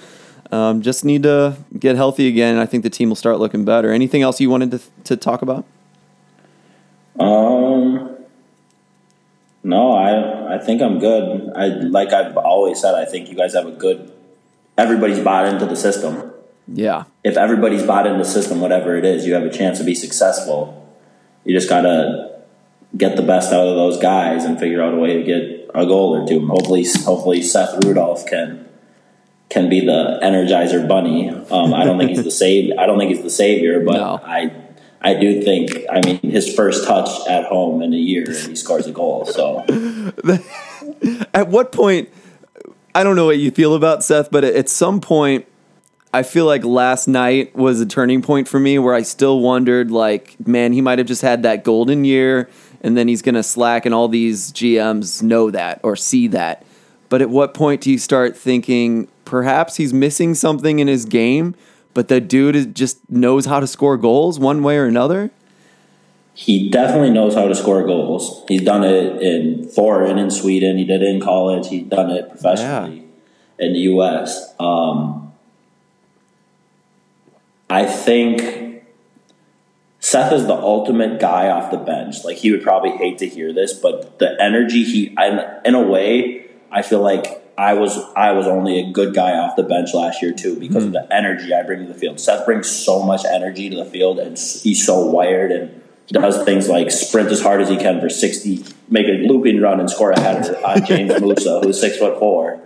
Um, 0.54 0.82
just 0.82 1.06
need 1.06 1.24
to 1.24 1.56
get 1.80 1.96
healthy 1.96 2.28
again. 2.28 2.58
I 2.58 2.66
think 2.66 2.84
the 2.84 2.90
team 2.90 3.08
will 3.08 3.16
start 3.16 3.40
looking 3.40 3.64
better. 3.64 3.94
Anything 3.94 4.22
else 4.22 4.42
you 4.42 4.50
wanted 4.50 4.72
to 4.72 4.82
to 5.06 5.16
talk 5.16 5.42
about? 5.42 5.64
Um, 7.18 8.18
no, 9.64 9.94
I 9.94 10.56
I 10.56 10.58
think 10.58 10.82
I'm 10.82 11.00
good. 11.00 11.52
I 11.56 11.68
like 11.68 12.12
I've 12.12 12.36
always 12.36 12.82
said. 12.82 12.96
I 12.96 13.06
think 13.06 13.30
you 13.30 13.36
guys 13.36 13.54
have 13.54 13.66
a 13.66 13.72
good 13.72 14.12
everybody's 14.78 15.20
bought 15.20 15.46
into 15.46 15.66
the 15.66 15.76
system. 15.76 16.32
Yeah. 16.68 17.06
If 17.24 17.38
everybody's 17.38 17.84
bought 17.84 18.08
into 18.08 18.20
the 18.20 18.30
system, 18.30 18.62
whatever 18.62 18.96
it 18.96 19.06
is, 19.06 19.26
you 19.26 19.34
have 19.34 19.44
a 19.44 19.50
chance 19.50 19.78
to 19.80 19.84
be 19.84 19.96
successful. 19.96 20.78
You 21.44 21.56
just 21.58 21.70
gotta 21.70 22.42
get 22.96 23.16
the 23.16 23.22
best 23.22 23.52
out 23.54 23.68
of 23.68 23.76
those 23.76 23.98
guys 23.98 24.44
and 24.44 24.60
figure 24.60 24.82
out 24.82 24.94
a 24.94 24.98
way 24.98 25.18
to 25.18 25.24
get 25.24 25.70
a 25.74 25.86
goal 25.86 26.16
or 26.16 26.28
two. 26.28 26.46
Hopefully, 26.48 26.86
hopefully 27.06 27.42
Seth 27.42 27.84
Rudolph 27.84 28.26
can 28.26 28.68
can 29.50 29.70
be 29.70 29.86
the 29.86 30.20
Energizer 30.24 30.88
Bunny. 30.88 31.30
Um, 31.30 31.74
I 31.74 31.84
don't 31.84 31.98
think 31.98 32.12
he's 32.12 32.24
the 32.24 32.32
save. 32.44 32.78
I 32.78 32.86
don't 32.86 32.98
think 32.98 33.12
he's 33.12 33.24
the 33.24 33.30
savior, 33.30 33.84
but 33.84 33.98
no. 33.98 34.20
I 34.24 34.52
I 35.02 35.16
do 35.16 35.42
think. 35.42 35.72
I 35.90 36.02
mean, 36.06 36.20
his 36.20 36.54
first 36.54 36.86
touch 36.86 37.10
at 37.28 37.46
home 37.46 37.82
in 37.82 37.94
a 37.94 37.98
year, 37.98 38.26
and 38.28 38.50
he 38.50 38.56
scores 38.56 38.86
a 38.86 38.92
goal. 38.92 39.26
So, 39.26 39.60
at 41.34 41.48
what 41.48 41.72
point? 41.72 42.10
I 42.94 43.04
don't 43.04 43.16
know 43.16 43.26
what 43.26 43.38
you 43.38 43.52
feel 43.52 43.76
about 43.76 44.04
Seth, 44.04 44.32
but 44.32 44.44
at 44.44 44.68
some 44.68 45.00
point, 45.00 45.46
I 46.14 46.24
feel 46.24 46.46
like 46.46 46.66
last 46.66 47.08
night 47.08 47.56
was 47.56 47.80
a 47.80 47.86
turning 47.86 48.22
point 48.22 48.48
for 48.48 48.60
me 48.60 48.78
where 48.80 48.94
I 48.94 49.02
still 49.02 49.40
wondered, 49.40 49.92
like, 49.92 50.36
man, 50.46 50.74
he 50.74 50.82
might 50.82 51.00
have 51.00 51.08
just 51.08 51.22
had 51.22 51.44
that 51.44 51.64
golden 51.64 52.04
year 52.04 52.50
and 52.82 52.98
then 52.98 53.08
he's 53.08 53.22
going 53.22 53.36
to 53.36 53.44
slack, 53.44 53.86
and 53.86 53.94
all 53.94 54.08
these 54.08 54.52
GMs 54.52 55.22
know 55.22 55.52
that 55.52 55.80
or 55.84 55.96
see 55.96 56.28
that. 56.28 56.66
But 57.10 57.22
at 57.22 57.30
what 57.30 57.54
point 57.54 57.82
do 57.82 57.92
you 57.92 58.00
start 58.00 58.36
thinking 58.36 59.08
perhaps 59.24 59.76
he's 59.76 59.94
missing 59.94 60.34
something 60.34 60.80
in 60.80 60.88
his 60.88 61.06
game, 61.06 61.54
but 61.94 62.08
the 62.08 62.20
dude 62.20 62.76
just 62.76 62.98
knows 63.08 63.46
how 63.46 63.60
to 63.60 63.68
score 63.68 63.98
goals 63.98 64.40
one 64.40 64.64
way 64.64 64.78
or 64.78 64.86
another? 64.86 65.30
He 66.42 66.72
definitely 66.72 67.12
knows 67.12 67.36
how 67.36 67.48
to 67.48 67.54
score 67.54 67.84
goals. 67.84 68.44
He's 68.48 68.64
done 68.64 68.84
it 68.84 69.22
in 69.22 69.68
foreign 69.68 70.18
in 70.18 70.32
Sweden. 70.32 70.76
He 70.76 70.86
did 70.86 71.04
it 71.04 71.08
in 71.08 71.22
college. 71.22 71.68
He's 71.68 71.86
done 71.86 72.10
it 72.10 72.30
professionally 72.30 72.96
yeah. 73.60 73.66
in 73.68 73.74
the 73.74 73.80
U.S. 73.82 74.52
Um, 74.60 75.34
I 77.70 77.86
think 77.86 78.84
Seth 80.00 80.34
is 80.34 80.48
the 80.48 80.56
ultimate 80.56 81.20
guy 81.20 81.48
off 81.50 81.70
the 81.70 81.78
bench. 81.78 82.26
Like 82.26 82.38
he 82.38 82.50
would 82.50 82.64
probably 82.64 82.98
hate 82.98 83.20
to 83.20 83.28
hear 83.28 83.54
this, 83.54 83.74
but 83.74 84.18
the 84.18 84.36
energy 84.42 84.84
he, 84.84 85.16
I, 85.20 85.60
in 85.64 85.76
a 85.76 85.84
way, 85.84 86.48
I 86.72 86.82
feel 86.82 87.02
like 87.02 87.54
I 87.56 87.76
was 87.76 87.96
I 88.16 88.32
was 88.32 88.48
only 88.48 88.80
a 88.80 88.92
good 88.92 89.14
guy 89.14 89.38
off 89.38 89.56
the 89.56 89.64
bench 89.64 89.94
last 89.94 90.24
year 90.24 90.34
too 90.34 90.60
because 90.60 90.86
mm. 90.86 90.88
of 90.88 90.94
the 90.94 91.16
energy 91.16 91.54
I 91.54 91.62
bring 91.62 91.86
to 91.86 91.94
the 91.94 92.00
field. 92.00 92.20
Seth 92.20 92.48
brings 92.48 92.68
so 92.68 93.04
much 93.04 93.26
energy 93.26 93.70
to 93.70 93.76
the 93.76 93.86
field, 93.86 94.18
and 94.18 94.36
he's 94.40 94.84
so 94.84 95.06
wired 95.06 95.52
and 95.52 95.81
does 96.12 96.44
things 96.44 96.68
like 96.70 96.92
sprint 96.92 97.30
as 97.30 97.42
hard 97.42 97.62
as 97.62 97.70
he 97.70 97.78
can 97.78 98.00
for 98.00 98.10
sixty, 98.10 98.64
make 98.90 99.08
a 99.08 99.28
looping 99.28 99.62
run 99.62 99.80
and 99.80 99.90
score 99.90 100.12
a 100.12 100.20
header 100.20 100.58
on 100.66 100.86
James 100.86 101.20
Musa, 101.22 101.62
who's 101.62 101.80
six 101.80 101.98
foot 101.98 102.20
four. 102.20 102.62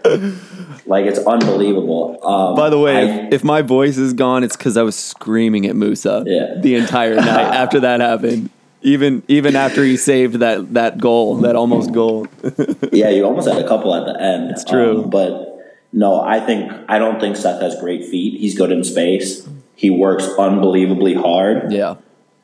Like 0.85 1.05
it's 1.05 1.19
unbelievable. 1.19 2.19
Um, 2.23 2.55
By 2.55 2.69
the 2.69 2.79
way, 2.79 2.97
I, 2.97 3.01
if, 3.01 3.33
if, 3.33 3.43
my 3.43 3.61
voice 3.61 3.97
is 3.97 4.13
gone, 4.13 4.43
it's 4.43 4.55
because 4.55 4.77
I 4.77 4.83
was 4.83 4.95
screaming 4.95 5.65
at 5.65 5.75
Musa 5.75 6.23
yeah. 6.25 6.55
the 6.59 6.75
entire 6.75 7.15
night 7.15 7.25
after 7.27 7.79
that 7.81 8.01
happened. 8.01 8.49
Even 8.81 9.23
even 9.27 9.55
after 9.55 9.83
he 9.83 9.97
saved 9.97 10.35
that 10.35 10.75
that 10.75 10.99
goal, 10.99 11.37
that 11.37 11.55
almost 11.55 11.91
goal. 11.91 12.27
yeah, 12.91 13.09
you 13.09 13.25
almost 13.25 13.47
had 13.47 13.57
a 13.57 13.67
couple 13.67 13.95
at 13.95 14.05
the 14.05 14.21
end. 14.21 14.51
It's 14.51 14.63
true, 14.63 15.05
um, 15.05 15.09
but 15.09 15.55
no, 15.91 16.21
I 16.21 16.39
think 16.39 16.71
I 16.87 16.99
don't 16.99 17.19
think 17.19 17.35
Seth 17.35 17.61
has 17.61 17.79
great 17.79 18.05
feet. 18.05 18.39
He's 18.39 18.55
good 18.55 18.71
in 18.71 18.83
space. 18.83 19.47
He 19.75 19.89
works 19.89 20.27
unbelievably 20.37 21.15
hard. 21.15 21.71
Yeah, 21.71 21.95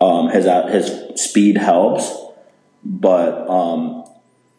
um, 0.02 0.30
his 0.30 0.48
uh, 0.48 0.68
his 0.68 1.22
speed 1.22 1.58
helps, 1.58 2.12
but 2.84 3.48
um, 3.48 4.04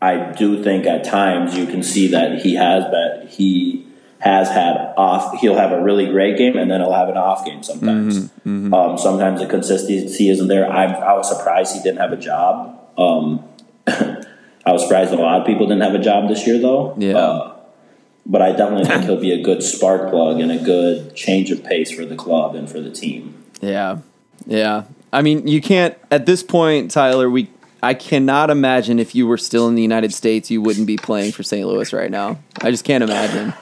I 0.01 0.33
do 0.33 0.63
think 0.63 0.87
at 0.87 1.05
times 1.05 1.57
you 1.57 1.67
can 1.67 1.83
see 1.83 2.09
that 2.09 2.41
he 2.41 2.55
has 2.55 2.85
that 2.85 3.29
he 3.29 3.87
has 4.21 4.49
had 4.49 4.77
off. 4.97 5.41
He'll 5.41 5.57
have 5.57 5.73
a 5.73 5.83
really 5.83 6.07
great 6.07 6.39
game, 6.39 6.57
and 6.57 6.71
then 6.71 6.81
he'll 6.81 6.93
have 6.93 7.09
an 7.09 7.17
off 7.17 7.45
game 7.45 7.65
sometimes. 7.65 8.19
Mm-hmm, 8.21 8.67
mm-hmm. 8.67 8.75
Um, 8.75 8.97
sometimes 8.97 9.41
the 9.41 9.47
consistency 9.47 10.29
isn't 10.29 10.47
there. 10.47 10.71
I, 10.71 10.85
I 10.85 11.15
was 11.15 11.29
surprised 11.29 11.75
he 11.75 11.83
didn't 11.83 11.99
have 11.99 12.13
a 12.13 12.17
job. 12.17 12.79
Um, 12.97 13.45
I 14.65 14.71
was 14.71 14.83
surprised 14.83 15.13
a 15.13 15.17
lot 15.17 15.41
of 15.41 15.47
people 15.47 15.67
didn't 15.67 15.83
have 15.83 15.95
a 15.95 15.99
job 15.99 16.29
this 16.29 16.47
year, 16.47 16.61
though. 16.61 16.95
Yeah. 16.97 17.17
Uh, 17.17 17.57
but 18.25 18.43
I 18.43 18.53
definitely 18.53 18.85
think 18.85 19.03
he'll 19.03 19.21
be 19.21 19.33
a 19.33 19.43
good 19.43 19.65
spark 19.65 20.11
plug 20.11 20.39
and 20.39 20.53
a 20.53 20.59
good 20.59 21.17
change 21.17 21.51
of 21.51 21.65
pace 21.65 21.91
for 21.91 22.07
the 22.07 22.15
club 22.15 22.55
and 22.55 22.71
for 22.71 22.81
the 22.81 22.91
team. 22.91 23.43
Yeah, 23.61 23.99
yeah. 24.47 24.85
I 25.13 25.23
mean, 25.23 25.47
you 25.47 25.61
can't 25.61 25.97
at 26.11 26.27
this 26.27 26.43
point, 26.43 26.91
Tyler. 26.91 27.29
We 27.29 27.51
I 27.83 27.95
cannot 27.95 28.49
imagine 28.49 28.99
if 28.99 29.15
you 29.15 29.27
were 29.27 29.39
still 29.39 29.69
in 29.69 29.75
the 29.75 29.83
United 29.83 30.15
States, 30.15 30.51
you 30.51 30.63
wouldn't 30.63 30.87
be 30.87 30.97
playing 30.97 31.33
for 31.33 31.43
St. 31.43 31.67
Louis 31.67 31.93
right 31.93 32.11
now. 32.11 32.39
I 32.61 32.71
just 32.71 32.85
can't 32.85 33.03
imagine. 33.03 33.53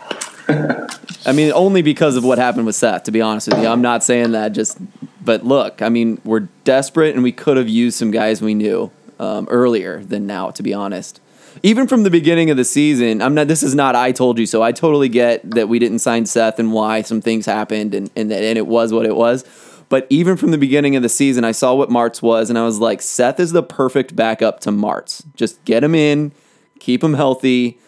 I 1.27 1.33
mean, 1.33 1.53
only 1.53 1.81
because 1.83 2.17
of 2.17 2.25
what 2.25 2.39
happened 2.39 2.67
with 2.67 2.77
Seth. 2.77 3.05
To 3.05 3.11
be 3.11 3.21
honest 3.21 3.49
with 3.49 3.59
you, 3.61 3.67
I'm 3.67 3.83
not 3.83 4.05
saying 4.05 4.33
that. 4.33 4.53
Just, 4.53 4.79
but 5.25 5.45
look, 5.45 5.81
I 5.81 5.89
mean, 5.89 6.21
we're 6.25 6.49
desperate, 6.65 7.15
and 7.15 7.23
we 7.23 7.33
could 7.33 7.57
have 7.57 7.69
used 7.69 7.99
some 7.99 8.11
guys 8.11 8.43
we 8.43 8.55
knew 8.55 8.91
um, 9.19 9.47
earlier 9.51 10.03
than 10.05 10.27
now. 10.27 10.51
To 10.51 10.63
be 10.63 10.75
honest, 10.75 11.21
even 11.63 11.87
from 11.87 12.03
the 12.03 12.11
beginning 12.11 12.51
of 12.51 12.57
the 12.57 12.65
season, 12.65 13.23
I'm 13.23 13.35
not. 13.35 13.49
This 13.49 13.63
is 13.63 13.75
not 13.75 13.95
I 13.95 14.13
told 14.13 14.39
you 14.39 14.47
so. 14.47 14.63
I 14.63 14.73
totally 14.73 15.09
get 15.09 15.49
that 15.53 15.69
we 15.69 15.79
didn't 15.79 16.01
sign 16.01 16.27
Seth 16.27 16.59
and 16.59 16.73
why 16.73 17.03
some 17.03 17.21
things 17.21 17.47
happened, 17.47 17.95
and 17.95 18.11
and 18.17 18.31
and 18.33 18.59
it 18.59 18.67
was 18.67 18.93
what 18.93 19.07
it 19.07 19.17
was. 19.17 19.45
But 19.91 20.07
even 20.09 20.39
from 20.39 20.51
the 20.51 20.59
beginning 20.59 20.97
of 20.97 21.03
the 21.03 21.11
season, 21.11 21.45
I 21.45 21.53
saw 21.53 21.75
what 21.75 21.91
Martz 21.91 22.23
was, 22.23 22.49
and 22.49 22.59
I 22.59 22.65
was 22.65 22.79
like, 22.79 23.03
Seth 23.03 23.39
is 23.39 23.53
the 23.53 23.63
perfect 23.63 24.17
backup 24.17 24.61
to 24.61 24.71
Martz. 24.71 25.23
Just 25.35 25.63
get 25.67 25.85
him 25.85 25.95
in, 25.95 26.33
keep 26.79 27.05
him 27.05 27.13
healthy 27.13 27.79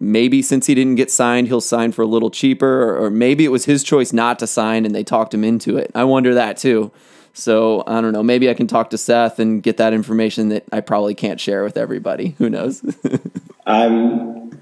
maybe 0.00 0.40
since 0.40 0.66
he 0.66 0.74
didn't 0.74 0.94
get 0.94 1.10
signed, 1.10 1.46
he'll 1.46 1.60
sign 1.60 1.92
for 1.92 2.02
a 2.02 2.06
little 2.06 2.30
cheaper, 2.30 2.82
or, 2.82 3.04
or, 3.04 3.10
maybe 3.10 3.44
it 3.44 3.50
was 3.50 3.66
his 3.66 3.84
choice 3.84 4.12
not 4.12 4.38
to 4.38 4.46
sign 4.46 4.86
and 4.86 4.94
they 4.94 5.04
talked 5.04 5.34
him 5.34 5.44
into 5.44 5.76
it. 5.76 5.90
I 5.94 6.04
wonder 6.04 6.34
that 6.34 6.56
too. 6.56 6.90
So 7.32 7.84
I 7.86 8.00
don't 8.00 8.12
know. 8.12 8.22
Maybe 8.22 8.50
I 8.50 8.54
can 8.54 8.66
talk 8.66 8.90
to 8.90 8.98
Seth 8.98 9.38
and 9.38 9.62
get 9.62 9.76
that 9.76 9.92
information 9.92 10.48
that 10.48 10.64
I 10.72 10.80
probably 10.80 11.14
can't 11.14 11.38
share 11.38 11.62
with 11.62 11.76
everybody. 11.76 12.34
Who 12.38 12.50
knows? 12.50 12.82
I'm 13.66 14.58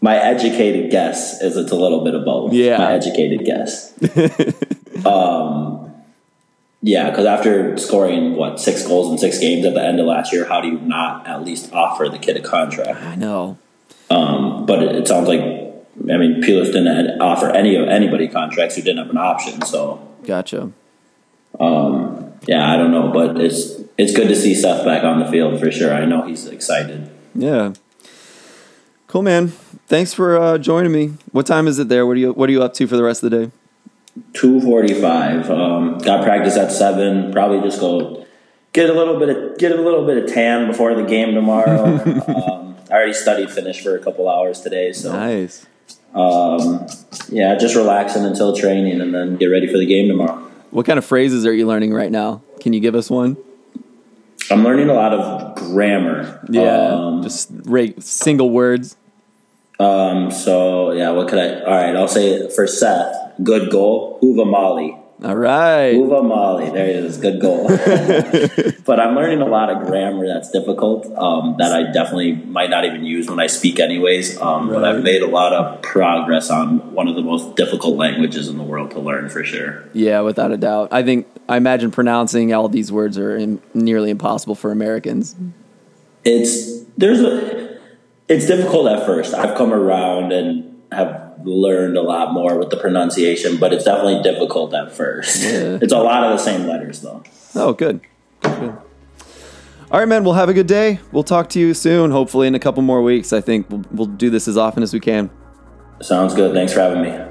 my 0.00 0.16
educated 0.16 0.90
guess 0.90 1.40
is 1.42 1.56
it's 1.56 1.70
a 1.70 1.76
little 1.76 2.02
bit 2.02 2.14
of 2.14 2.24
both. 2.24 2.52
Yeah, 2.52 2.78
my 2.78 2.92
educated 2.94 3.44
guess. 3.44 3.92
um, 5.06 5.79
yeah, 6.82 7.10
because 7.10 7.26
after 7.26 7.76
scoring 7.76 8.36
what 8.36 8.58
six 8.58 8.86
goals 8.86 9.10
in 9.10 9.18
six 9.18 9.38
games 9.38 9.66
at 9.66 9.74
the 9.74 9.82
end 9.82 10.00
of 10.00 10.06
last 10.06 10.32
year, 10.32 10.46
how 10.46 10.60
do 10.60 10.68
you 10.68 10.80
not 10.80 11.26
at 11.26 11.44
least 11.44 11.72
offer 11.72 12.08
the 12.08 12.18
kid 12.18 12.36
a 12.36 12.42
contract? 12.42 13.00
I 13.02 13.16
know. 13.16 13.58
Um, 14.08 14.64
but 14.66 14.82
it, 14.82 14.96
it, 14.96 15.08
sounds 15.08 15.28
like, 15.28 15.40
I 15.40 16.16
mean, 16.16 16.42
Pulis 16.42 16.72
didn't 16.72 17.20
offer 17.20 17.50
any 17.50 17.76
of 17.76 17.88
anybody 17.88 18.28
contracts 18.28 18.76
who 18.76 18.82
didn't 18.82 18.98
have 18.98 19.10
an 19.10 19.18
option. 19.18 19.62
So 19.62 20.06
gotcha. 20.24 20.72
Um, 21.58 22.32
yeah, 22.46 22.72
I 22.72 22.76
don't 22.76 22.90
know, 22.90 23.10
but 23.12 23.40
it's 23.40 23.74
it's 23.98 24.14
good 24.14 24.28
to 24.28 24.36
see 24.36 24.54
Seth 24.54 24.84
back 24.84 25.04
on 25.04 25.20
the 25.20 25.26
field 25.26 25.60
for 25.60 25.70
sure. 25.70 25.92
I 25.92 26.06
know 26.06 26.22
he's 26.22 26.46
excited. 26.46 27.10
Yeah. 27.34 27.74
Cool, 29.06 29.22
man. 29.22 29.48
Thanks 29.86 30.14
for 30.14 30.38
uh, 30.38 30.56
joining 30.56 30.92
me. 30.92 31.14
What 31.32 31.44
time 31.46 31.66
is 31.66 31.78
it 31.78 31.88
there? 31.88 32.06
What 32.06 32.12
are 32.12 32.20
you 32.20 32.32
What 32.32 32.48
are 32.48 32.52
you 32.52 32.62
up 32.62 32.72
to 32.74 32.86
for 32.86 32.96
the 32.96 33.02
rest 33.02 33.22
of 33.22 33.30
the 33.30 33.46
day? 33.46 33.52
Two 34.32 34.60
forty-five. 34.60 35.50
Um, 35.50 35.98
got 35.98 36.24
practice 36.24 36.56
at 36.56 36.72
seven. 36.72 37.32
Probably 37.32 37.60
just 37.60 37.80
go 37.80 38.26
get 38.72 38.90
a 38.90 38.92
little 38.92 39.18
bit 39.18 39.28
of 39.28 39.58
get 39.58 39.72
a 39.72 39.80
little 39.80 40.04
bit 40.06 40.24
of 40.24 40.32
tan 40.32 40.66
before 40.66 40.94
the 40.94 41.04
game 41.04 41.34
tomorrow. 41.34 41.84
um, 42.28 42.76
I 42.90 42.94
already 42.94 43.12
studied 43.12 43.50
Finnish 43.50 43.82
for 43.82 43.96
a 43.96 44.00
couple 44.00 44.28
hours 44.28 44.60
today, 44.60 44.92
so 44.92 45.12
nice. 45.12 45.66
Um, 46.14 46.86
yeah, 47.28 47.56
just 47.56 47.76
relaxing 47.76 48.24
until 48.24 48.56
training, 48.56 49.00
and 49.00 49.14
then 49.14 49.36
get 49.36 49.46
ready 49.46 49.66
for 49.66 49.78
the 49.78 49.86
game 49.86 50.08
tomorrow. 50.08 50.38
What 50.70 50.86
kind 50.86 50.98
of 50.98 51.04
phrases 51.04 51.46
are 51.46 51.52
you 51.52 51.66
learning 51.66 51.92
right 51.92 52.10
now? 52.10 52.42
Can 52.60 52.72
you 52.72 52.80
give 52.80 52.94
us 52.94 53.10
one? 53.10 53.36
I'm 54.50 54.64
learning 54.64 54.88
a 54.88 54.94
lot 54.94 55.12
of 55.12 55.54
grammar. 55.54 56.44
Yeah, 56.50 56.88
um, 56.88 57.22
just 57.22 57.50
single 58.02 58.50
words. 58.50 58.96
Um, 59.78 60.30
so 60.30 60.92
yeah, 60.92 61.10
what 61.10 61.28
could 61.28 61.38
I? 61.38 61.60
All 61.60 61.74
right, 61.74 61.94
I'll 61.96 62.08
say 62.08 62.50
for 62.50 62.66
Seth, 62.66 63.29
good 63.42 63.70
goal, 63.70 64.18
Huva 64.22 64.48
Mali. 64.48 64.96
All 65.22 65.36
right. 65.36 65.90
Uva 65.90 66.22
Mali. 66.22 66.70
There 66.70 66.88
it 66.88 66.96
is. 66.96 67.18
Good 67.18 67.42
goal. 67.42 67.68
but 68.86 68.98
I'm 68.98 69.14
learning 69.14 69.42
a 69.42 69.46
lot 69.46 69.68
of 69.68 69.86
grammar 69.86 70.26
that's 70.26 70.50
difficult 70.50 71.06
um, 71.18 71.56
that 71.58 71.72
I 71.72 71.92
definitely 71.92 72.32
might 72.32 72.70
not 72.70 72.86
even 72.86 73.04
use 73.04 73.28
when 73.28 73.38
I 73.38 73.46
speak, 73.46 73.80
anyways. 73.80 74.40
Um, 74.40 74.70
right. 74.70 74.76
But 74.76 74.84
I've 74.84 75.02
made 75.02 75.20
a 75.20 75.26
lot 75.26 75.52
of 75.52 75.82
progress 75.82 76.48
on 76.48 76.94
one 76.94 77.06
of 77.06 77.16
the 77.16 77.22
most 77.22 77.54
difficult 77.54 77.96
languages 77.96 78.48
in 78.48 78.56
the 78.56 78.62
world 78.64 78.92
to 78.92 79.00
learn 79.00 79.28
for 79.28 79.44
sure. 79.44 79.84
Yeah, 79.92 80.20
without 80.20 80.52
a 80.52 80.56
doubt. 80.56 80.88
I 80.90 81.02
think, 81.02 81.26
I 81.50 81.58
imagine 81.58 81.90
pronouncing 81.90 82.54
all 82.54 82.70
these 82.70 82.90
words 82.90 83.18
are 83.18 83.36
in, 83.36 83.60
nearly 83.74 84.08
impossible 84.08 84.54
for 84.54 84.72
Americans. 84.72 85.36
It's, 86.24 86.84
there's 86.96 87.20
a, 87.20 87.78
it's 88.26 88.46
difficult 88.46 88.86
at 88.86 89.04
first. 89.04 89.34
I've 89.34 89.54
come 89.54 89.74
around 89.74 90.32
and 90.32 90.80
have 90.92 91.29
learned 91.44 91.96
a 91.96 92.02
lot 92.02 92.32
more 92.32 92.58
with 92.58 92.70
the 92.70 92.76
pronunciation, 92.76 93.58
but 93.58 93.72
it's 93.72 93.84
definitely 93.84 94.22
difficult 94.22 94.74
at 94.74 94.92
first. 94.92 95.42
Yeah. 95.42 95.78
It's 95.80 95.92
a 95.92 95.98
lot 95.98 96.24
of 96.24 96.30
the 96.32 96.38
same 96.38 96.66
letters, 96.66 97.00
though. 97.00 97.22
Oh, 97.54 97.72
good. 97.72 98.00
good. 98.42 98.76
All 99.90 99.98
right, 99.98 100.08
man. 100.08 100.22
We'll 100.22 100.34
have 100.34 100.48
a 100.48 100.54
good 100.54 100.68
day. 100.68 101.00
We'll 101.10 101.24
talk 101.24 101.48
to 101.50 101.60
you 101.60 101.74
soon. 101.74 102.10
Hopefully, 102.12 102.46
in 102.46 102.54
a 102.54 102.60
couple 102.60 102.82
more 102.82 103.02
weeks. 103.02 103.32
I 103.32 103.40
think 103.40 103.68
we'll, 103.70 103.84
we'll 103.90 104.06
do 104.06 104.30
this 104.30 104.46
as 104.46 104.56
often 104.56 104.82
as 104.82 104.92
we 104.92 105.00
can. 105.00 105.30
Sounds 106.00 106.34
good. 106.34 106.54
Thanks 106.54 106.72
for 106.72 106.80
having 106.80 107.02
me. 107.02 107.29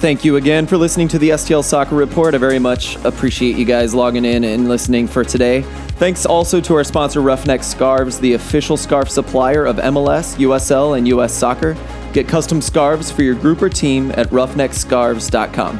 Thank 0.00 0.24
you 0.24 0.36
again 0.36 0.66
for 0.66 0.78
listening 0.78 1.08
to 1.08 1.18
the 1.18 1.28
STL 1.28 1.62
Soccer 1.62 1.94
Report. 1.94 2.34
I 2.34 2.38
very 2.38 2.58
much 2.58 2.96
appreciate 3.04 3.56
you 3.56 3.66
guys 3.66 3.94
logging 3.94 4.24
in 4.24 4.44
and 4.44 4.66
listening 4.66 5.06
for 5.06 5.24
today. 5.24 5.60
Thanks 5.98 6.24
also 6.24 6.58
to 6.58 6.74
our 6.76 6.84
sponsor, 6.84 7.20
Roughneck 7.20 7.62
Scarves, 7.62 8.18
the 8.18 8.32
official 8.32 8.78
scarf 8.78 9.10
supplier 9.10 9.66
of 9.66 9.76
MLS, 9.76 10.38
USL, 10.38 10.96
and 10.96 11.06
US 11.08 11.34
Soccer. 11.34 11.76
Get 12.14 12.26
custom 12.26 12.62
scarves 12.62 13.10
for 13.10 13.22
your 13.22 13.34
group 13.34 13.60
or 13.60 13.68
team 13.68 14.10
at 14.12 14.28
roughneckscarves.com. 14.28 15.78